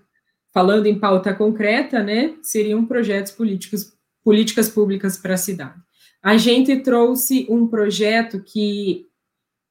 falando 0.53 0.87
em 0.87 0.99
pauta 0.99 1.35
concreta, 1.35 2.03
né? 2.03 2.37
Seriam 2.43 2.87
projetos 2.87 3.33
políticos, 3.33 3.93
políticas 4.22 4.68
públicas 4.68 5.16
para 5.16 5.35
a 5.35 5.39
cidade. 5.39 5.80
A 6.22 6.37
gente 6.37 6.76
trouxe 6.76 7.47
um 7.51 7.66
projeto 7.66 8.41
que, 8.41 9.07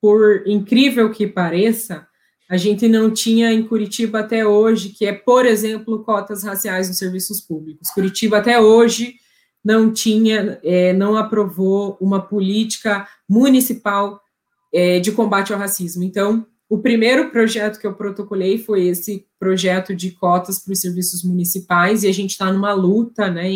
por 0.01 0.45
incrível 0.45 1.09
que 1.09 1.25
pareça, 1.25 2.05
a 2.49 2.57
gente 2.57 2.89
não 2.89 3.09
tinha 3.09 3.53
em 3.53 3.63
Curitiba 3.63 4.19
até 4.19 4.45
hoje, 4.45 4.89
que 4.89 5.05
é, 5.05 5.13
por 5.13 5.45
exemplo, 5.45 6.03
cotas 6.03 6.43
raciais 6.43 6.89
nos 6.89 6.97
serviços 6.97 7.39
públicos. 7.39 7.89
Curitiba 7.91 8.39
até 8.39 8.59
hoje 8.59 9.15
não 9.63 9.91
tinha, 9.91 10.59
é, 10.63 10.93
não 10.93 11.15
aprovou 11.15 11.97
uma 12.01 12.21
política 12.21 13.07
municipal 13.29 14.19
é, 14.73 14.99
de 14.99 15.11
combate 15.11 15.53
ao 15.53 15.59
racismo. 15.59 16.03
Então, 16.03 16.45
o 16.69 16.79
primeiro 16.79 17.29
projeto 17.31 17.79
que 17.79 17.85
eu 17.85 17.93
protocolei 17.93 18.57
foi 18.57 18.87
esse 18.87 19.25
projeto 19.37 19.93
de 19.93 20.11
cotas 20.11 20.59
para 20.59 20.71
os 20.71 20.79
serviços 20.79 21.23
municipais, 21.23 22.03
e 22.03 22.07
a 22.07 22.13
gente 22.13 22.31
está 22.31 22.51
numa 22.51 22.73
luta, 22.73 23.29
né, 23.29 23.49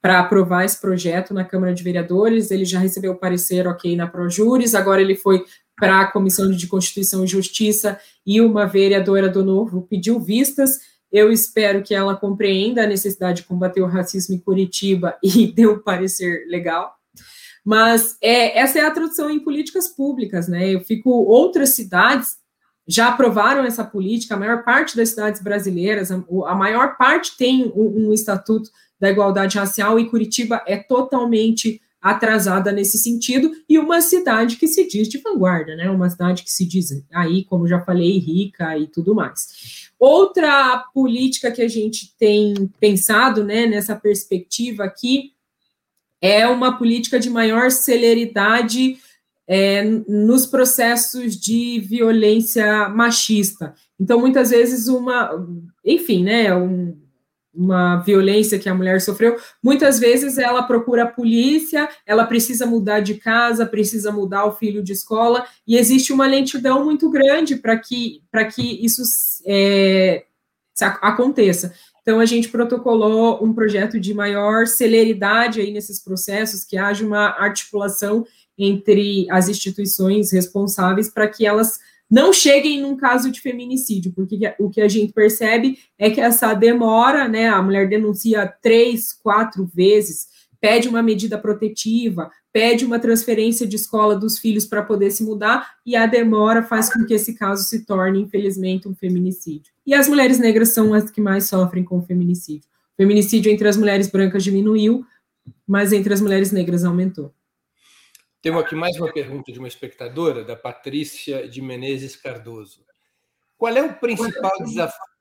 para 0.00 0.20
aprovar 0.20 0.64
esse 0.64 0.80
projeto 0.80 1.34
na 1.34 1.44
Câmara 1.44 1.74
de 1.74 1.82
Vereadores. 1.82 2.52
Ele 2.52 2.64
já 2.64 2.78
recebeu 2.78 3.12
o 3.12 3.18
parecer 3.18 3.66
ok 3.66 3.96
na 3.96 4.06
Projures, 4.06 4.74
agora 4.74 5.00
ele 5.00 5.16
foi 5.16 5.44
para 5.74 6.02
a 6.02 6.06
Comissão 6.06 6.50
de 6.50 6.66
Constituição 6.68 7.24
e 7.24 7.26
Justiça 7.26 7.98
e 8.24 8.40
uma 8.40 8.66
vereadora 8.66 9.28
do 9.28 9.44
Novo 9.44 9.82
pediu 9.82 10.20
vistas. 10.20 10.78
Eu 11.16 11.32
espero 11.32 11.82
que 11.82 11.94
ela 11.94 12.14
compreenda 12.14 12.82
a 12.82 12.86
necessidade 12.86 13.40
de 13.40 13.48
combater 13.48 13.80
o 13.80 13.86
racismo 13.86 14.34
em 14.34 14.38
Curitiba 14.38 15.16
e 15.22 15.46
dê 15.52 15.66
um 15.66 15.78
parecer 15.78 16.44
legal. 16.46 16.94
Mas 17.64 18.18
é, 18.20 18.58
essa 18.58 18.78
é 18.78 18.82
a 18.82 18.90
tradução 18.90 19.30
em 19.30 19.40
políticas 19.40 19.88
públicas, 19.88 20.46
né? 20.46 20.68
Eu 20.68 20.80
fico 20.80 21.10
outras 21.10 21.74
cidades 21.74 22.36
já 22.86 23.08
aprovaram 23.08 23.64
essa 23.64 23.82
política, 23.82 24.34
a 24.34 24.38
maior 24.38 24.62
parte 24.62 24.96
das 24.96 25.08
cidades 25.08 25.42
brasileiras, 25.42 26.12
a, 26.12 26.22
a 26.46 26.54
maior 26.54 26.96
parte 26.96 27.36
tem 27.36 27.72
um, 27.74 28.08
um, 28.08 28.12
estatuto 28.12 28.70
da 29.00 29.10
igualdade 29.10 29.58
racial 29.58 29.98
e 29.98 30.08
Curitiba 30.08 30.62
é 30.66 30.76
totalmente 30.76 31.80
atrasada 32.10 32.70
nesse 32.70 32.98
sentido, 32.98 33.50
e 33.68 33.78
uma 33.78 34.00
cidade 34.00 34.56
que 34.56 34.68
se 34.68 34.86
diz 34.86 35.08
de 35.08 35.18
vanguarda, 35.18 35.74
né? 35.74 35.90
Uma 35.90 36.08
cidade 36.08 36.42
que 36.42 36.52
se 36.52 36.64
diz 36.64 36.88
aí, 37.12 37.44
como 37.44 37.66
já 37.66 37.80
falei, 37.80 38.18
rica 38.18 38.78
e 38.78 38.86
tudo 38.86 39.14
mais. 39.14 39.90
Outra 39.98 40.84
política 40.92 41.50
que 41.50 41.62
a 41.62 41.68
gente 41.68 42.14
tem 42.18 42.70
pensado, 42.78 43.42
né, 43.42 43.66
nessa 43.66 43.96
perspectiva 43.96 44.84
aqui, 44.84 45.32
é 46.20 46.46
uma 46.46 46.76
política 46.76 47.18
de 47.18 47.30
maior 47.30 47.70
celeridade 47.70 48.98
é, 49.48 49.84
nos 50.08 50.46
processos 50.46 51.36
de 51.36 51.80
violência 51.80 52.88
machista. 52.88 53.74
Então, 53.98 54.20
muitas 54.20 54.50
vezes, 54.50 54.88
uma, 54.88 55.30
enfim, 55.84 56.24
né, 56.24 56.54
um, 56.54 56.96
uma 57.56 57.96
violência 57.96 58.58
que 58.58 58.68
a 58.68 58.74
mulher 58.74 59.00
sofreu, 59.00 59.36
muitas 59.62 59.98
vezes 59.98 60.38
ela 60.38 60.62
procura 60.62 61.04
a 61.04 61.08
polícia, 61.08 61.88
ela 62.04 62.24
precisa 62.24 62.66
mudar 62.66 63.00
de 63.00 63.14
casa, 63.14 63.64
precisa 63.64 64.12
mudar 64.12 64.44
o 64.44 64.52
filho 64.52 64.82
de 64.82 64.92
escola, 64.92 65.46
e 65.66 65.76
existe 65.76 66.12
uma 66.12 66.26
lentidão 66.26 66.84
muito 66.84 67.08
grande 67.10 67.56
para 67.56 67.76
que, 67.76 68.22
que 68.54 68.84
isso 68.84 69.02
é, 69.46 70.24
aconteça. 71.00 71.72
Então, 72.02 72.20
a 72.20 72.24
gente 72.24 72.48
protocolou 72.48 73.42
um 73.44 73.52
projeto 73.52 73.98
de 73.98 74.14
maior 74.14 74.66
celeridade 74.66 75.60
aí 75.60 75.72
nesses 75.72 75.98
processos, 75.98 76.64
que 76.64 76.78
haja 76.78 77.04
uma 77.04 77.30
articulação 77.30 78.24
entre 78.56 79.26
as 79.28 79.48
instituições 79.48 80.30
responsáveis 80.30 81.10
para 81.10 81.28
que 81.28 81.44
elas 81.44 81.78
não 82.10 82.32
cheguem 82.32 82.80
num 82.80 82.96
caso 82.96 83.30
de 83.30 83.40
feminicídio, 83.40 84.12
porque 84.12 84.54
o 84.58 84.70
que 84.70 84.80
a 84.80 84.88
gente 84.88 85.12
percebe 85.12 85.78
é 85.98 86.08
que 86.08 86.20
essa 86.20 86.54
demora, 86.54 87.28
né, 87.28 87.48
a 87.48 87.60
mulher 87.60 87.88
denuncia 87.88 88.46
três, 88.62 89.12
quatro 89.12 89.68
vezes, 89.74 90.28
pede 90.60 90.88
uma 90.88 91.02
medida 91.02 91.36
protetiva, 91.36 92.30
pede 92.52 92.84
uma 92.84 92.98
transferência 92.98 93.66
de 93.66 93.76
escola 93.76 94.16
dos 94.16 94.38
filhos 94.38 94.64
para 94.64 94.82
poder 94.82 95.10
se 95.10 95.22
mudar, 95.22 95.74
e 95.84 95.94
a 95.94 96.06
demora 96.06 96.62
faz 96.62 96.92
com 96.92 97.04
que 97.04 97.14
esse 97.14 97.34
caso 97.34 97.64
se 97.64 97.84
torne, 97.84 98.22
infelizmente, 98.22 98.88
um 98.88 98.94
feminicídio. 98.94 99.72
E 99.86 99.92
as 99.92 100.08
mulheres 100.08 100.38
negras 100.38 100.70
são 100.70 100.94
as 100.94 101.10
que 101.10 101.20
mais 101.20 101.48
sofrem 101.48 101.84
com 101.84 101.98
o 101.98 102.02
feminicídio. 102.02 102.68
O 102.94 102.96
feminicídio 102.96 103.52
entre 103.52 103.68
as 103.68 103.76
mulheres 103.76 104.08
brancas 104.10 104.42
diminuiu, 104.42 105.04
mas 105.66 105.92
entre 105.92 106.14
as 106.14 106.20
mulheres 106.20 106.50
negras 106.50 106.84
aumentou. 106.84 107.32
Temos 108.46 108.62
aqui 108.62 108.76
mais 108.76 108.96
uma 108.96 109.12
pergunta 109.12 109.50
de 109.50 109.58
uma 109.58 109.66
espectadora, 109.66 110.44
da 110.44 110.54
Patrícia 110.54 111.48
de 111.48 111.60
Menezes 111.60 112.14
Cardoso. 112.14 112.86
Qual 113.58 113.76
é 113.76 113.82
o 113.82 113.98
principal 113.98 114.52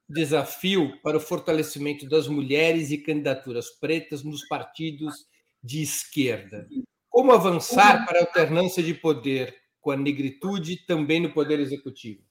desafio 0.07 1.01
para 1.01 1.17
o 1.17 1.19
fortalecimento 1.19 2.07
das 2.07 2.27
mulheres 2.27 2.91
e 2.91 2.99
candidaturas 2.99 3.71
pretas 3.71 4.23
nos 4.23 4.47
partidos 4.47 5.25
de 5.63 5.81
esquerda? 5.81 6.69
Como 7.09 7.31
avançar 7.31 8.05
para 8.05 8.19
a 8.19 8.21
alternância 8.21 8.83
de 8.83 8.93
poder 8.93 9.57
com 9.81 9.89
a 9.89 9.97
negritude 9.97 10.85
também 10.85 11.19
no 11.19 11.33
poder 11.33 11.59
executivo? 11.59 12.21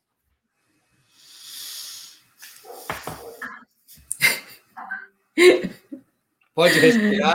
Pode 6.54 6.78
respirar 6.78 7.34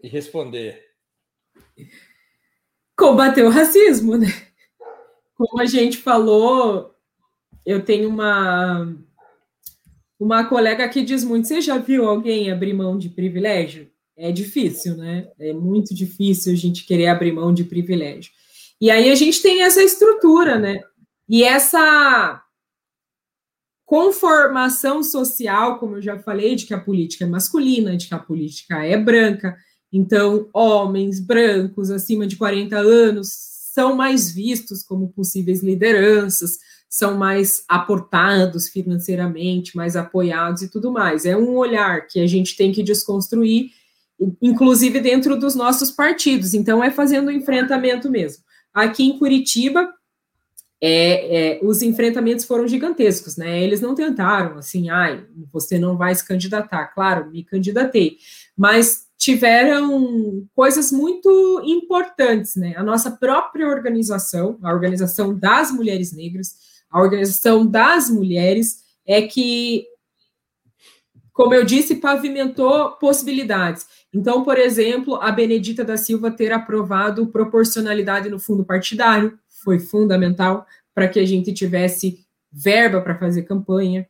e 0.00 0.08
responder 0.08 0.87
combater 2.98 3.44
o 3.44 3.48
racismo, 3.48 4.16
né? 4.16 4.26
Como 5.36 5.60
a 5.60 5.66
gente 5.66 5.98
falou, 5.98 6.92
eu 7.64 7.82
tenho 7.84 8.08
uma 8.08 8.92
uma 10.18 10.44
colega 10.44 10.88
que 10.88 11.02
diz 11.02 11.22
muito: 11.22 11.46
você 11.46 11.60
já 11.60 11.78
viu 11.78 12.08
alguém 12.08 12.50
abrir 12.50 12.72
mão 12.72 12.98
de 12.98 13.08
privilégio? 13.08 13.88
É 14.16 14.32
difícil, 14.32 14.96
né? 14.96 15.30
É 15.38 15.52
muito 15.52 15.94
difícil 15.94 16.52
a 16.52 16.56
gente 16.56 16.84
querer 16.84 17.06
abrir 17.06 17.30
mão 17.30 17.54
de 17.54 17.62
privilégio. 17.62 18.32
E 18.80 18.90
aí 18.90 19.10
a 19.10 19.14
gente 19.14 19.40
tem 19.40 19.62
essa 19.62 19.80
estrutura, 19.80 20.58
né? 20.58 20.80
E 21.28 21.44
essa 21.44 22.42
conformação 23.86 25.04
social, 25.04 25.78
como 25.78 25.96
eu 25.96 26.02
já 26.02 26.18
falei, 26.18 26.56
de 26.56 26.66
que 26.66 26.74
a 26.74 26.80
política 26.80 27.24
é 27.24 27.28
masculina, 27.28 27.96
de 27.96 28.08
que 28.08 28.14
a 28.14 28.18
política 28.18 28.84
é 28.84 28.96
branca, 28.96 29.56
então, 29.92 30.48
homens 30.52 31.18
brancos 31.18 31.90
acima 31.90 32.26
de 32.26 32.36
40 32.36 32.76
anos 32.76 33.28
são 33.72 33.94
mais 33.94 34.30
vistos 34.30 34.82
como 34.82 35.08
possíveis 35.08 35.62
lideranças, 35.62 36.58
são 36.88 37.16
mais 37.16 37.62
aportados 37.68 38.68
financeiramente, 38.68 39.76
mais 39.76 39.94
apoiados 39.94 40.62
e 40.62 40.70
tudo 40.70 40.90
mais. 40.90 41.24
É 41.24 41.36
um 41.36 41.56
olhar 41.56 42.06
que 42.06 42.20
a 42.20 42.26
gente 42.26 42.56
tem 42.56 42.72
que 42.72 42.82
desconstruir, 42.82 43.70
inclusive 44.42 45.00
dentro 45.00 45.38
dos 45.38 45.54
nossos 45.54 45.90
partidos. 45.90 46.54
Então, 46.54 46.82
é 46.82 46.90
fazendo 46.90 47.28
o 47.28 47.32
enfrentamento 47.32 48.10
mesmo. 48.10 48.42
Aqui 48.74 49.04
em 49.04 49.18
Curitiba, 49.18 49.88
é, 50.80 51.58
é, 51.58 51.60
os 51.62 51.82
enfrentamentos 51.82 52.44
foram 52.44 52.66
gigantescos, 52.68 53.36
né? 53.36 53.62
Eles 53.62 53.80
não 53.80 53.94
tentaram 53.94 54.58
assim, 54.58 54.88
ai, 54.90 55.24
você 55.52 55.78
não 55.78 55.96
vai 55.96 56.14
se 56.14 56.26
candidatar. 56.26 56.86
Claro, 56.88 57.30
me 57.30 57.42
candidatei, 57.42 58.16
mas 58.58 59.06
tiveram 59.16 60.44
coisas 60.54 60.90
muito 60.90 61.62
importantes, 61.64 62.56
né? 62.56 62.74
A 62.76 62.82
nossa 62.82 63.12
própria 63.12 63.68
organização, 63.68 64.58
a 64.62 64.72
organização 64.72 65.32
das 65.32 65.70
mulheres 65.70 66.12
negras, 66.12 66.56
a 66.90 67.00
organização 67.00 67.64
das 67.64 68.10
mulheres, 68.10 68.80
é 69.06 69.22
que, 69.22 69.86
como 71.32 71.54
eu 71.54 71.64
disse, 71.64 71.96
pavimentou 71.96 72.90
possibilidades. 72.92 73.86
Então, 74.12 74.42
por 74.42 74.58
exemplo, 74.58 75.16
a 75.16 75.30
Benedita 75.30 75.84
da 75.84 75.96
Silva 75.96 76.30
ter 76.30 76.52
aprovado 76.52 77.28
proporcionalidade 77.28 78.28
no 78.28 78.40
fundo 78.40 78.64
partidário, 78.64 79.38
foi 79.48 79.78
fundamental 79.78 80.66
para 80.94 81.06
que 81.06 81.20
a 81.20 81.26
gente 81.26 81.52
tivesse 81.52 82.26
verba 82.50 83.00
para 83.00 83.18
fazer 83.18 83.42
campanha. 83.42 84.06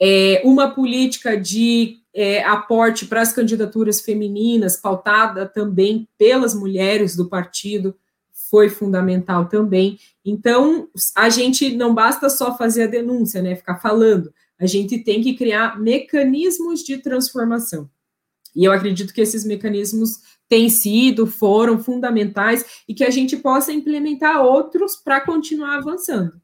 É, 0.00 0.42
uma 0.44 0.70
política 0.70 1.36
de 1.36 1.98
é, 2.14 2.42
aporte 2.44 3.06
para 3.06 3.20
as 3.20 3.32
candidaturas 3.32 4.00
femininas, 4.00 4.76
pautada 4.76 5.46
também 5.46 6.08
pelas 6.16 6.54
mulheres 6.54 7.16
do 7.16 7.28
partido, 7.28 7.96
foi 8.50 8.68
fundamental 8.68 9.46
também. 9.46 9.98
Então, 10.24 10.88
a 11.14 11.28
gente 11.28 11.76
não 11.76 11.94
basta 11.94 12.30
só 12.30 12.56
fazer 12.56 12.84
a 12.84 12.86
denúncia, 12.86 13.42
né, 13.42 13.54
ficar 13.54 13.78
falando, 13.78 14.32
a 14.58 14.66
gente 14.66 14.98
tem 14.98 15.22
que 15.22 15.34
criar 15.34 15.78
mecanismos 15.78 16.82
de 16.82 16.98
transformação. 16.98 17.88
E 18.56 18.64
eu 18.64 18.72
acredito 18.72 19.14
que 19.14 19.20
esses 19.20 19.44
mecanismos 19.44 20.20
têm 20.48 20.68
sido, 20.68 21.26
foram 21.26 21.78
fundamentais 21.78 22.82
e 22.88 22.94
que 22.94 23.04
a 23.04 23.10
gente 23.10 23.36
possa 23.36 23.72
implementar 23.72 24.42
outros 24.42 24.96
para 24.96 25.20
continuar 25.20 25.76
avançando. 25.76 26.40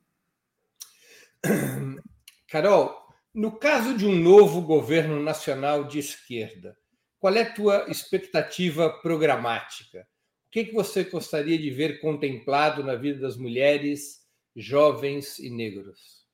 Carol, 2.49 3.04
no 3.35 3.51
caso 3.51 3.97
de 3.97 4.07
um 4.07 4.15
novo 4.15 4.61
governo 4.61 5.21
nacional 5.21 5.85
de 5.85 5.99
esquerda, 5.99 6.77
qual 7.19 7.35
é 7.35 7.43
a 7.43 7.53
tua 7.53 7.87
expectativa 7.91 8.89
programática? 8.89 10.07
O 10.47 10.51
que, 10.53 10.67
que 10.67 10.73
você 10.73 11.03
gostaria 11.03 11.59
de 11.59 11.69
ver 11.71 12.01
contemplado 12.01 12.85
na 12.85 12.95
vida 12.95 13.21
das 13.21 13.37
mulheres, 13.37 14.21
jovens 14.55 15.41
e 15.41 15.51
negros? 15.51 16.25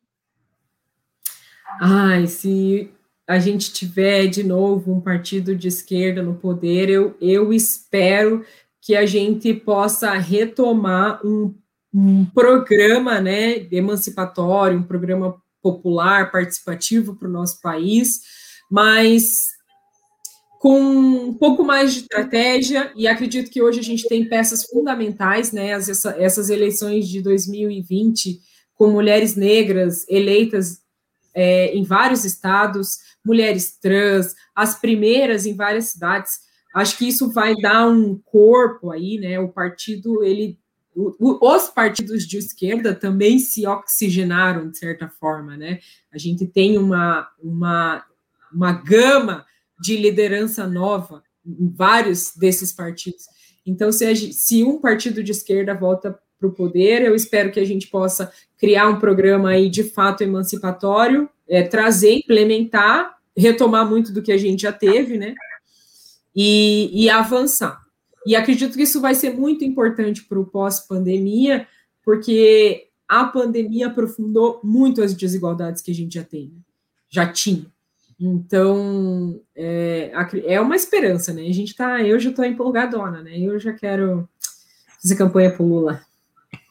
Ai, 1.80 2.26
se 2.26 2.90
a 3.26 3.38
gente 3.38 3.72
tiver 3.72 4.26
de 4.26 4.42
novo 4.42 4.92
um 4.92 5.00
partido 5.00 5.56
de 5.56 5.68
esquerda 5.68 6.22
no 6.22 6.34
poder, 6.34 6.90
eu, 6.90 7.16
eu 7.20 7.50
espero 7.52 8.44
que 8.80 8.94
a 8.94 9.06
gente 9.06 9.54
possa 9.54 10.12
retomar 10.14 11.24
um, 11.24 11.54
um 11.94 12.26
programa 12.26 13.20
né, 13.20 13.66
emancipatório, 13.70 14.78
um 14.78 14.82
programa 14.82 15.40
popular, 15.62 16.30
participativo 16.30 17.16
para 17.16 17.28
o 17.28 17.32
nosso 17.32 17.60
país, 17.60 18.20
mas 18.70 19.46
com 20.60 20.78
um 20.78 21.32
pouco 21.32 21.64
mais 21.64 21.94
de 21.94 22.00
estratégia, 22.00 22.92
e 22.94 23.08
acredito 23.08 23.50
que 23.50 23.62
hoje 23.62 23.80
a 23.80 23.82
gente 23.82 24.06
tem 24.06 24.28
peças 24.28 24.64
fundamentais, 24.64 25.52
né? 25.52 25.72
As, 25.72 25.88
essa, 25.88 26.10
essas 26.18 26.50
eleições 26.50 27.08
de 27.08 27.22
2020, 27.22 28.38
com 28.74 28.90
mulheres 28.90 29.34
negras 29.34 30.06
eleitas 30.06 30.80
é, 31.34 31.74
em 31.74 31.82
vários 31.82 32.26
estados, 32.26 32.98
mulheres 33.24 33.78
trans, 33.80 34.34
as 34.54 34.78
primeiras 34.78 35.46
em 35.46 35.56
várias 35.56 35.86
cidades. 35.86 36.32
Acho 36.74 36.98
que 36.98 37.08
isso 37.08 37.32
vai 37.32 37.54
dar 37.54 37.88
um 37.88 38.20
corpo 38.22 38.90
aí, 38.90 39.18
né? 39.18 39.40
O 39.40 39.48
partido, 39.48 40.22
ele. 40.22 40.58
Os 40.94 41.68
partidos 41.68 42.26
de 42.26 42.38
esquerda 42.38 42.94
também 42.94 43.38
se 43.38 43.66
oxigenaram, 43.66 44.70
de 44.70 44.78
certa 44.78 45.08
forma, 45.08 45.56
né? 45.56 45.78
A 46.12 46.18
gente 46.18 46.46
tem 46.46 46.76
uma, 46.76 47.28
uma, 47.42 48.04
uma 48.52 48.72
gama 48.72 49.46
de 49.80 49.96
liderança 49.96 50.66
nova 50.66 51.22
em 51.46 51.72
vários 51.72 52.32
desses 52.36 52.72
partidos. 52.72 53.24
Então, 53.64 53.92
se, 53.92 54.32
se 54.32 54.64
um 54.64 54.78
partido 54.80 55.22
de 55.22 55.30
esquerda 55.30 55.74
volta 55.74 56.18
para 56.38 56.48
o 56.48 56.52
poder, 56.52 57.02
eu 57.02 57.14
espero 57.14 57.52
que 57.52 57.60
a 57.60 57.64
gente 57.64 57.86
possa 57.86 58.32
criar 58.58 58.88
um 58.88 58.98
programa 58.98 59.50
aí 59.50 59.68
de 59.68 59.84
fato 59.84 60.22
emancipatório, 60.22 61.28
é, 61.48 61.62
trazer, 61.62 62.14
implementar, 62.14 63.16
retomar 63.36 63.88
muito 63.88 64.12
do 64.12 64.22
que 64.22 64.32
a 64.32 64.38
gente 64.38 64.62
já 64.62 64.72
teve, 64.72 65.16
né? 65.18 65.34
E, 66.34 67.04
e 67.04 67.10
avançar. 67.10 67.79
E 68.26 68.36
acredito 68.36 68.76
que 68.76 68.82
isso 68.82 69.00
vai 69.00 69.14
ser 69.14 69.34
muito 69.34 69.64
importante 69.64 70.24
para 70.24 70.38
o 70.38 70.46
pós-pandemia, 70.46 71.66
porque 72.04 72.88
a 73.08 73.24
pandemia 73.24 73.88
aprofundou 73.88 74.60
muito 74.62 75.02
as 75.02 75.14
desigualdades 75.14 75.82
que 75.82 75.90
a 75.90 75.94
gente 75.94 76.14
já 76.14 76.24
tem, 76.24 76.48
né? 76.48 76.60
já 77.08 77.26
tinha. 77.32 77.66
Então, 78.20 79.40
é, 79.56 80.12
é 80.44 80.60
uma 80.60 80.76
esperança, 80.76 81.32
né? 81.32 81.42
A 81.42 81.52
gente 81.52 81.74
tá, 81.74 82.02
eu 82.02 82.20
já 82.20 82.28
estou 82.30 82.44
empolgadona, 82.44 83.22
né? 83.22 83.38
Eu 83.38 83.58
já 83.58 83.72
quero 83.72 84.28
fazer 85.00 85.16
campanha 85.16 85.50
para 85.50 85.64
Lula. 85.64 86.02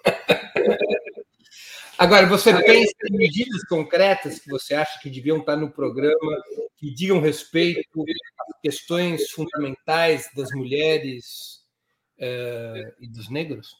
Agora, 1.99 2.25
você 2.27 2.53
pensa 2.63 2.93
em 3.11 3.17
medidas 3.17 3.61
concretas 3.65 4.39
que 4.39 4.49
você 4.49 4.73
acha 4.73 4.97
que 5.01 5.09
deviam 5.09 5.39
estar 5.39 5.57
no 5.57 5.69
programa, 5.69 6.41
que 6.77 6.89
digam 6.89 7.19
respeito 7.19 8.05
às 8.39 8.61
questões 8.61 9.29
fundamentais 9.31 10.29
das 10.33 10.49
mulheres 10.51 11.59
uh, 12.17 12.93
e 13.01 13.07
dos 13.09 13.29
negros? 13.29 13.75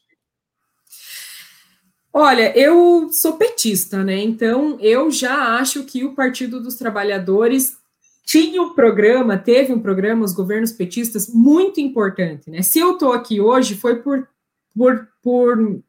Olha, 2.11 2.51
eu 2.59 3.09
sou 3.13 3.37
petista, 3.37 4.03
né? 4.03 4.17
Então 4.17 4.77
eu 4.81 5.09
já 5.09 5.57
acho 5.57 5.85
que 5.85 6.03
o 6.03 6.13
Partido 6.13 6.59
dos 6.59 6.75
Trabalhadores 6.75 7.77
tinha 8.25 8.61
um 8.61 8.75
programa, 8.75 9.37
teve 9.37 9.71
um 9.71 9.79
programa, 9.81 10.25
os 10.25 10.33
governos 10.33 10.73
petistas, 10.73 11.29
muito 11.33 11.79
importante, 11.79 12.49
né? 12.49 12.63
Se 12.63 12.79
eu 12.79 12.95
estou 12.95 13.13
aqui 13.13 13.39
hoje, 13.39 13.75
foi 13.75 14.01
por, 14.01 14.27
por, 14.75 15.07
por 15.23 15.81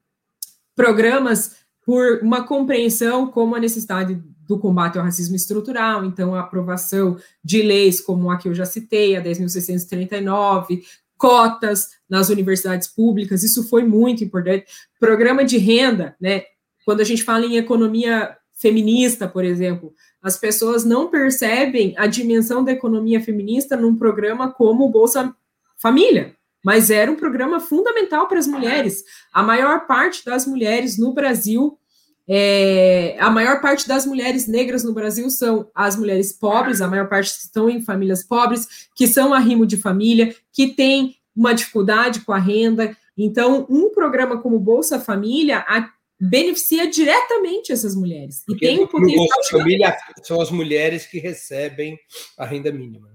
programas 0.77 1.59
por 1.91 2.21
uma 2.23 2.45
compreensão 2.45 3.27
como 3.27 3.57
a 3.57 3.59
necessidade 3.59 4.15
do 4.47 4.61
combate 4.61 4.97
ao 4.97 5.05
racismo 5.05 5.35
estrutural, 5.35 6.05
então 6.05 6.37
a 6.37 6.39
aprovação 6.39 7.19
de 7.43 7.63
leis 7.63 8.01
como 8.01 8.31
a 8.31 8.39
que 8.39 8.47
eu 8.47 8.55
já 8.55 8.65
citei, 8.65 9.17
a 9.17 9.21
10.639, 9.21 10.83
cotas 11.17 11.89
nas 12.09 12.29
universidades 12.29 12.87
públicas, 12.87 13.43
isso 13.43 13.69
foi 13.69 13.83
muito 13.83 14.23
importante. 14.23 14.67
Programa 15.01 15.45
de 15.45 15.59
renda, 15.59 16.15
né? 16.21 16.45
Quando 16.85 17.01
a 17.01 17.05
gente 17.05 17.25
fala 17.25 17.45
em 17.45 17.57
economia 17.57 18.37
feminista, 18.55 19.27
por 19.27 19.45
exemplo, 19.45 19.93
as 20.23 20.37
pessoas 20.37 20.85
não 20.85 21.11
percebem 21.11 21.95
a 21.99 22.07
dimensão 22.07 22.63
da 22.63 22.71
economia 22.71 23.21
feminista 23.21 23.77
num 23.77 23.97
programa 23.97 24.49
como 24.49 24.85
o 24.85 24.91
Bolsa 24.91 25.35
Família, 25.77 26.37
mas 26.65 26.89
era 26.89 27.11
um 27.11 27.17
programa 27.17 27.59
fundamental 27.59 28.29
para 28.29 28.39
as 28.39 28.47
mulheres. 28.47 29.03
A 29.33 29.43
maior 29.43 29.89
parte 29.89 30.25
das 30.25 30.47
mulheres 30.47 30.97
no 30.97 31.13
Brasil, 31.13 31.80
é, 32.29 33.17
a 33.19 33.31
maior 33.31 33.61
parte 33.61 33.89
das 33.89 34.07
mulheres 34.07 34.47
negras 34.47 34.85
no 34.85 34.93
Brasil 34.93 35.29
são 35.31 35.69
as 35.75 35.97
mulheres 35.97 36.33
pobres, 36.33 36.81
a 36.81 36.89
maior 36.89 37.09
parte 37.09 37.29
estão 37.29 37.69
em 37.69 37.83
famílias 37.83 38.23
pobres, 38.23 38.89
que 38.95 39.07
são 39.07 39.35
arrimo 39.35 39.67
de 39.67 39.77
família, 39.77 40.35
que 40.53 40.69
têm 40.69 41.17
uma 41.35 41.53
dificuldade 41.53 42.21
com 42.21 42.33
a 42.33 42.39
renda. 42.39 42.97
Então, 43.17 43.67
um 43.69 43.91
programa 43.91 44.41
como 44.41 44.59
Bolsa 44.59 45.01
Família 45.01 45.65
a, 45.67 45.91
beneficia 46.21 46.89
diretamente 46.89 47.73
essas 47.73 47.95
mulheres. 47.95 48.43
Porque 48.47 48.67
e 48.67 48.69
tem 48.69 48.85
um 48.85 48.87
potencial. 48.87 49.27
Bolsa 49.27 49.59
Família 49.59 49.97
são 50.23 50.41
as 50.41 50.51
mulheres 50.51 51.07
que 51.07 51.19
recebem 51.19 51.99
a 52.37 52.45
renda 52.45 52.71
mínima. 52.71 53.09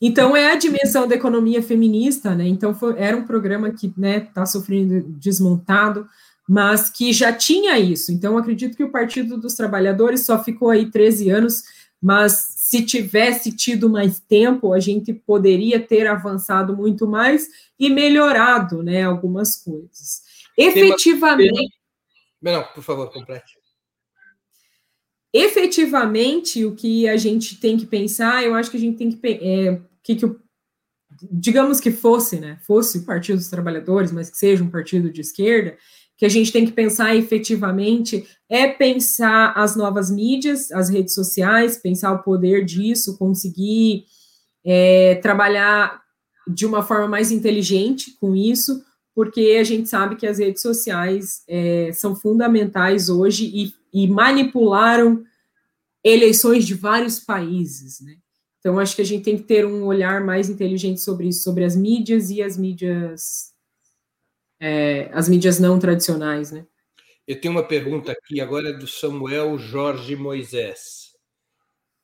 Então 0.00 0.36
é 0.36 0.52
a 0.52 0.56
dimensão 0.56 1.08
da 1.08 1.14
economia 1.14 1.62
feminista, 1.62 2.34
né? 2.34 2.46
Então 2.46 2.74
foi, 2.74 2.98
era 2.98 3.16
um 3.16 3.24
programa 3.26 3.70
que 3.70 3.86
está 3.86 4.00
né, 4.00 4.20
tá 4.20 4.44
sofrendo 4.44 5.02
desmontado, 5.18 6.06
mas 6.48 6.90
que 6.90 7.12
já 7.12 7.32
tinha 7.32 7.78
isso. 7.78 8.12
Então 8.12 8.38
acredito 8.38 8.76
que 8.76 8.84
o 8.84 8.90
Partido 8.90 9.36
dos 9.36 9.54
Trabalhadores 9.54 10.24
só 10.24 10.42
ficou 10.42 10.70
aí 10.70 10.90
13 10.90 11.30
anos, 11.30 11.62
mas 12.00 12.54
se 12.56 12.84
tivesse 12.84 13.52
tido 13.52 13.88
mais 13.88 14.18
tempo, 14.20 14.72
a 14.72 14.80
gente 14.80 15.12
poderia 15.12 15.80
ter 15.80 16.06
avançado 16.06 16.76
muito 16.76 17.06
mais 17.06 17.48
e 17.78 17.88
melhorado, 17.88 18.82
né, 18.82 19.02
algumas 19.02 19.56
coisas. 19.56 20.22
Efetivamente. 20.56 21.74
Não, 22.40 22.62
por 22.74 22.82
favor, 22.82 23.12
complete 23.12 23.56
efetivamente 25.36 26.64
o 26.64 26.74
que 26.74 27.06
a 27.06 27.16
gente 27.18 27.60
tem 27.60 27.76
que 27.76 27.84
pensar, 27.84 28.42
eu 28.42 28.54
acho 28.54 28.70
que 28.70 28.78
a 28.78 28.80
gente 28.80 28.96
tem 28.96 29.10
que 29.10 29.26
é, 29.26 29.78
que, 30.02 30.16
que 30.16 30.36
digamos 31.30 31.78
que 31.78 31.90
fosse, 31.90 32.40
né, 32.40 32.58
fosse 32.62 32.98
o 32.98 33.04
Partido 33.04 33.36
dos 33.36 33.50
Trabalhadores, 33.50 34.10
mas 34.12 34.30
que 34.30 34.38
seja 34.38 34.64
um 34.64 34.70
partido 34.70 35.10
de 35.10 35.20
esquerda, 35.20 35.76
que 36.16 36.24
a 36.24 36.28
gente 36.28 36.50
tem 36.50 36.64
que 36.64 36.72
pensar 36.72 37.14
efetivamente 37.14 38.26
é 38.48 38.68
pensar 38.68 39.52
as 39.54 39.76
novas 39.76 40.10
mídias, 40.10 40.72
as 40.72 40.88
redes 40.88 41.14
sociais, 41.14 41.76
pensar 41.76 42.12
o 42.12 42.22
poder 42.22 42.64
disso, 42.64 43.18
conseguir 43.18 44.04
é, 44.64 45.16
trabalhar 45.16 46.00
de 46.46 46.64
uma 46.64 46.82
forma 46.82 47.08
mais 47.08 47.30
inteligente 47.30 48.16
com 48.20 48.34
isso, 48.34 48.84
porque 49.14 49.56
a 49.60 49.64
gente 49.64 49.88
sabe 49.88 50.16
que 50.16 50.26
as 50.26 50.38
redes 50.38 50.62
sociais 50.62 51.42
é, 51.48 51.90
são 51.92 52.14
fundamentais 52.14 53.08
hoje 53.08 53.46
e, 53.46 53.74
e, 53.92 54.06
manipularam 54.06 55.24
eleições 56.04 56.66
de 56.66 56.74
vários 56.74 57.18
países, 57.18 58.00
né? 58.00 58.16
Então, 58.58 58.78
acho 58.78 58.96
que 58.96 59.02
a 59.02 59.06
gente 59.06 59.22
tem 59.22 59.36
que 59.36 59.44
ter 59.44 59.64
um 59.64 59.84
olhar 59.84 60.24
mais 60.24 60.50
inteligente 60.50 61.00
sobre 61.00 61.28
isso, 61.28 61.42
sobre 61.42 61.64
as 61.64 61.76
mídias 61.76 62.30
e 62.30 62.42
as 62.42 62.56
mídias, 62.56 63.52
é, 64.60 65.10
as 65.12 65.28
mídias 65.28 65.58
não 65.58 65.78
tradicionais, 65.78 66.50
né? 66.50 66.66
Eu 67.26 67.40
tenho 67.40 67.52
uma 67.52 67.66
pergunta 67.66 68.12
aqui 68.12 68.40
agora 68.40 68.72
do 68.72 68.86
Samuel 68.86 69.58
Jorge 69.58 70.14
Moisés. 70.14 71.14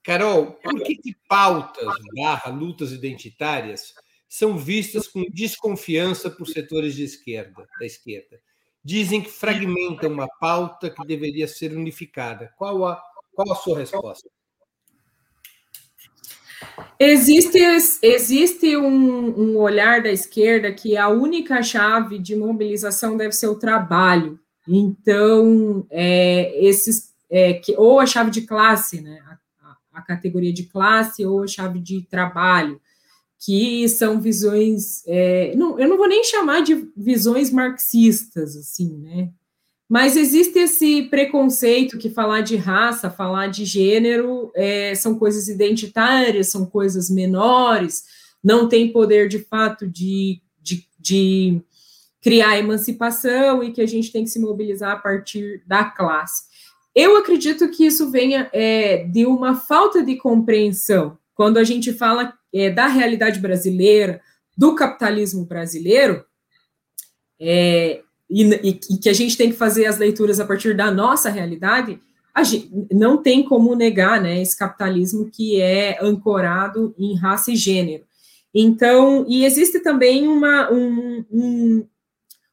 Carol, 0.03 0.55
por 0.55 0.83
que, 0.83 0.97
que 0.97 1.17
pautas 1.29 1.95
barra 2.17 2.51
lutas 2.51 2.91
identitárias 2.91 3.95
são 4.29 4.59
vistas 4.59 5.07
com 5.07 5.23
desconfiança 5.31 6.29
por 6.29 6.47
setores 6.49 6.97
de 6.97 7.05
esquerda, 7.05 7.69
da 7.79 7.87
esquerda? 7.87 8.41
Dizem 8.85 9.23
que 9.23 9.31
fragmentam 9.31 10.11
uma 10.11 10.27
pauta 10.41 10.91
que 10.91 11.07
deveria 11.07 11.47
ser 11.47 11.73
unificada. 11.73 12.53
Qual 12.57 12.85
a, 12.85 13.01
qual 13.33 13.53
a 13.53 13.57
sua 13.57 13.79
resposta? 13.79 14.29
Existe, 16.99 17.59
existe 18.03 18.77
um, 18.77 19.41
um 19.41 19.57
olhar 19.59 20.03
da 20.03 20.11
esquerda 20.11 20.73
que 20.73 20.97
a 20.97 21.09
única 21.09 21.63
chave 21.63 22.19
de 22.19 22.37
mobilização 22.37 23.17
deve 23.17 23.33
ser 23.33 23.49
o 23.49 23.59
trabalho. 23.59 24.39
Então, 24.69 25.85
é, 25.91 26.65
esses, 26.65 27.13
é, 27.29 27.55
que, 27.55 27.75
ou 27.77 27.99
a 27.99 28.07
chave 28.07 28.31
de 28.31 28.43
classe, 28.43 29.01
né, 29.01 29.19
a, 29.63 29.99
a, 29.99 30.03
categoria 30.03 30.53
de 30.53 30.65
classe, 30.65 31.27
ou 31.27 31.43
a 31.43 31.47
chave 31.49 31.81
de 31.81 32.03
trabalho, 32.03 32.81
que 33.45 33.89
são 33.89 34.21
visões, 34.21 35.03
é, 35.07 35.53
não, 35.57 35.81
eu 35.81 35.89
não 35.89 35.97
vou 35.97 36.07
nem 36.07 36.23
chamar 36.23 36.61
de 36.61 36.89
visões 36.97 37.51
marxistas, 37.51 38.57
assim, 38.57 38.97
né, 38.99 39.31
mas 39.93 40.17
existe 40.17 40.59
esse 40.59 41.03
preconceito 41.03 41.99
que 41.99 42.09
falar 42.09 42.41
de 42.41 42.57
raça, 42.57 43.11
falar 43.11 43.49
de 43.49 43.67
gênero, 43.67 44.51
é, 44.55 44.95
são 44.95 45.19
coisas 45.19 45.49
identitárias, 45.49 46.49
são 46.49 46.65
coisas 46.65 47.11
menores, 47.11 48.05
não 48.43 48.71
tem 48.71 48.91
poder 48.91 49.29
de 49.29 49.41
fato 49.41 49.87
de, 49.87 50.41
de, 50.63 50.89
de 50.99 51.61
criar 52.23 52.59
emancipação 52.59 53.63
e 53.63 53.71
que 53.71 53.83
a 53.83 53.87
gente 53.87 54.11
tem 54.11 54.25
que 54.25 54.31
se 54.31 54.41
mobilizar 54.41 54.93
a 54.93 54.99
partir 54.99 55.63
da 55.67 55.85
classe. 55.85 56.45
Eu 56.95 57.19
acredito 57.19 57.69
que 57.69 57.85
isso 57.85 58.11
venha 58.11 58.49
é, 58.51 59.05
de 59.05 59.27
uma 59.27 59.57
falta 59.57 60.03
de 60.03 60.17
compreensão. 60.17 61.19
Quando 61.35 61.59
a 61.59 61.65
gente 61.65 61.93
fala 61.93 62.33
é, 62.51 62.71
da 62.71 62.87
realidade 62.87 63.41
brasileira, 63.41 64.23
do 64.57 64.75
capitalismo 64.75 65.45
brasileiro, 65.45 66.25
é, 67.39 68.03
e, 68.33 68.43
e, 68.43 68.81
e, 68.91 68.97
que 68.99 69.09
a 69.09 69.13
gente 69.13 69.37
tem 69.37 69.51
que 69.51 69.57
fazer 69.57 69.85
as 69.85 69.99
leituras 69.99 70.41
a 70.41 70.47
partir 70.47 70.75
da 70.75 70.91
nossa 70.91 71.29
realidade, 71.29 72.01
gente 72.43 72.71
não 72.91 73.19
tem 73.19 73.45
como 73.45 73.75
negar 73.75 74.21
né, 74.21 74.41
esse 74.41 74.57
capitalismo 74.57 75.31
que 75.31 75.61
é 75.61 75.99
ancorado 76.01 76.95
em 76.99 77.15
raça 77.15 77.53
e 77.53 77.57
gênero. 77.57 78.05
Então, 78.55 79.27
e 79.29 79.45
existe 79.45 79.81
também 79.81 80.27
uma, 80.27 80.71
um, 80.71 81.25
um, 81.31 81.87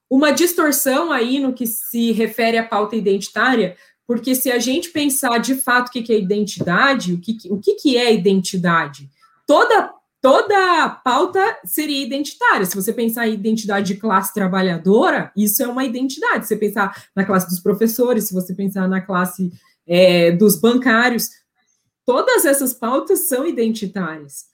uma 0.10 0.32
distorção 0.32 1.12
aí 1.12 1.40
no 1.40 1.54
que 1.54 1.66
se 1.66 2.12
refere 2.12 2.58
à 2.58 2.64
pauta 2.64 2.96
identitária, 2.96 3.76
porque 4.06 4.36
se 4.36 4.52
a 4.52 4.60
gente 4.60 4.90
pensar 4.90 5.38
de 5.38 5.56
fato 5.56 5.88
o 5.88 5.92
que 5.92 6.12
é 6.12 6.18
identidade, 6.18 7.14
o 7.14 7.20
que, 7.20 7.38
o 7.50 7.58
que 7.58 7.96
é 7.96 8.14
identidade, 8.14 9.10
toda 9.48 9.94
toda 10.22 10.90
pauta 11.04 11.58
seria 11.66 12.06
identitária. 12.06 12.66
Se 12.66 12.76
você 12.76 12.94
pensar 12.94 13.28
em 13.28 13.34
identidade 13.34 13.94
de 13.94 14.00
classe 14.00 14.34
trabalhadora, 14.34 15.32
isso 15.36 15.64
é 15.64 15.68
uma 15.68 15.86
identidade. 15.86 16.44
Se 16.44 16.50
você 16.50 16.58
pensar 16.58 17.06
na 17.16 17.26
classe 17.26 17.48
dos 17.48 17.60
professores, 17.60 18.26
se 18.26 18.34
você 18.34 18.54
pensar 18.54 18.88
na 18.88 19.02
classe 19.02 19.52
é, 19.88 20.32
dos 20.32 20.60
bancários, 20.60 21.30
todas 22.06 22.46
essas 22.46 22.74
pautas 22.74 23.28
são 23.28 23.46
identitárias. 23.46 24.48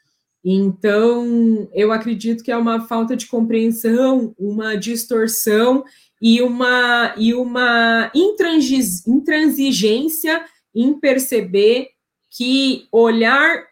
Então, 0.43 1.67
eu 1.73 1.91
acredito 1.91 2.43
que 2.43 2.51
é 2.51 2.57
uma 2.57 2.87
falta 2.87 3.15
de 3.15 3.25
compreensão, 3.25 4.35
uma 4.37 4.75
distorção 4.75 5.83
e 6.21 6.41
uma, 6.41 7.15
e 7.17 7.33
uma 7.33 8.11
intransigência 8.13 10.45
em 10.75 10.99
perceber 10.99 11.87
que 12.29 12.87
olhar 12.91 13.65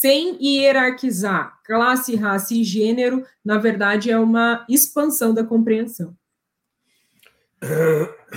sem 0.00 0.36
hierarquizar 0.42 1.60
classe, 1.64 2.16
raça 2.16 2.54
e 2.54 2.64
gênero, 2.64 3.24
na 3.44 3.58
verdade, 3.58 4.10
é 4.10 4.18
uma 4.18 4.66
expansão 4.68 5.32
da 5.32 5.44
compreensão. 5.44 6.16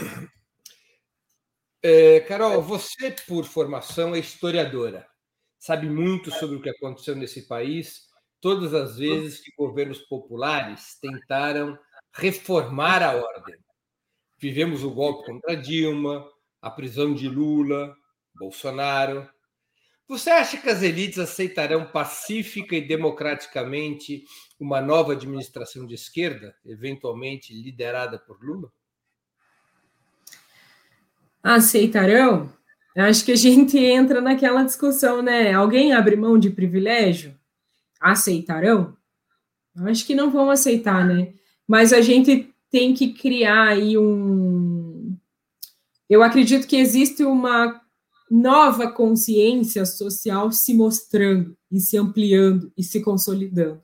É, 1.84 2.20
Carol, 2.20 2.62
você, 2.62 3.10
por 3.28 3.44
formação, 3.44 4.14
é 4.14 4.20
historiadora 4.20 5.04
sabe 5.62 5.88
muito 5.88 6.32
sobre 6.32 6.56
o 6.56 6.62
que 6.62 6.72
aconteceu 6.72 7.16
nesse 7.16 7.48
país 7.48 8.10
todas 8.42 8.74
as 8.74 8.98
vezes 8.98 9.40
que 9.40 9.54
governos 9.56 10.00
populares 10.00 10.98
tentaram 11.00 11.78
reformar 12.12 13.04
a 13.04 13.16
ordem. 13.16 13.56
Vivemos 14.40 14.84
o 14.84 14.90
golpe 14.90 15.28
contra 15.28 15.56
Dilma, 15.56 16.28
a 16.60 16.72
prisão 16.72 17.14
de 17.14 17.30
Lula, 17.30 17.96
Bolsonaro. 18.34 19.30
Você 20.12 20.30
acha 20.30 20.58
que 20.58 20.68
as 20.68 20.82
elites 20.82 21.18
aceitarão 21.18 21.86
pacífica 21.86 22.76
e 22.76 22.86
democraticamente 22.86 24.26
uma 24.60 24.82
nova 24.82 25.14
administração 25.14 25.88
de 25.88 25.96
esquerda, 25.96 26.54
eventualmente 26.66 27.54
liderada 27.54 28.20
por 28.20 28.44
Lula? 28.44 28.70
Aceitarão? 31.42 32.52
Acho 32.94 33.24
que 33.24 33.32
a 33.32 33.38
gente 33.38 33.80
entra 33.80 34.20
naquela 34.20 34.64
discussão, 34.64 35.22
né? 35.22 35.54
Alguém 35.54 35.94
abre 35.94 36.18
mão 36.18 36.38
de 36.38 36.50
privilégio? 36.50 37.34
Aceitarão? 37.98 38.98
Acho 39.78 40.06
que 40.06 40.14
não 40.14 40.30
vão 40.30 40.50
aceitar, 40.50 41.08
né? 41.08 41.34
Mas 41.66 41.94
a 41.94 42.02
gente 42.02 42.54
tem 42.70 42.94
que 42.94 43.14
criar 43.14 43.70
aí 43.70 43.98
um. 43.98 45.16
Eu 46.10 46.22
acredito 46.22 46.68
que 46.68 46.76
existe 46.76 47.24
uma 47.24 47.82
nova 48.32 48.90
consciência 48.90 49.86
social 49.86 50.54
se 50.54 50.74
mostrando 50.74 51.54
e 51.70 51.82
se 51.82 51.98
ampliando 51.98 52.72
e 52.78 52.84
se 52.84 53.02
consolidando. 53.02 53.82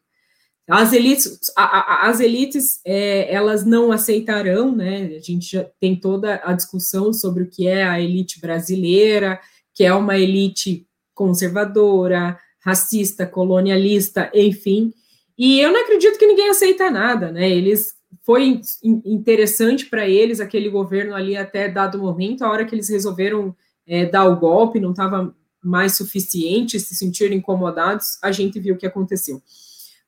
As 0.70 0.94
elites, 0.94 1.38
a, 1.56 1.64
a, 1.64 2.10
as 2.10 2.22
elites, 2.22 2.80
é, 2.86 3.34
elas 3.34 3.66
não 3.66 3.92
aceitarão, 3.92 4.74
né? 4.74 5.16
A 5.18 5.20
gente 5.20 5.52
já 5.52 5.66
tem 5.80 5.96
toda 5.96 6.42
a 6.44 6.54
discussão 6.54 7.12
sobre 7.12 7.44
o 7.44 7.50
que 7.50 7.68
é 7.68 7.84
a 7.84 8.00
elite 8.00 8.40
brasileira, 8.40 9.40
que 9.74 9.84
é 9.84 9.94
uma 9.94 10.18
elite 10.18 10.88
conservadora, 11.14 12.38
racista, 12.62 13.26
colonialista, 13.26 14.32
enfim. 14.34 14.94
E 15.38 15.60
eu 15.60 15.72
não 15.72 15.82
acredito 15.82 16.18
que 16.18 16.28
ninguém 16.28 16.50
aceita 16.50 16.90
nada, 16.90 17.32
né? 17.32 17.50
Eles 17.50 17.96
foi 18.24 18.62
interessante 18.84 19.86
para 19.86 20.08
eles 20.08 20.40
aquele 20.40 20.70
governo 20.70 21.16
ali 21.16 21.36
até 21.36 21.70
dado 21.70 21.98
momento, 21.98 22.44
a 22.44 22.50
hora 22.50 22.66
que 22.66 22.76
eles 22.76 22.90
resolveram 22.90 23.56
é, 23.88 24.06
dar 24.06 24.26
o 24.26 24.36
golpe, 24.36 24.80
não 24.80 24.92
estava 24.92 25.34
mais 25.64 25.96
suficiente, 25.96 26.80
se 26.80 26.96
sentiram 26.96 27.36
incomodados, 27.36 28.18
a 28.22 28.32
gente 28.32 28.60
viu 28.60 28.76
o 28.76 28.78
que 28.78 28.86
aconteceu. 28.86 29.42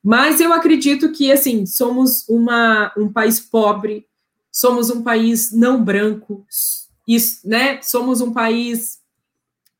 Mas 0.03 0.39
eu 0.39 0.53
acredito 0.53 1.11
que, 1.11 1.31
assim, 1.31 1.65
somos 1.65 2.27
uma, 2.29 2.91
um 2.97 3.11
país 3.11 3.39
pobre, 3.39 4.05
somos 4.51 4.89
um 4.89 5.03
país 5.03 5.51
não 5.51 5.83
branco, 5.83 6.45
isso, 7.07 7.47
né? 7.47 7.81
Somos 7.81 8.21
um 8.21 8.31
país 8.31 8.98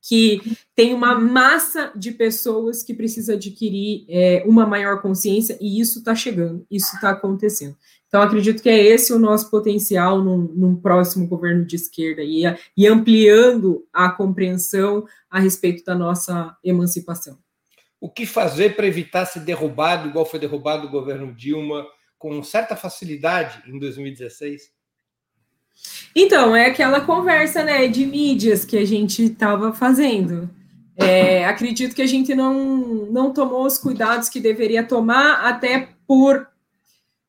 que 0.02 0.42
tem 0.76 0.94
uma 0.94 1.20
massa 1.20 1.92
de 1.96 2.12
pessoas 2.12 2.84
que 2.84 2.94
precisa 2.94 3.34
adquirir 3.34 4.06
é, 4.10 4.44
uma 4.46 4.66
maior 4.66 5.02
consciência, 5.02 5.58
e 5.60 5.80
isso 5.80 6.00
está 6.00 6.16
chegando, 6.16 6.66
isso 6.70 6.96
está 6.96 7.12
acontecendo. 7.12 7.76
Então, 8.08 8.22
acredito 8.22 8.64
que 8.64 8.70
é 8.70 8.78
esse 8.78 9.14
o 9.14 9.20
nosso 9.20 9.52
potencial 9.52 10.24
num, 10.24 10.52
num 10.56 10.76
próximo 10.76 11.28
governo 11.28 11.66
de 11.66 11.76
esquerda, 11.76 12.22
e, 12.24 12.44
e 12.76 12.88
ampliando 12.88 13.86
a 13.94 14.10
compreensão 14.10 15.06
a 15.30 15.40
respeito 15.40 15.84
da 15.84 15.96
nossa 15.96 16.56
emancipação 16.64 17.38
o 18.00 18.10
que 18.10 18.26
fazer 18.26 18.76
para 18.76 18.88
evitar 18.88 19.26
ser 19.26 19.42
derrubado, 19.42 20.08
igual 20.08 20.26
foi 20.26 20.40
derrubado 20.40 20.88
o 20.88 20.90
governo 20.90 21.34
Dilma, 21.34 21.86
com 22.18 22.42
certa 22.44 22.76
facilidade 22.76 23.62
em 23.70 23.78
2016? 23.78 24.72
Então, 26.16 26.56
é 26.56 26.66
aquela 26.66 27.02
conversa 27.02 27.64
né, 27.64 27.88
de 27.88 28.06
mídias 28.06 28.66
que 28.66 28.78
a 28.78 28.86
gente 28.86 29.26
estava 29.26 29.74
fazendo. 29.74 30.50
É, 30.98 31.46
acredito 31.46 31.96
que 31.96 32.02
a 32.02 32.08
gente 32.08 32.36
não, 32.36 33.08
não 33.10 33.32
tomou 33.32 33.66
os 33.66 33.78
cuidados 33.78 34.28
que 34.28 34.40
deveria 34.40 34.84
tomar, 34.84 35.46
até 35.46 35.90
por 36.06 36.46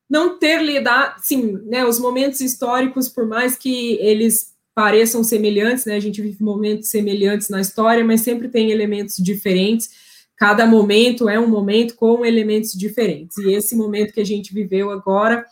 não 0.09 0.37
ter 0.37 0.61
lidado, 0.61 1.21
sim, 1.23 1.57
né, 1.67 1.85
os 1.85 1.97
momentos 1.97 2.41
históricos, 2.41 3.07
por 3.07 3.25
mais 3.25 3.55
que 3.55 3.93
eles 4.01 4.51
pareçam 4.75 5.23
semelhantes, 5.23 5.85
né, 5.85 5.95
a 5.95 6.01
gente 6.01 6.21
vive 6.21 6.43
momentos 6.43 6.89
semelhantes 6.89 7.47
na 7.47 7.61
história, 7.61 8.03
mas 8.03 8.19
sempre 8.19 8.49
tem 8.49 8.71
elementos 8.71 9.15
diferentes, 9.15 9.89
cada 10.35 10.65
momento 10.65 11.29
é 11.29 11.39
um 11.39 11.47
momento 11.47 11.95
com 11.95 12.25
elementos 12.25 12.73
diferentes, 12.73 13.37
e 13.37 13.53
esse 13.53 13.73
momento 13.73 14.11
que 14.11 14.19
a 14.19 14.25
gente 14.25 14.53
viveu 14.53 14.89
agora 14.89 15.45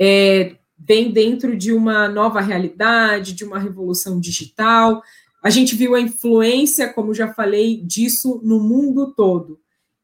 é, 0.00 0.56
vem 0.86 1.10
dentro 1.10 1.56
de 1.56 1.72
uma 1.72 2.08
nova 2.08 2.40
realidade, 2.40 3.34
de 3.34 3.44
uma 3.44 3.58
revolução 3.58 4.20
digital, 4.20 5.02
a 5.42 5.50
gente 5.50 5.74
viu 5.74 5.94
a 5.94 6.00
influência, 6.00 6.92
como 6.92 7.14
já 7.14 7.32
falei, 7.32 7.82
disso 7.82 8.40
no 8.42 8.60
mundo 8.60 9.12
todo, 9.14 9.58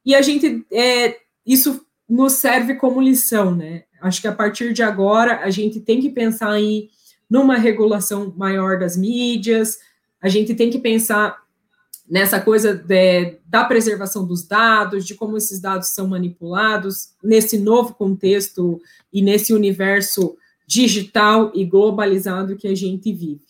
e 0.04 0.14
a 0.14 0.22
gente, 0.22 0.64
é, 0.70 1.16
isso 1.46 1.84
nos 2.08 2.34
serve 2.34 2.74
como 2.74 3.00
lição, 3.00 3.54
né? 3.54 3.84
Acho 4.00 4.20
que 4.20 4.28
a 4.28 4.32
partir 4.32 4.72
de 4.72 4.82
agora 4.82 5.40
a 5.44 5.50
gente 5.50 5.80
tem 5.80 6.00
que 6.00 6.10
pensar 6.10 6.58
em 6.60 6.90
numa 7.30 7.56
regulação 7.56 8.34
maior 8.36 8.78
das 8.78 8.96
mídias, 8.96 9.78
a 10.20 10.28
gente 10.28 10.54
tem 10.54 10.68
que 10.68 10.78
pensar 10.78 11.42
nessa 12.08 12.38
coisa 12.40 12.74
de, 12.74 13.38
da 13.46 13.64
preservação 13.64 14.26
dos 14.26 14.46
dados, 14.46 15.06
de 15.06 15.14
como 15.14 15.36
esses 15.36 15.60
dados 15.60 15.88
são 15.88 16.06
manipulados 16.06 17.14
nesse 17.22 17.58
novo 17.58 17.94
contexto 17.94 18.78
e 19.10 19.22
nesse 19.22 19.54
universo 19.54 20.36
digital 20.72 21.52
e 21.54 21.66
globalizado 21.66 22.56
que 22.56 22.66
a 22.66 22.74
gente 22.74 23.12
vive. 23.12 23.44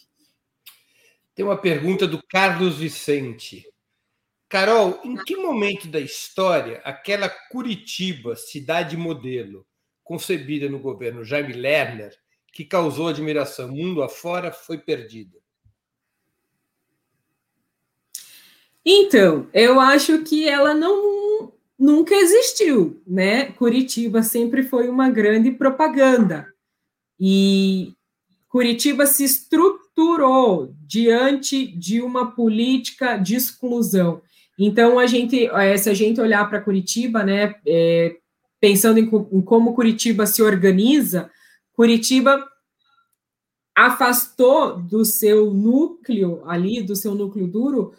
Tem 1.36 1.44
uma 1.44 1.56
pergunta 1.56 2.04
do 2.04 2.20
Carlos 2.28 2.78
Vicente. 2.78 3.64
Carol, 4.48 5.00
em 5.04 5.14
que 5.14 5.36
momento 5.36 5.86
da 5.86 6.00
história 6.00 6.82
aquela 6.84 7.28
Curitiba, 7.28 8.34
cidade 8.34 8.96
modelo, 8.96 9.64
concebida 10.02 10.68
no 10.68 10.80
governo 10.80 11.24
Jaime 11.24 11.52
Lerner, 11.52 12.12
que 12.52 12.64
causou 12.64 13.06
admiração 13.06 13.68
mundo 13.68 14.02
afora, 14.02 14.50
foi 14.50 14.76
perdida? 14.76 15.38
Então, 18.84 19.48
eu 19.54 19.78
acho 19.78 20.24
que 20.24 20.48
ela 20.48 20.74
não 20.74 21.52
nunca 21.78 22.16
existiu, 22.16 23.00
né? 23.06 23.52
Curitiba 23.52 24.24
sempre 24.24 24.64
foi 24.64 24.88
uma 24.88 25.08
grande 25.08 25.52
propaganda. 25.52 26.51
E 27.24 27.92
Curitiba 28.48 29.06
se 29.06 29.22
estruturou 29.22 30.74
diante 30.80 31.64
de 31.68 32.02
uma 32.02 32.32
política 32.32 33.16
de 33.16 33.36
exclusão. 33.36 34.20
Então, 34.58 34.98
a 34.98 35.06
gente, 35.06 35.46
eh, 35.46 35.76
se 35.76 35.88
a 35.88 35.94
gente 35.94 36.20
olhar 36.20 36.50
para 36.50 36.60
Curitiba, 36.60 37.22
né, 37.22 37.54
é, 37.64 38.16
pensando 38.60 38.98
em, 38.98 39.04
em 39.04 39.40
como 39.40 39.72
Curitiba 39.72 40.26
se 40.26 40.42
organiza, 40.42 41.30
Curitiba 41.72 42.44
afastou 43.72 44.76
do 44.82 45.04
seu 45.04 45.54
núcleo 45.54 46.42
ali, 46.44 46.82
do 46.82 46.96
seu 46.96 47.14
núcleo 47.14 47.46
duro, 47.46 47.94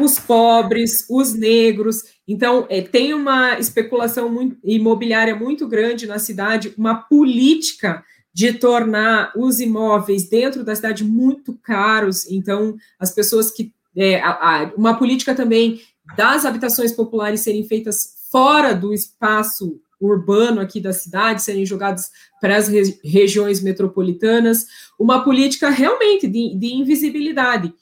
os 0.00 0.18
pobres, 0.18 1.06
os 1.08 1.34
negros. 1.34 2.02
Então, 2.26 2.66
é, 2.68 2.82
tem 2.82 3.14
uma 3.14 3.60
especulação 3.60 4.28
muito, 4.28 4.58
imobiliária 4.64 5.36
muito 5.36 5.68
grande 5.68 6.04
na 6.04 6.18
cidade, 6.18 6.74
uma 6.76 6.96
política 6.96 8.04
de 8.34 8.52
tornar 8.52 9.32
os 9.36 9.60
imóveis 9.60 10.28
dentro 10.28 10.64
da 10.64 10.74
cidade 10.74 11.04
muito 11.04 11.54
caros. 11.62 12.28
Então, 12.28 12.76
as 12.98 13.14
pessoas 13.14 13.48
que 13.48 13.72
é, 13.96 14.20
a, 14.20 14.30
a, 14.30 14.72
uma 14.76 14.98
política 14.98 15.34
também 15.36 15.80
das 16.16 16.44
habitações 16.44 16.90
populares 16.90 17.40
serem 17.40 17.64
feitas 17.64 18.14
fora 18.32 18.74
do 18.74 18.92
espaço 18.92 19.80
urbano 20.00 20.60
aqui 20.60 20.80
da 20.80 20.92
cidade, 20.92 21.42
serem 21.42 21.64
jogadas 21.64 22.10
para 22.40 22.56
as 22.56 22.66
re, 22.66 22.98
regiões 23.04 23.62
metropolitanas, 23.62 24.66
uma 24.98 25.22
política 25.22 25.70
realmente 25.70 26.26
de, 26.26 26.56
de 26.56 26.74
invisibilidade. 26.74 27.72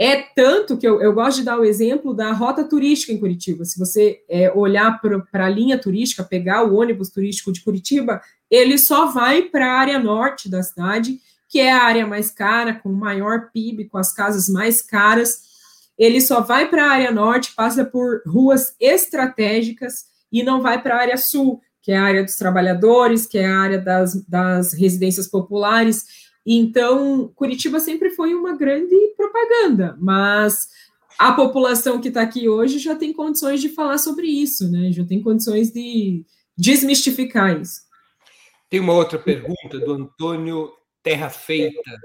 É 0.00 0.22
tanto 0.34 0.78
que 0.78 0.86
eu, 0.86 1.02
eu, 1.02 1.12
gosto 1.12 1.38
de 1.38 1.44
dar 1.44 1.58
o 1.58 1.64
exemplo 1.64 2.14
da 2.14 2.32
rota 2.32 2.64
turística 2.64 3.12
em 3.12 3.18
Curitiba. 3.18 3.64
Se 3.64 3.78
você 3.78 4.20
é, 4.28 4.50
olhar 4.52 5.00
para 5.00 5.44
a 5.44 5.50
linha 5.50 5.76
turística, 5.76 6.22
pegar 6.22 6.64
o 6.64 6.76
ônibus 6.76 7.10
turístico 7.10 7.52
de 7.52 7.62
Curitiba, 7.62 8.20
ele 8.50 8.78
só 8.78 9.06
vai 9.06 9.42
para 9.42 9.66
a 9.66 9.78
área 9.78 9.98
norte 9.98 10.48
da 10.48 10.62
cidade, 10.62 11.20
que 11.48 11.60
é 11.60 11.72
a 11.72 11.82
área 11.82 12.06
mais 12.06 12.30
cara, 12.30 12.74
com 12.74 12.90
maior 12.90 13.50
PIB, 13.52 13.86
com 13.86 13.98
as 13.98 14.12
casas 14.12 14.48
mais 14.48 14.82
caras 14.82 15.48
ele 15.98 16.20
só 16.20 16.40
vai 16.40 16.68
para 16.68 16.86
a 16.86 16.90
área 16.90 17.10
norte, 17.10 17.54
passa 17.56 17.84
por 17.84 18.22
ruas 18.24 18.74
estratégicas 18.78 20.04
e 20.30 20.44
não 20.44 20.62
vai 20.62 20.80
para 20.80 20.94
a 20.94 21.00
área 21.00 21.16
sul, 21.16 21.60
que 21.82 21.90
é 21.90 21.96
a 21.96 22.04
área 22.04 22.22
dos 22.22 22.36
trabalhadores, 22.36 23.26
que 23.26 23.36
é 23.36 23.46
a 23.46 23.58
área 23.58 23.78
das, 23.78 24.14
das 24.26 24.72
residências 24.72 25.26
populares. 25.26 26.04
Então, 26.46 27.32
Curitiba 27.34 27.80
sempre 27.80 28.10
foi 28.10 28.32
uma 28.32 28.56
grande 28.56 28.94
propaganda, 29.16 29.96
mas 30.00 30.68
a 31.18 31.32
população 31.32 32.00
que 32.00 32.08
está 32.08 32.22
aqui 32.22 32.48
hoje 32.48 32.78
já 32.78 32.94
tem 32.94 33.12
condições 33.12 33.60
de 33.60 33.70
falar 33.70 33.98
sobre 33.98 34.28
isso, 34.28 34.70
né? 34.70 34.92
Já 34.92 35.04
tem 35.04 35.20
condições 35.20 35.72
de 35.72 36.24
desmistificar 36.56 37.60
isso. 37.60 37.87
Tem 38.68 38.80
uma 38.80 38.92
outra 38.92 39.18
pergunta 39.18 39.78
do 39.78 39.92
Antônio 39.92 40.70
Terra 41.02 41.30
Feita, 41.30 41.98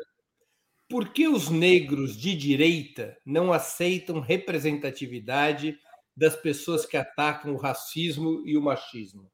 por 0.89 1.09
que 1.09 1.27
os 1.27 1.49
negros 1.49 2.15
de 2.15 2.35
direita 2.35 3.17
não 3.25 3.51
aceitam 3.51 4.19
representatividade 4.19 5.77
das 6.15 6.35
pessoas 6.35 6.85
que 6.85 6.95
atacam 6.95 7.53
o 7.53 7.57
racismo 7.57 8.43
e 8.45 8.57
o 8.57 8.61
machismo? 8.61 9.29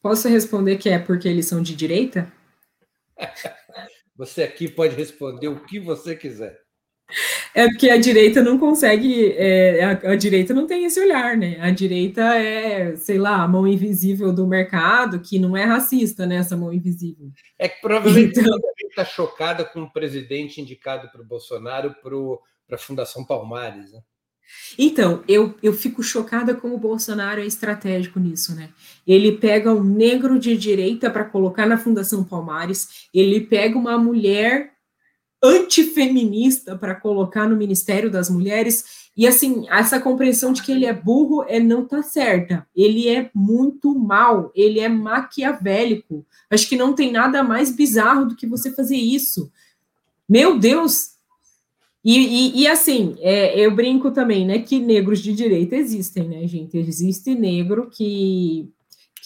Posso 0.00 0.28
responder 0.28 0.78
que 0.78 0.88
é 0.88 0.98
porque 0.98 1.28
eles 1.28 1.46
são 1.46 1.62
de 1.62 1.74
direita? 1.74 2.32
Você 4.14 4.42
aqui 4.42 4.68
pode 4.68 4.94
responder 4.94 5.48
o 5.48 5.64
que 5.64 5.80
você 5.80 6.14
quiser. 6.14 6.60
É 7.54 7.66
porque 7.68 7.90
a 7.90 7.98
direita 7.98 8.42
não 8.42 8.58
consegue, 8.58 9.32
é, 9.32 9.84
a, 9.84 10.12
a, 10.12 10.16
direita 10.16 10.54
não 10.54 10.66
tem 10.66 10.84
esse 10.84 11.00
olhar, 11.00 11.36
né? 11.36 11.58
A 11.60 11.70
direita 11.70 12.22
é, 12.36 12.96
sei 12.96 13.18
lá, 13.18 13.42
a 13.42 13.48
mão 13.48 13.66
invisível 13.66 14.32
do 14.32 14.46
mercado, 14.46 15.20
que 15.20 15.38
não 15.38 15.56
é 15.56 15.64
racista, 15.64 16.26
né? 16.26 16.36
Essa 16.36 16.56
mão 16.56 16.72
invisível. 16.72 17.30
É 17.58 17.68
que 17.68 17.80
provavelmente 17.80 18.40
então... 18.40 18.58
está 18.88 19.04
chocada 19.04 19.64
com 19.64 19.82
o 19.82 19.92
presidente 19.92 20.60
indicado 20.60 21.10
para 21.10 21.20
o 21.20 21.24
Bolsonaro 21.24 21.94
para 22.02 22.76
a 22.76 22.78
Fundação 22.78 23.24
Palmares, 23.24 23.92
né? 23.92 24.00
Então, 24.78 25.22
eu, 25.28 25.54
eu 25.62 25.72
fico 25.72 26.02
chocada 26.02 26.54
como 26.54 26.74
o 26.74 26.78
Bolsonaro 26.78 27.40
é 27.40 27.46
estratégico 27.46 28.18
nisso, 28.18 28.54
né? 28.54 28.70
Ele 29.06 29.32
pega 29.32 29.72
um 29.72 29.82
negro 29.82 30.38
de 30.38 30.56
direita 30.56 31.10
para 31.10 31.24
colocar 31.24 31.66
na 31.66 31.78
Fundação 31.78 32.24
Palmares, 32.24 33.08
ele 33.12 33.40
pega 33.40 33.78
uma 33.78 33.98
mulher 33.98 34.72
antifeminista 35.42 36.76
para 36.76 36.94
colocar 36.94 37.48
no 37.48 37.56
Ministério 37.56 38.10
das 38.10 38.28
Mulheres. 38.28 39.08
E 39.16 39.26
assim, 39.26 39.66
essa 39.68 39.98
compreensão 39.98 40.52
de 40.52 40.62
que 40.62 40.70
ele 40.70 40.86
é 40.86 40.92
burro 40.92 41.44
é 41.48 41.58
não 41.58 41.86
tá 41.86 42.02
certa. 42.02 42.66
Ele 42.76 43.08
é 43.08 43.30
muito 43.34 43.98
mal, 43.98 44.52
ele 44.54 44.80
é 44.80 44.88
maquiavélico. 44.88 46.24
Acho 46.50 46.68
que 46.68 46.76
não 46.76 46.94
tem 46.94 47.10
nada 47.10 47.42
mais 47.42 47.74
bizarro 47.74 48.26
do 48.26 48.36
que 48.36 48.46
você 48.46 48.70
fazer 48.70 48.96
isso. 48.96 49.50
Meu 50.28 50.58
Deus! 50.58 51.18
E, 52.04 52.16
e, 52.16 52.62
e 52.62 52.66
assim, 52.66 53.16
é, 53.18 53.58
eu 53.60 53.74
brinco 53.74 54.10
também, 54.10 54.46
né, 54.46 54.58
que 54.60 54.78
negros 54.78 55.20
de 55.20 55.34
direita 55.34 55.76
existem, 55.76 56.28
né, 56.28 56.46
gente? 56.46 56.78
Existe 56.78 57.34
negro 57.34 57.90
que 57.90 58.70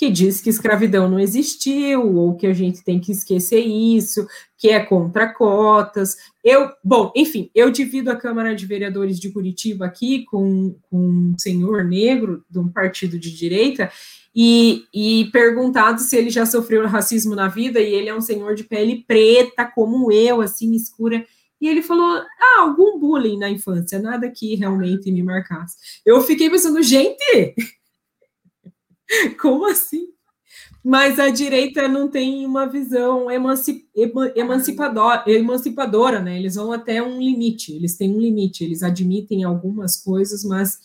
que 0.05 0.11
diz 0.11 0.38
que 0.38 0.50
escravidão 0.50 1.09
não 1.09 1.18
existiu, 1.18 2.14
ou 2.14 2.36
que 2.36 2.46
a 2.46 2.52
gente 2.52 2.84
tem 2.84 3.00
que 3.00 3.11
esquecer 3.11 3.61
isso, 3.61 4.26
que 4.59 4.68
é 4.68 4.78
contra 4.78 5.32
cotas. 5.32 6.16
Eu, 6.44 6.70
bom, 6.84 7.11
enfim, 7.16 7.50
eu 7.55 7.70
divido 7.70 8.11
a 8.11 8.16
Câmara 8.16 8.55
de 8.55 8.66
Vereadores 8.66 9.18
de 9.18 9.30
Curitiba 9.30 9.86
aqui 9.86 10.24
com, 10.26 10.76
com 10.90 10.98
um 10.98 11.34
senhor 11.38 11.84
negro 11.84 12.44
de 12.50 12.59
um 12.59 12.68
partido 12.68 13.18
de 13.18 13.34
direita, 13.34 13.90
e, 14.36 14.84
e 14.92 15.30
perguntado 15.32 16.00
se 16.00 16.16
ele 16.16 16.28
já 16.28 16.44
sofreu 16.44 16.86
racismo 16.86 17.34
na 17.34 17.48
vida, 17.48 17.80
e 17.80 17.94
ele 17.94 18.11
é 18.11 18.14
um 18.14 18.20
senhor 18.20 18.55
de 18.55 18.64
pele 18.64 19.05
preta, 19.07 19.64
como 19.64 20.12
eu, 20.12 20.42
assim, 20.42 20.74
escura. 20.74 21.24
E 21.61 21.68
ele 21.68 21.80
falou: 21.80 22.05
ah, 22.05 22.61
algum 22.61 22.98
bullying 22.98 23.38
na 23.38 23.48
infância, 23.48 23.98
nada 23.98 24.28
que 24.28 24.55
realmente 24.57 25.11
me 25.11 25.22
marcasse. 25.22 25.76
Eu 26.05 26.20
fiquei 26.20 26.50
pensando, 26.50 26.82
gente, 26.82 27.55
Como 29.40 29.66
assim? 29.66 30.09
Mas 30.84 31.18
a 31.18 31.30
direita 31.30 31.88
não 31.88 32.09
tem 32.09 32.44
uma 32.44 32.66
visão 32.66 33.30
emancipadora, 33.30 35.24
emancipadora, 35.26 36.20
né? 36.20 36.38
Eles 36.38 36.57
vão 36.57 36.72
até 36.72 37.02
um 37.02 37.18
limite, 37.18 37.72
eles 37.72 37.96
têm 37.96 38.14
um 38.14 38.20
limite, 38.20 38.62
eles 38.62 38.82
admitem 38.82 39.44
algumas 39.44 39.96
coisas, 39.96 40.44
mas 40.44 40.78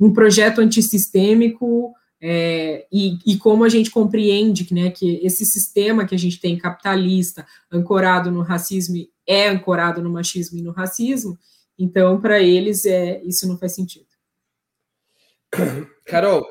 um 0.00 0.12
projeto 0.12 0.60
antissistêmico 0.60 1.94
é, 2.20 2.86
e, 2.90 3.18
e, 3.26 3.36
como 3.36 3.64
a 3.64 3.68
gente 3.68 3.90
compreende 3.90 4.66
né, 4.72 4.90
que 4.90 5.20
esse 5.22 5.44
sistema 5.44 6.06
que 6.06 6.14
a 6.14 6.18
gente 6.18 6.40
tem 6.40 6.56
capitalista, 6.56 7.46
ancorado 7.70 8.30
no 8.30 8.40
racismo, 8.40 8.96
é 9.26 9.48
ancorado 9.48 10.02
no 10.02 10.10
machismo 10.10 10.58
e 10.58 10.62
no 10.62 10.72
racismo, 10.72 11.38
então, 11.78 12.20
para 12.20 12.40
eles, 12.40 12.86
é, 12.86 13.22
isso 13.24 13.46
não 13.46 13.58
faz 13.58 13.74
sentido. 13.74 14.06
Carol, 16.06 16.44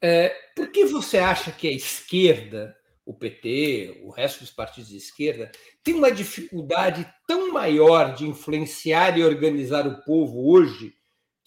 É, 0.00 0.28
por 0.54 0.70
que 0.70 0.84
você 0.84 1.18
acha 1.18 1.50
que 1.50 1.66
a 1.68 1.72
esquerda, 1.72 2.76
o 3.04 3.12
PT, 3.12 4.02
o 4.04 4.10
resto 4.10 4.40
dos 4.40 4.50
partidos 4.50 4.90
de 4.90 4.96
esquerda, 4.96 5.50
tem 5.82 5.94
uma 5.94 6.10
dificuldade 6.10 7.10
tão 7.26 7.52
maior 7.52 8.14
de 8.14 8.26
influenciar 8.26 9.18
e 9.18 9.24
organizar 9.24 9.86
o 9.86 10.02
povo 10.04 10.50
hoje 10.50 10.94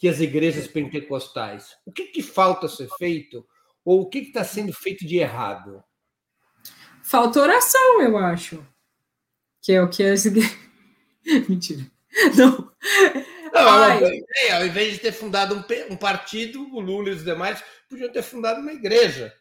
que 0.01 0.07
as 0.07 0.19
igrejas 0.19 0.67
pentecostais? 0.67 1.77
O 1.85 1.91
que, 1.91 2.07
que 2.07 2.23
falta 2.23 2.67
ser 2.67 2.89
feito? 2.97 3.45
Ou 3.85 4.01
o 4.01 4.09
que 4.09 4.17
está 4.17 4.43
sendo 4.43 4.73
feito 4.73 5.05
de 5.05 5.17
errado? 5.17 5.83
Falta 7.03 7.39
oração, 7.39 8.01
eu 8.01 8.17
acho. 8.17 8.65
Que 9.61 9.73
é 9.73 9.81
o 9.81 9.87
que 9.87 10.03
as 10.03 10.25
igrejas. 10.25 10.57
Mentira. 11.47 11.85
Não. 12.35 12.71
Não, 13.63 14.07
é, 14.47 14.51
ao 14.53 14.65
invés 14.65 14.93
de 14.93 14.99
ter 14.99 15.11
fundado 15.11 15.55
um, 15.55 15.93
um, 15.93 15.95
partido, 15.95 16.67
o 16.73 16.79
Lula 16.79 17.09
e 17.09 17.13
os 17.13 17.23
demais 17.23 17.63
podiam 17.89 18.11
ter 18.11 18.23
fundado 18.23 18.61
uma 18.61 18.73
igreja. 18.73 19.33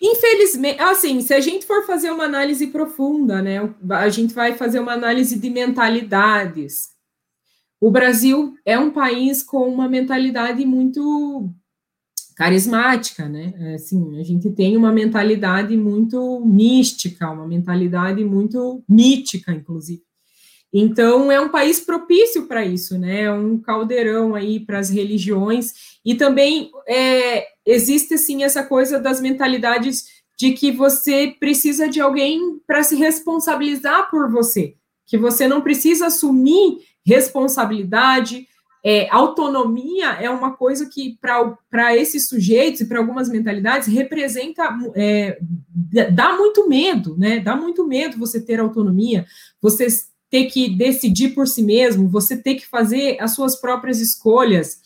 Infelizmente, 0.00 0.80
assim, 0.80 1.20
se 1.20 1.32
a 1.32 1.40
gente 1.40 1.64
for 1.64 1.86
fazer 1.86 2.10
uma 2.10 2.24
análise 2.24 2.66
profunda, 2.66 3.40
né, 3.40 3.58
a 3.90 4.08
gente 4.08 4.34
vai 4.34 4.54
fazer 4.54 4.80
uma 4.80 4.92
análise 4.92 5.38
de 5.38 5.48
mentalidades. 5.48 6.90
O 7.80 7.90
Brasil 7.90 8.54
é 8.64 8.78
um 8.78 8.90
país 8.90 9.42
com 9.42 9.68
uma 9.68 9.88
mentalidade 9.88 10.64
muito 10.64 11.48
carismática, 12.36 13.28
né? 13.28 13.74
Assim, 13.74 14.18
a 14.18 14.24
gente 14.24 14.50
tem 14.50 14.76
uma 14.76 14.92
mentalidade 14.92 15.76
muito 15.76 16.40
mística, 16.44 17.30
uma 17.30 17.46
mentalidade 17.46 18.24
muito 18.24 18.82
mítica, 18.88 19.52
inclusive. 19.52 20.02
Então, 20.72 21.30
é 21.30 21.38
um 21.38 21.50
país 21.50 21.80
propício 21.80 22.46
para 22.46 22.64
isso, 22.64 22.98
né? 22.98 23.22
É 23.22 23.32
um 23.32 23.58
caldeirão 23.58 24.34
aí 24.34 24.58
para 24.58 24.78
as 24.78 24.88
religiões. 24.88 25.98
E 26.04 26.14
também 26.14 26.70
é, 26.88 27.46
existe, 27.66 28.14
assim, 28.14 28.42
essa 28.42 28.62
coisa 28.62 28.98
das 28.98 29.20
mentalidades 29.20 30.22
de 30.38 30.52
que 30.52 30.72
você 30.72 31.36
precisa 31.38 31.88
de 31.88 32.00
alguém 32.00 32.58
para 32.66 32.82
se 32.82 32.96
responsabilizar 32.96 34.10
por 34.10 34.30
você, 34.30 34.74
que 35.06 35.18
você 35.18 35.46
não 35.46 35.60
precisa 35.60 36.06
assumir 36.06 36.78
responsabilidade, 37.04 38.48
é, 38.84 39.08
autonomia 39.10 40.10
é 40.14 40.28
uma 40.28 40.56
coisa 40.56 40.86
que, 40.86 41.16
para 41.70 41.96
esses 41.96 42.28
sujeitos 42.28 42.80
e 42.80 42.86
para 42.86 42.98
algumas 42.98 43.28
mentalidades, 43.28 43.86
representa, 43.86 44.76
é, 44.96 45.38
dá 46.10 46.36
muito 46.36 46.68
medo, 46.68 47.16
né? 47.16 47.38
Dá 47.38 47.54
muito 47.54 47.86
medo 47.86 48.18
você 48.18 48.40
ter 48.40 48.58
autonomia, 48.58 49.24
você 49.60 49.86
ter 50.32 50.46
que 50.46 50.66
decidir 50.66 51.34
por 51.34 51.46
si 51.46 51.62
mesmo, 51.62 52.08
você 52.08 52.34
ter 52.34 52.54
que 52.54 52.66
fazer 52.66 53.18
as 53.20 53.34
suas 53.34 53.54
próprias 53.54 54.00
escolhas, 54.00 54.80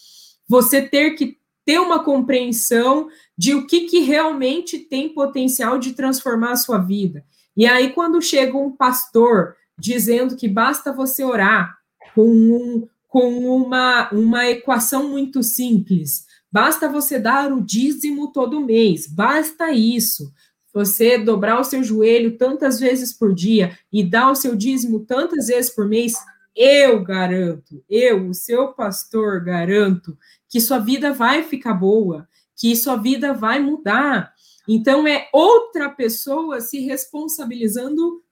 você 0.49 0.83
ter 0.83 1.13
que 1.13 1.39
ter 1.65 1.79
uma 1.79 2.03
compreensão 2.03 3.09
de 3.39 3.55
o 3.55 3.65
que, 3.65 3.83
que 3.83 4.01
realmente 4.01 4.77
tem 4.77 5.09
potencial 5.09 5.79
de 5.79 5.93
transformar 5.93 6.51
a 6.51 6.57
sua 6.57 6.79
vida. 6.79 7.25
E 7.57 7.65
aí, 7.65 7.93
quando 7.93 8.21
chega 8.21 8.59
um 8.59 8.73
pastor 8.73 9.55
dizendo 9.79 10.35
que 10.35 10.49
basta 10.49 10.93
você 10.93 11.23
orar 11.23 11.77
com, 12.13 12.29
um, 12.29 12.89
com 13.07 13.57
uma, 13.57 14.11
uma 14.11 14.49
equação 14.49 15.09
muito 15.09 15.45
simples, 15.45 16.27
basta 16.51 16.89
você 16.89 17.21
dar 17.21 17.53
o 17.53 17.61
dízimo 17.61 18.33
todo 18.33 18.65
mês, 18.65 19.07
basta 19.07 19.71
isso 19.71 20.33
você 20.77 21.17
dobrar 21.17 21.59
o 21.59 21.65
seu 21.65 21.83
joelho 21.83 22.37
tantas 22.37 22.79
vezes 22.79 23.11
por 23.11 23.35
dia 23.35 23.79
e 23.91 24.05
dar 24.05 24.31
o 24.31 24.35
seu 24.35 24.55
dízimo 24.55 25.07
tantas 25.07 25.47
vezes 25.47 25.75
por 25.75 25.89
mês, 25.89 26.13
eu 26.55 27.03
garanto, 27.03 27.83
eu, 27.89 28.29
o 28.29 28.35
seu 28.35 28.75
pastor, 28.75 29.43
garanto 29.43 30.19
que 30.47 30.61
sua 30.61 30.79
vida 30.79 31.15
vai 31.15 31.43
ficar 31.43 31.73
boa, 31.73 32.29
que 32.55 32.77
sua 32.77 32.97
vida 32.97 33.33
vai 33.33 33.59
mudar. 33.59 34.35
Então, 34.69 35.09
é 35.09 35.31
outra 35.33 35.89
pessoa 35.89 36.61
se 36.61 36.81
responsabilizando 36.81 38.23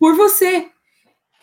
por 0.00 0.16
você. 0.16 0.68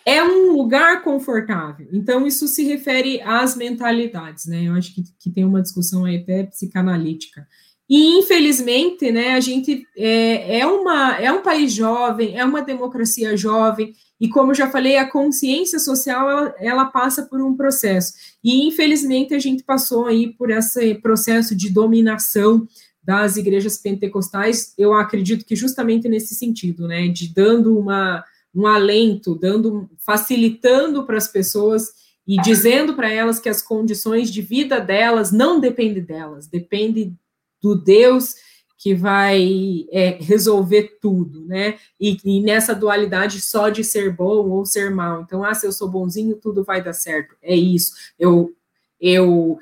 É 0.05 0.21
um 0.21 0.51
lugar 0.51 1.01
confortável. 1.01 1.87
Então, 1.93 2.27
isso 2.27 2.45
se 2.45 2.65
refere 2.65 3.21
às 3.21 3.55
mentalidades, 3.55 4.47
né? 4.47 4.63
Eu 4.63 4.73
acho 4.73 4.93
que, 4.93 5.03
que 5.17 5.29
tem 5.29 5.45
uma 5.45 5.61
discussão 5.61 6.03
aí 6.03 6.17
até 6.17 6.43
psicanalítica. 6.43 7.47
E, 7.89 8.19
infelizmente, 8.19 9.11
né, 9.11 9.33
a 9.33 9.39
gente 9.39 9.87
é, 9.97 10.59
é, 10.59 10.67
uma, 10.67 11.15
é 11.17 11.31
um 11.31 11.41
país 11.41 11.73
jovem, 11.73 12.37
é 12.37 12.45
uma 12.45 12.61
democracia 12.61 13.35
jovem, 13.35 13.93
e 14.21 14.29
como 14.29 14.51
eu 14.51 14.55
já 14.55 14.69
falei, 14.69 14.97
a 14.97 15.09
consciência 15.09 15.79
social, 15.79 16.29
ela, 16.29 16.55
ela 16.59 16.85
passa 16.85 17.23
por 17.23 17.41
um 17.41 17.55
processo. 17.55 18.13
E, 18.43 18.67
infelizmente, 18.67 19.33
a 19.33 19.39
gente 19.39 19.63
passou 19.63 20.05
aí 20.05 20.33
por 20.33 20.51
esse 20.51 20.95
processo 20.95 21.55
de 21.55 21.69
dominação 21.69 22.67
das 23.01 23.37
igrejas 23.37 23.79
pentecostais, 23.79 24.73
eu 24.77 24.93
acredito 24.93 25.43
que 25.43 25.55
justamente 25.55 26.07
nesse 26.07 26.35
sentido, 26.35 26.87
né, 26.87 27.07
de 27.07 27.33
dando 27.33 27.75
uma, 27.75 28.23
um 28.53 28.67
alento, 28.67 29.33
dando, 29.33 29.89
facilitando 29.97 31.03
para 31.05 31.17
as 31.17 31.27
pessoas 31.27 31.87
e 32.27 32.39
dizendo 32.39 32.93
para 32.93 33.09
elas 33.11 33.39
que 33.39 33.49
as 33.49 33.63
condições 33.63 34.29
de 34.29 34.43
vida 34.43 34.79
delas 34.79 35.31
não 35.31 35.59
dependem 35.59 36.03
delas, 36.03 36.45
depende 36.45 37.15
do 37.61 37.75
Deus 37.75 38.35
que 38.79 38.95
vai 38.95 39.85
é, 39.91 40.17
resolver 40.21 40.99
tudo, 41.01 41.45
né? 41.45 41.77
E, 41.99 42.17
e, 42.23 42.41
nessa 42.41 42.73
dualidade 42.73 43.41
só 43.41 43.67
de 43.67 43.83
ser 43.83 44.15
bom 44.15 44.49
ou 44.49 44.65
ser 44.65 44.89
mal. 44.89 45.21
Então, 45.21 45.43
ah, 45.43 45.53
se 45.53 45.67
eu 45.67 45.71
sou 45.73 45.89
bonzinho, 45.89 46.37
tudo 46.37 46.63
vai 46.63 46.81
dar 46.81 46.93
certo. 46.93 47.35
É 47.41 47.53
isso. 47.53 47.91
Eu, 48.17 48.55
eu 48.99 49.59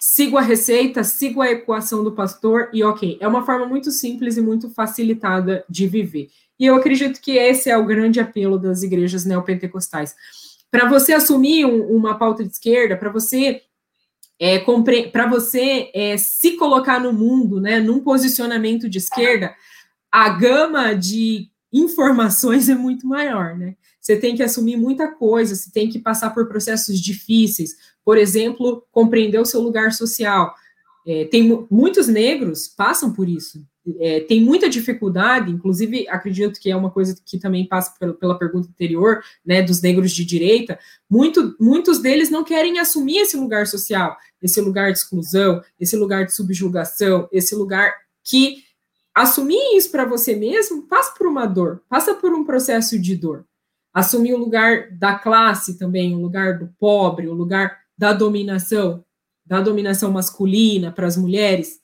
sigo 0.00 0.36
a 0.36 0.40
receita, 0.40 1.04
sigo 1.04 1.40
a 1.40 1.50
equação 1.50 2.02
do 2.02 2.10
pastor 2.10 2.68
e 2.72 2.82
ok. 2.82 3.16
É 3.20 3.28
uma 3.28 3.46
forma 3.46 3.66
muito 3.66 3.92
simples 3.92 4.36
e 4.36 4.40
muito 4.40 4.68
facilitada 4.70 5.64
de 5.70 5.86
viver. 5.86 6.28
E 6.58 6.66
eu 6.66 6.74
acredito 6.74 7.20
que 7.20 7.38
esse 7.38 7.70
é 7.70 7.78
o 7.78 7.86
grande 7.86 8.18
apelo 8.18 8.58
das 8.58 8.82
igrejas 8.82 9.24
neopentecostais. 9.24 10.16
Para 10.72 10.88
você 10.88 11.12
assumir 11.12 11.64
um, 11.64 11.86
uma 11.86 12.18
pauta 12.18 12.44
de 12.44 12.50
esquerda, 12.50 12.96
para 12.96 13.10
você 13.10 13.62
é, 14.38 14.58
para 15.10 15.26
você 15.26 15.90
é, 15.94 16.16
se 16.16 16.52
colocar 16.52 17.00
no 17.00 17.12
mundo, 17.12 17.60
né, 17.60 17.80
num 17.80 18.00
posicionamento 18.00 18.88
de 18.88 18.98
esquerda, 18.98 19.54
a 20.12 20.28
gama 20.28 20.94
de 20.94 21.50
informações 21.72 22.68
é 22.70 22.74
muito 22.74 23.06
maior, 23.06 23.56
né? 23.56 23.76
Você 24.00 24.16
tem 24.16 24.36
que 24.36 24.42
assumir 24.42 24.76
muita 24.76 25.08
coisa, 25.08 25.54
você 25.54 25.70
tem 25.70 25.88
que 25.88 25.98
passar 25.98 26.30
por 26.30 26.48
processos 26.48 27.00
difíceis, 27.00 27.74
por 28.04 28.16
exemplo, 28.16 28.86
compreender 28.92 29.40
o 29.40 29.44
seu 29.44 29.60
lugar 29.60 29.92
social. 29.92 30.54
É, 31.04 31.24
tem 31.24 31.66
muitos 31.68 32.06
negros 32.06 32.68
passam 32.68 33.12
por 33.12 33.28
isso, 33.28 33.64
é, 34.00 34.20
tem 34.20 34.40
muita 34.40 34.68
dificuldade, 34.68 35.52
inclusive 35.52 36.08
acredito 36.08 36.60
que 36.60 36.70
é 36.70 36.76
uma 36.76 36.90
coisa 36.90 37.16
que 37.24 37.38
também 37.38 37.66
passa 37.66 37.94
pela, 37.98 38.14
pela 38.14 38.38
pergunta 38.38 38.68
anterior, 38.68 39.22
né, 39.44 39.62
dos 39.62 39.80
negros 39.80 40.12
de 40.12 40.24
direita, 40.24 40.78
muito, 41.08 41.56
muitos 41.60 42.00
deles 42.00 42.30
não 42.30 42.42
querem 42.42 42.78
assumir 42.78 43.18
esse 43.18 43.36
lugar 43.36 43.66
social, 43.66 44.16
esse 44.42 44.60
lugar 44.60 44.92
de 44.92 44.98
exclusão, 44.98 45.62
esse 45.78 45.96
lugar 45.96 46.26
de 46.26 46.34
subjugação, 46.34 47.28
esse 47.30 47.54
lugar 47.54 47.94
que 48.24 48.64
assumir 49.14 49.76
isso 49.76 49.90
para 49.90 50.04
você 50.04 50.34
mesmo 50.34 50.82
passa 50.82 51.14
por 51.16 51.26
uma 51.26 51.46
dor, 51.46 51.82
passa 51.88 52.14
por 52.14 52.34
um 52.34 52.44
processo 52.44 52.98
de 52.98 53.16
dor. 53.16 53.46
Assumir 53.94 54.34
o 54.34 54.38
lugar 54.38 54.90
da 54.90 55.14
classe 55.14 55.78
também, 55.78 56.14
o 56.14 56.20
lugar 56.20 56.58
do 56.58 56.68
pobre, 56.78 57.28
o 57.28 57.32
lugar 57.32 57.78
da 57.96 58.12
dominação, 58.12 59.02
da 59.44 59.60
dominação 59.60 60.10
masculina 60.10 60.92
para 60.92 61.06
as 61.06 61.16
mulheres, 61.16 61.80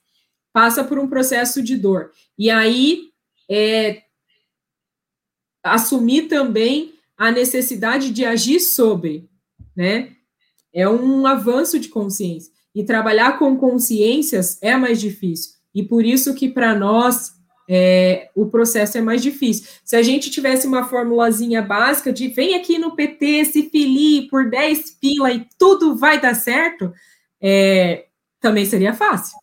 passa 0.53 0.85
por 0.85 0.99
um 0.99 1.09
processo 1.09 1.63
de 1.63 1.77
dor. 1.77 2.11
E 2.39 2.51
aí, 2.51 3.09
é, 3.51 4.03
assumir 5.63 6.29
também 6.29 6.95
a 7.17 7.31
necessidade 7.31 8.11
de 8.11 8.25
agir 8.25 8.61
sobre, 8.61 9.29
né? 9.77 10.13
É 10.75 10.89
um 10.89 11.27
avanço 11.27 11.79
de 11.79 11.89
consciência. 11.89 12.53
E 12.75 12.83
trabalhar 12.83 13.39
com 13.39 13.57
consciências 13.57 14.59
é 14.63 14.77
mais 14.77 15.01
difícil. 15.01 15.53
E 15.75 15.83
por 15.83 16.05
isso 16.05 16.35
que 16.35 16.49
para 16.49 16.75
nós 16.75 17.33
é, 17.69 18.31
o 18.35 18.47
processo 18.47 18.99
é 18.99 19.01
mais 19.01 19.23
difícil. 19.23 19.69
Se 19.85 19.95
a 19.95 20.03
gente 20.03 20.31
tivesse 20.31 20.67
uma 20.67 20.85
formulazinha 20.85 21.63
básica 21.63 22.13
de 22.13 22.29
vem 22.29 22.55
aqui 22.55 22.79
no 22.79 22.97
PT, 22.97 23.45
se 23.47 23.71
filie 23.71 24.29
por 24.29 24.49
10 24.51 24.99
pila 24.99 25.33
e 25.33 25.47
tudo 25.59 25.97
vai 25.97 26.21
dar 26.21 26.35
certo, 26.35 26.93
é, 27.41 28.07
também 28.41 28.65
seria 28.65 28.95
fácil. 28.95 29.37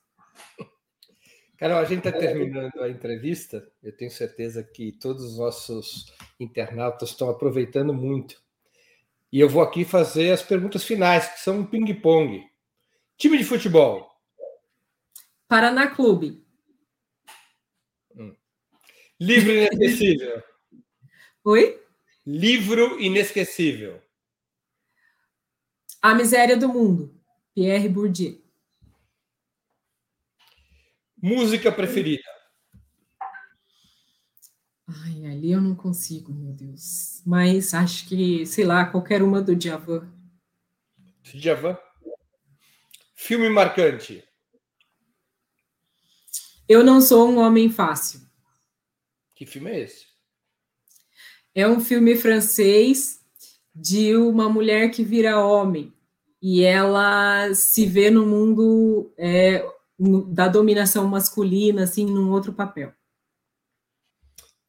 Carol, 1.60 1.80
a 1.80 1.84
gente 1.84 2.08
está 2.08 2.18
terminando 2.18 2.82
a 2.82 2.90
entrevista. 2.90 3.70
Eu 3.84 3.92
tenho 3.92 4.10
certeza 4.10 4.64
que 4.64 4.94
todos 4.94 5.26
os 5.26 5.38
nossos 5.38 6.06
internautas 6.40 7.10
estão 7.10 7.30
aproveitando 7.30 7.94
muito. 7.94 8.42
E 9.30 9.42
eu 9.42 9.50
vou 9.50 9.62
aqui 9.62 9.84
fazer 9.84 10.32
as 10.32 10.42
perguntas 10.42 10.86
finais, 10.86 11.28
que 11.28 11.42
são 11.42 11.60
um 11.60 11.66
ping-pong. 11.66 12.50
Time 13.18 13.38
de 13.38 13.44
futebol. 13.44 14.10
Paraná 15.50 15.88
Clube. 15.94 16.42
Hum. 18.16 18.34
Livro 19.20 19.52
inesquecível. 19.52 20.42
Oi? 21.44 21.84
Livro 22.26 23.02
inesquecível. 23.02 24.02
A 26.02 26.16
Miséria 26.16 26.56
do 26.56 26.70
Mundo. 26.70 27.14
Pierre 27.54 27.90
Bourdieu. 27.90 28.49
Música 31.22 31.72
preferida? 31.72 32.24
Ai, 34.88 35.26
ali 35.26 35.52
eu 35.52 35.62
não 35.62 35.76
consigo, 35.76 36.34
meu 36.34 36.54
Deus. 36.54 37.22
Mas 37.26 37.74
acho 37.74 38.08
que, 38.08 38.46
sei 38.46 38.66
lá, 38.66 38.86
qualquer 38.86 39.22
uma 39.22 39.42
do 39.42 39.56
Djavan. 39.56 40.12
Djavan? 41.24 41.78
Filme 43.16 43.50
marcante? 43.50 44.24
Eu 46.68 46.84
não 46.84 47.02
sou 47.02 47.30
um 47.30 47.38
homem 47.40 47.70
fácil. 47.70 48.22
Que 49.36 49.46
filme 49.46 49.72
é 49.72 49.80
esse? 49.82 50.06
É 51.54 51.68
um 51.68 51.80
filme 51.80 52.16
francês 52.16 53.20
de 53.76 54.16
uma 54.16 54.50
mulher 54.50 54.90
que 54.92 55.04
vira 55.04 55.44
homem 55.44 55.94
e 56.42 56.64
ela 56.64 57.54
se 57.54 57.86
vê 57.86 58.10
no 58.10 58.26
mundo 58.26 59.14
é, 59.18 59.66
da 60.28 60.48
dominação 60.48 61.08
masculina, 61.08 61.84
assim, 61.84 62.06
num 62.06 62.32
outro 62.32 62.54
papel. 62.54 62.94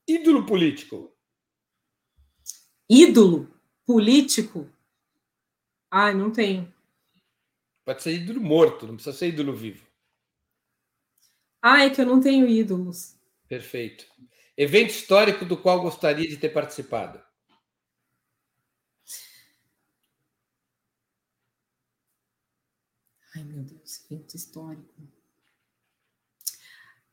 Ídolo 0.06 0.44
político. 0.44 1.16
Ídolo 2.88 3.48
político? 3.86 4.68
Ai, 5.88 6.14
não 6.14 6.32
tenho. 6.32 6.72
Pode 7.84 8.02
ser 8.02 8.12
ídolo 8.14 8.40
morto, 8.40 8.86
não 8.86 8.94
precisa 8.94 9.16
ser 9.16 9.28
ídolo 9.28 9.54
vivo. 9.54 9.86
Ah, 11.62 11.84
é 11.84 11.90
que 11.90 12.00
eu 12.00 12.06
não 12.06 12.20
tenho 12.20 12.48
ídolos. 12.48 13.16
Perfeito. 13.46 14.06
Evento 14.56 14.90
histórico 14.90 15.44
do 15.44 15.56
qual 15.56 15.80
gostaria 15.80 16.28
de 16.28 16.36
ter 16.36 16.48
participado? 16.48 17.22
Ai, 23.34 23.44
meu 23.44 23.62
Deus, 23.62 24.04
evento 24.10 24.34
histórico. 24.34 25.19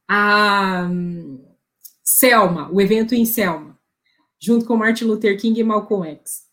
A 0.08 0.90
Selma, 2.04 2.72
o 2.72 2.82
evento 2.82 3.14
em 3.14 3.26
Selma, 3.26 3.78
junto 4.40 4.66
com 4.66 4.78
Martin 4.78 5.06
Luther 5.06 5.40
King 5.40 5.60
e 5.60 5.64
Malcolm 5.64 6.08
X. 6.10 6.48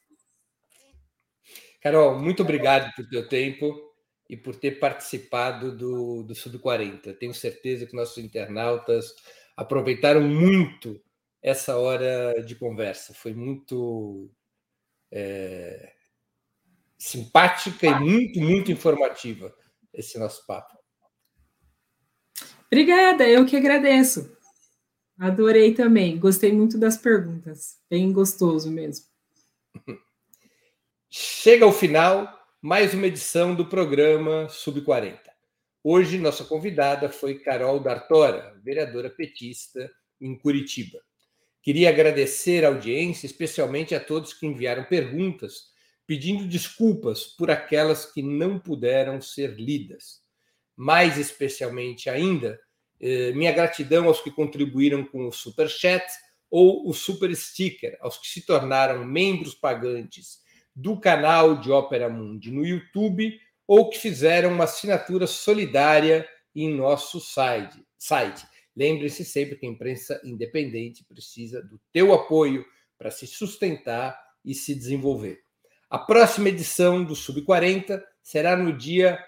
Carol, 1.81 2.19
muito 2.19 2.43
obrigado 2.43 2.93
por 2.95 3.09
teu 3.09 3.29
tempo 3.29 3.79
e 4.29 4.37
por 4.37 4.57
ter 4.57 4.81
participado 4.81 5.77
do, 5.77 6.23
do 6.23 6.35
Sub 6.35 6.59
40. 6.59 7.13
Tenho 7.15 7.35
certeza 7.35 7.87
que 7.87 7.95
nossos 7.95 8.19
internautas 8.19 9.15
aproveitaram 9.57 10.23
muito 10.23 11.01
essa 11.43 11.77
hora 11.77 12.43
de 12.43 12.55
conversa. 12.55 13.13
Foi 13.13 13.35
muito 13.35 14.31
é, 15.13 15.93
simpática 16.99 17.87
e 17.87 18.01
muito, 18.01 18.41
muito 18.41 18.73
informativa 18.73 19.55
esse 19.93 20.19
nosso 20.19 20.47
papo. 20.47 20.75
Obrigada, 22.67 23.29
eu 23.29 23.47
que 23.47 23.57
agradeço. 23.57 24.37
Adorei 25.19 25.75
também, 25.75 26.19
gostei 26.19 26.53
muito 26.53 26.77
das 26.77 26.97
perguntas, 26.97 27.77
bem 27.89 28.13
gostoso 28.13 28.71
mesmo. 28.71 29.07
Chega 31.09 31.65
ao 31.65 31.73
final 31.73 32.29
mais 32.61 32.95
uma 32.95 33.07
edição 33.07 33.55
do 33.55 33.67
programa 33.67 34.49
Sub 34.49 34.81
40. 34.81 35.21
Hoje, 35.85 36.19
nossa 36.19 36.45
convidada 36.45 37.09
foi 37.11 37.39
Carol 37.39 37.79
D'Artora, 37.79 38.59
vereadora 38.65 39.11
petista 39.11 39.89
em 40.21 40.37
Curitiba. 40.37 40.99
Queria 41.63 41.91
agradecer 41.91 42.65
a 42.65 42.69
audiência, 42.69 43.27
especialmente 43.27 43.95
a 43.95 44.01
todos 44.01 44.33
que 44.33 44.47
enviaram 44.47 44.85
perguntas, 44.85 45.73
pedindo 46.07 46.49
desculpas 46.49 47.25
por 47.25 47.51
aquelas 47.51 48.11
que 48.11 48.23
não 48.23 48.59
puderam 48.59 49.21
ser 49.21 49.55
lidas. 49.55 50.24
Mais 50.77 51.19
especialmente 51.19 52.11
ainda, 52.11 52.61
eh, 53.01 53.33
minha 53.33 53.53
gratidão 53.53 54.07
aos 54.07 54.21
que 54.21 54.31
contribuíram 54.31 55.05
com 55.05 55.27
o 55.27 55.33
Super 55.33 55.69
Chat 55.69 56.05
ou 56.51 56.89
o 56.89 56.93
Super 56.93 57.35
Sticker, 57.35 57.97
aos 58.01 58.17
que 58.17 58.29
se 58.29 58.47
tornaram 58.47 59.05
membros 59.05 59.55
pagantes 59.55 60.43
do 60.75 60.99
canal 60.99 61.57
de 61.57 61.71
Ópera 61.71 62.09
Mundi 62.09 62.51
no 62.51 62.65
YouTube 62.65 63.39
ou 63.67 63.89
que 63.89 63.99
fizeram 63.99 64.53
uma 64.53 64.65
assinatura 64.65 65.27
solidária 65.27 66.29
em 66.55 66.73
nosso 66.75 67.21
site. 67.21 67.85
site. 67.99 68.47
Lembre-se 68.77 69.25
sempre 69.25 69.57
que 69.57 69.67
a 69.67 69.69
imprensa 69.69 70.21
independente 70.25 71.05
precisa 71.05 71.63
do 71.63 71.81
teu 71.93 72.13
apoio 72.13 72.65
para 72.99 73.11
se 73.11 73.27
sustentar 73.27 74.19
e 74.45 74.55
se 74.55 74.75
desenvolver. 74.75 75.41
A 75.89 75.99
próxima 75.99 76.49
edição 76.49 77.05
do 77.05 77.15
Sub 77.15 77.41
40 77.43 78.05
será 78.23 78.57
no 78.57 78.77
dia 78.77 79.19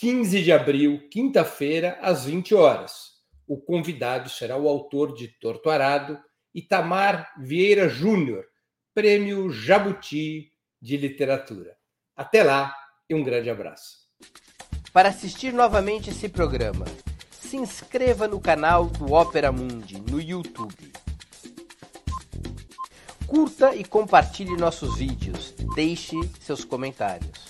15 0.00 0.42
de 0.42 0.50
abril, 0.50 1.10
quinta-feira, 1.10 1.98
às 2.00 2.24
20 2.24 2.54
horas. 2.54 3.10
O 3.46 3.60
convidado 3.60 4.30
será 4.30 4.56
o 4.56 4.66
autor 4.66 5.14
de 5.14 5.28
Torto 5.28 5.68
Arado, 5.68 6.18
Itamar 6.54 7.30
Vieira 7.38 7.86
Júnior, 7.86 8.46
Prêmio 8.94 9.50
Jabuti 9.50 10.52
de 10.80 10.96
Literatura. 10.96 11.76
Até 12.16 12.42
lá 12.42 12.74
e 13.10 13.14
um 13.14 13.22
grande 13.22 13.50
abraço. 13.50 13.98
Para 14.90 15.10
assistir 15.10 15.52
novamente 15.52 16.08
esse 16.08 16.30
programa, 16.30 16.86
se 17.30 17.58
inscreva 17.58 18.26
no 18.26 18.40
canal 18.40 18.86
do 18.86 19.12
Ópera 19.12 19.52
Mundi 19.52 20.00
no 20.00 20.18
YouTube. 20.18 20.92
Curta 23.26 23.76
e 23.76 23.84
compartilhe 23.84 24.56
nossos 24.56 24.96
vídeos. 24.96 25.54
Deixe 25.74 26.16
seus 26.40 26.64
comentários. 26.64 27.49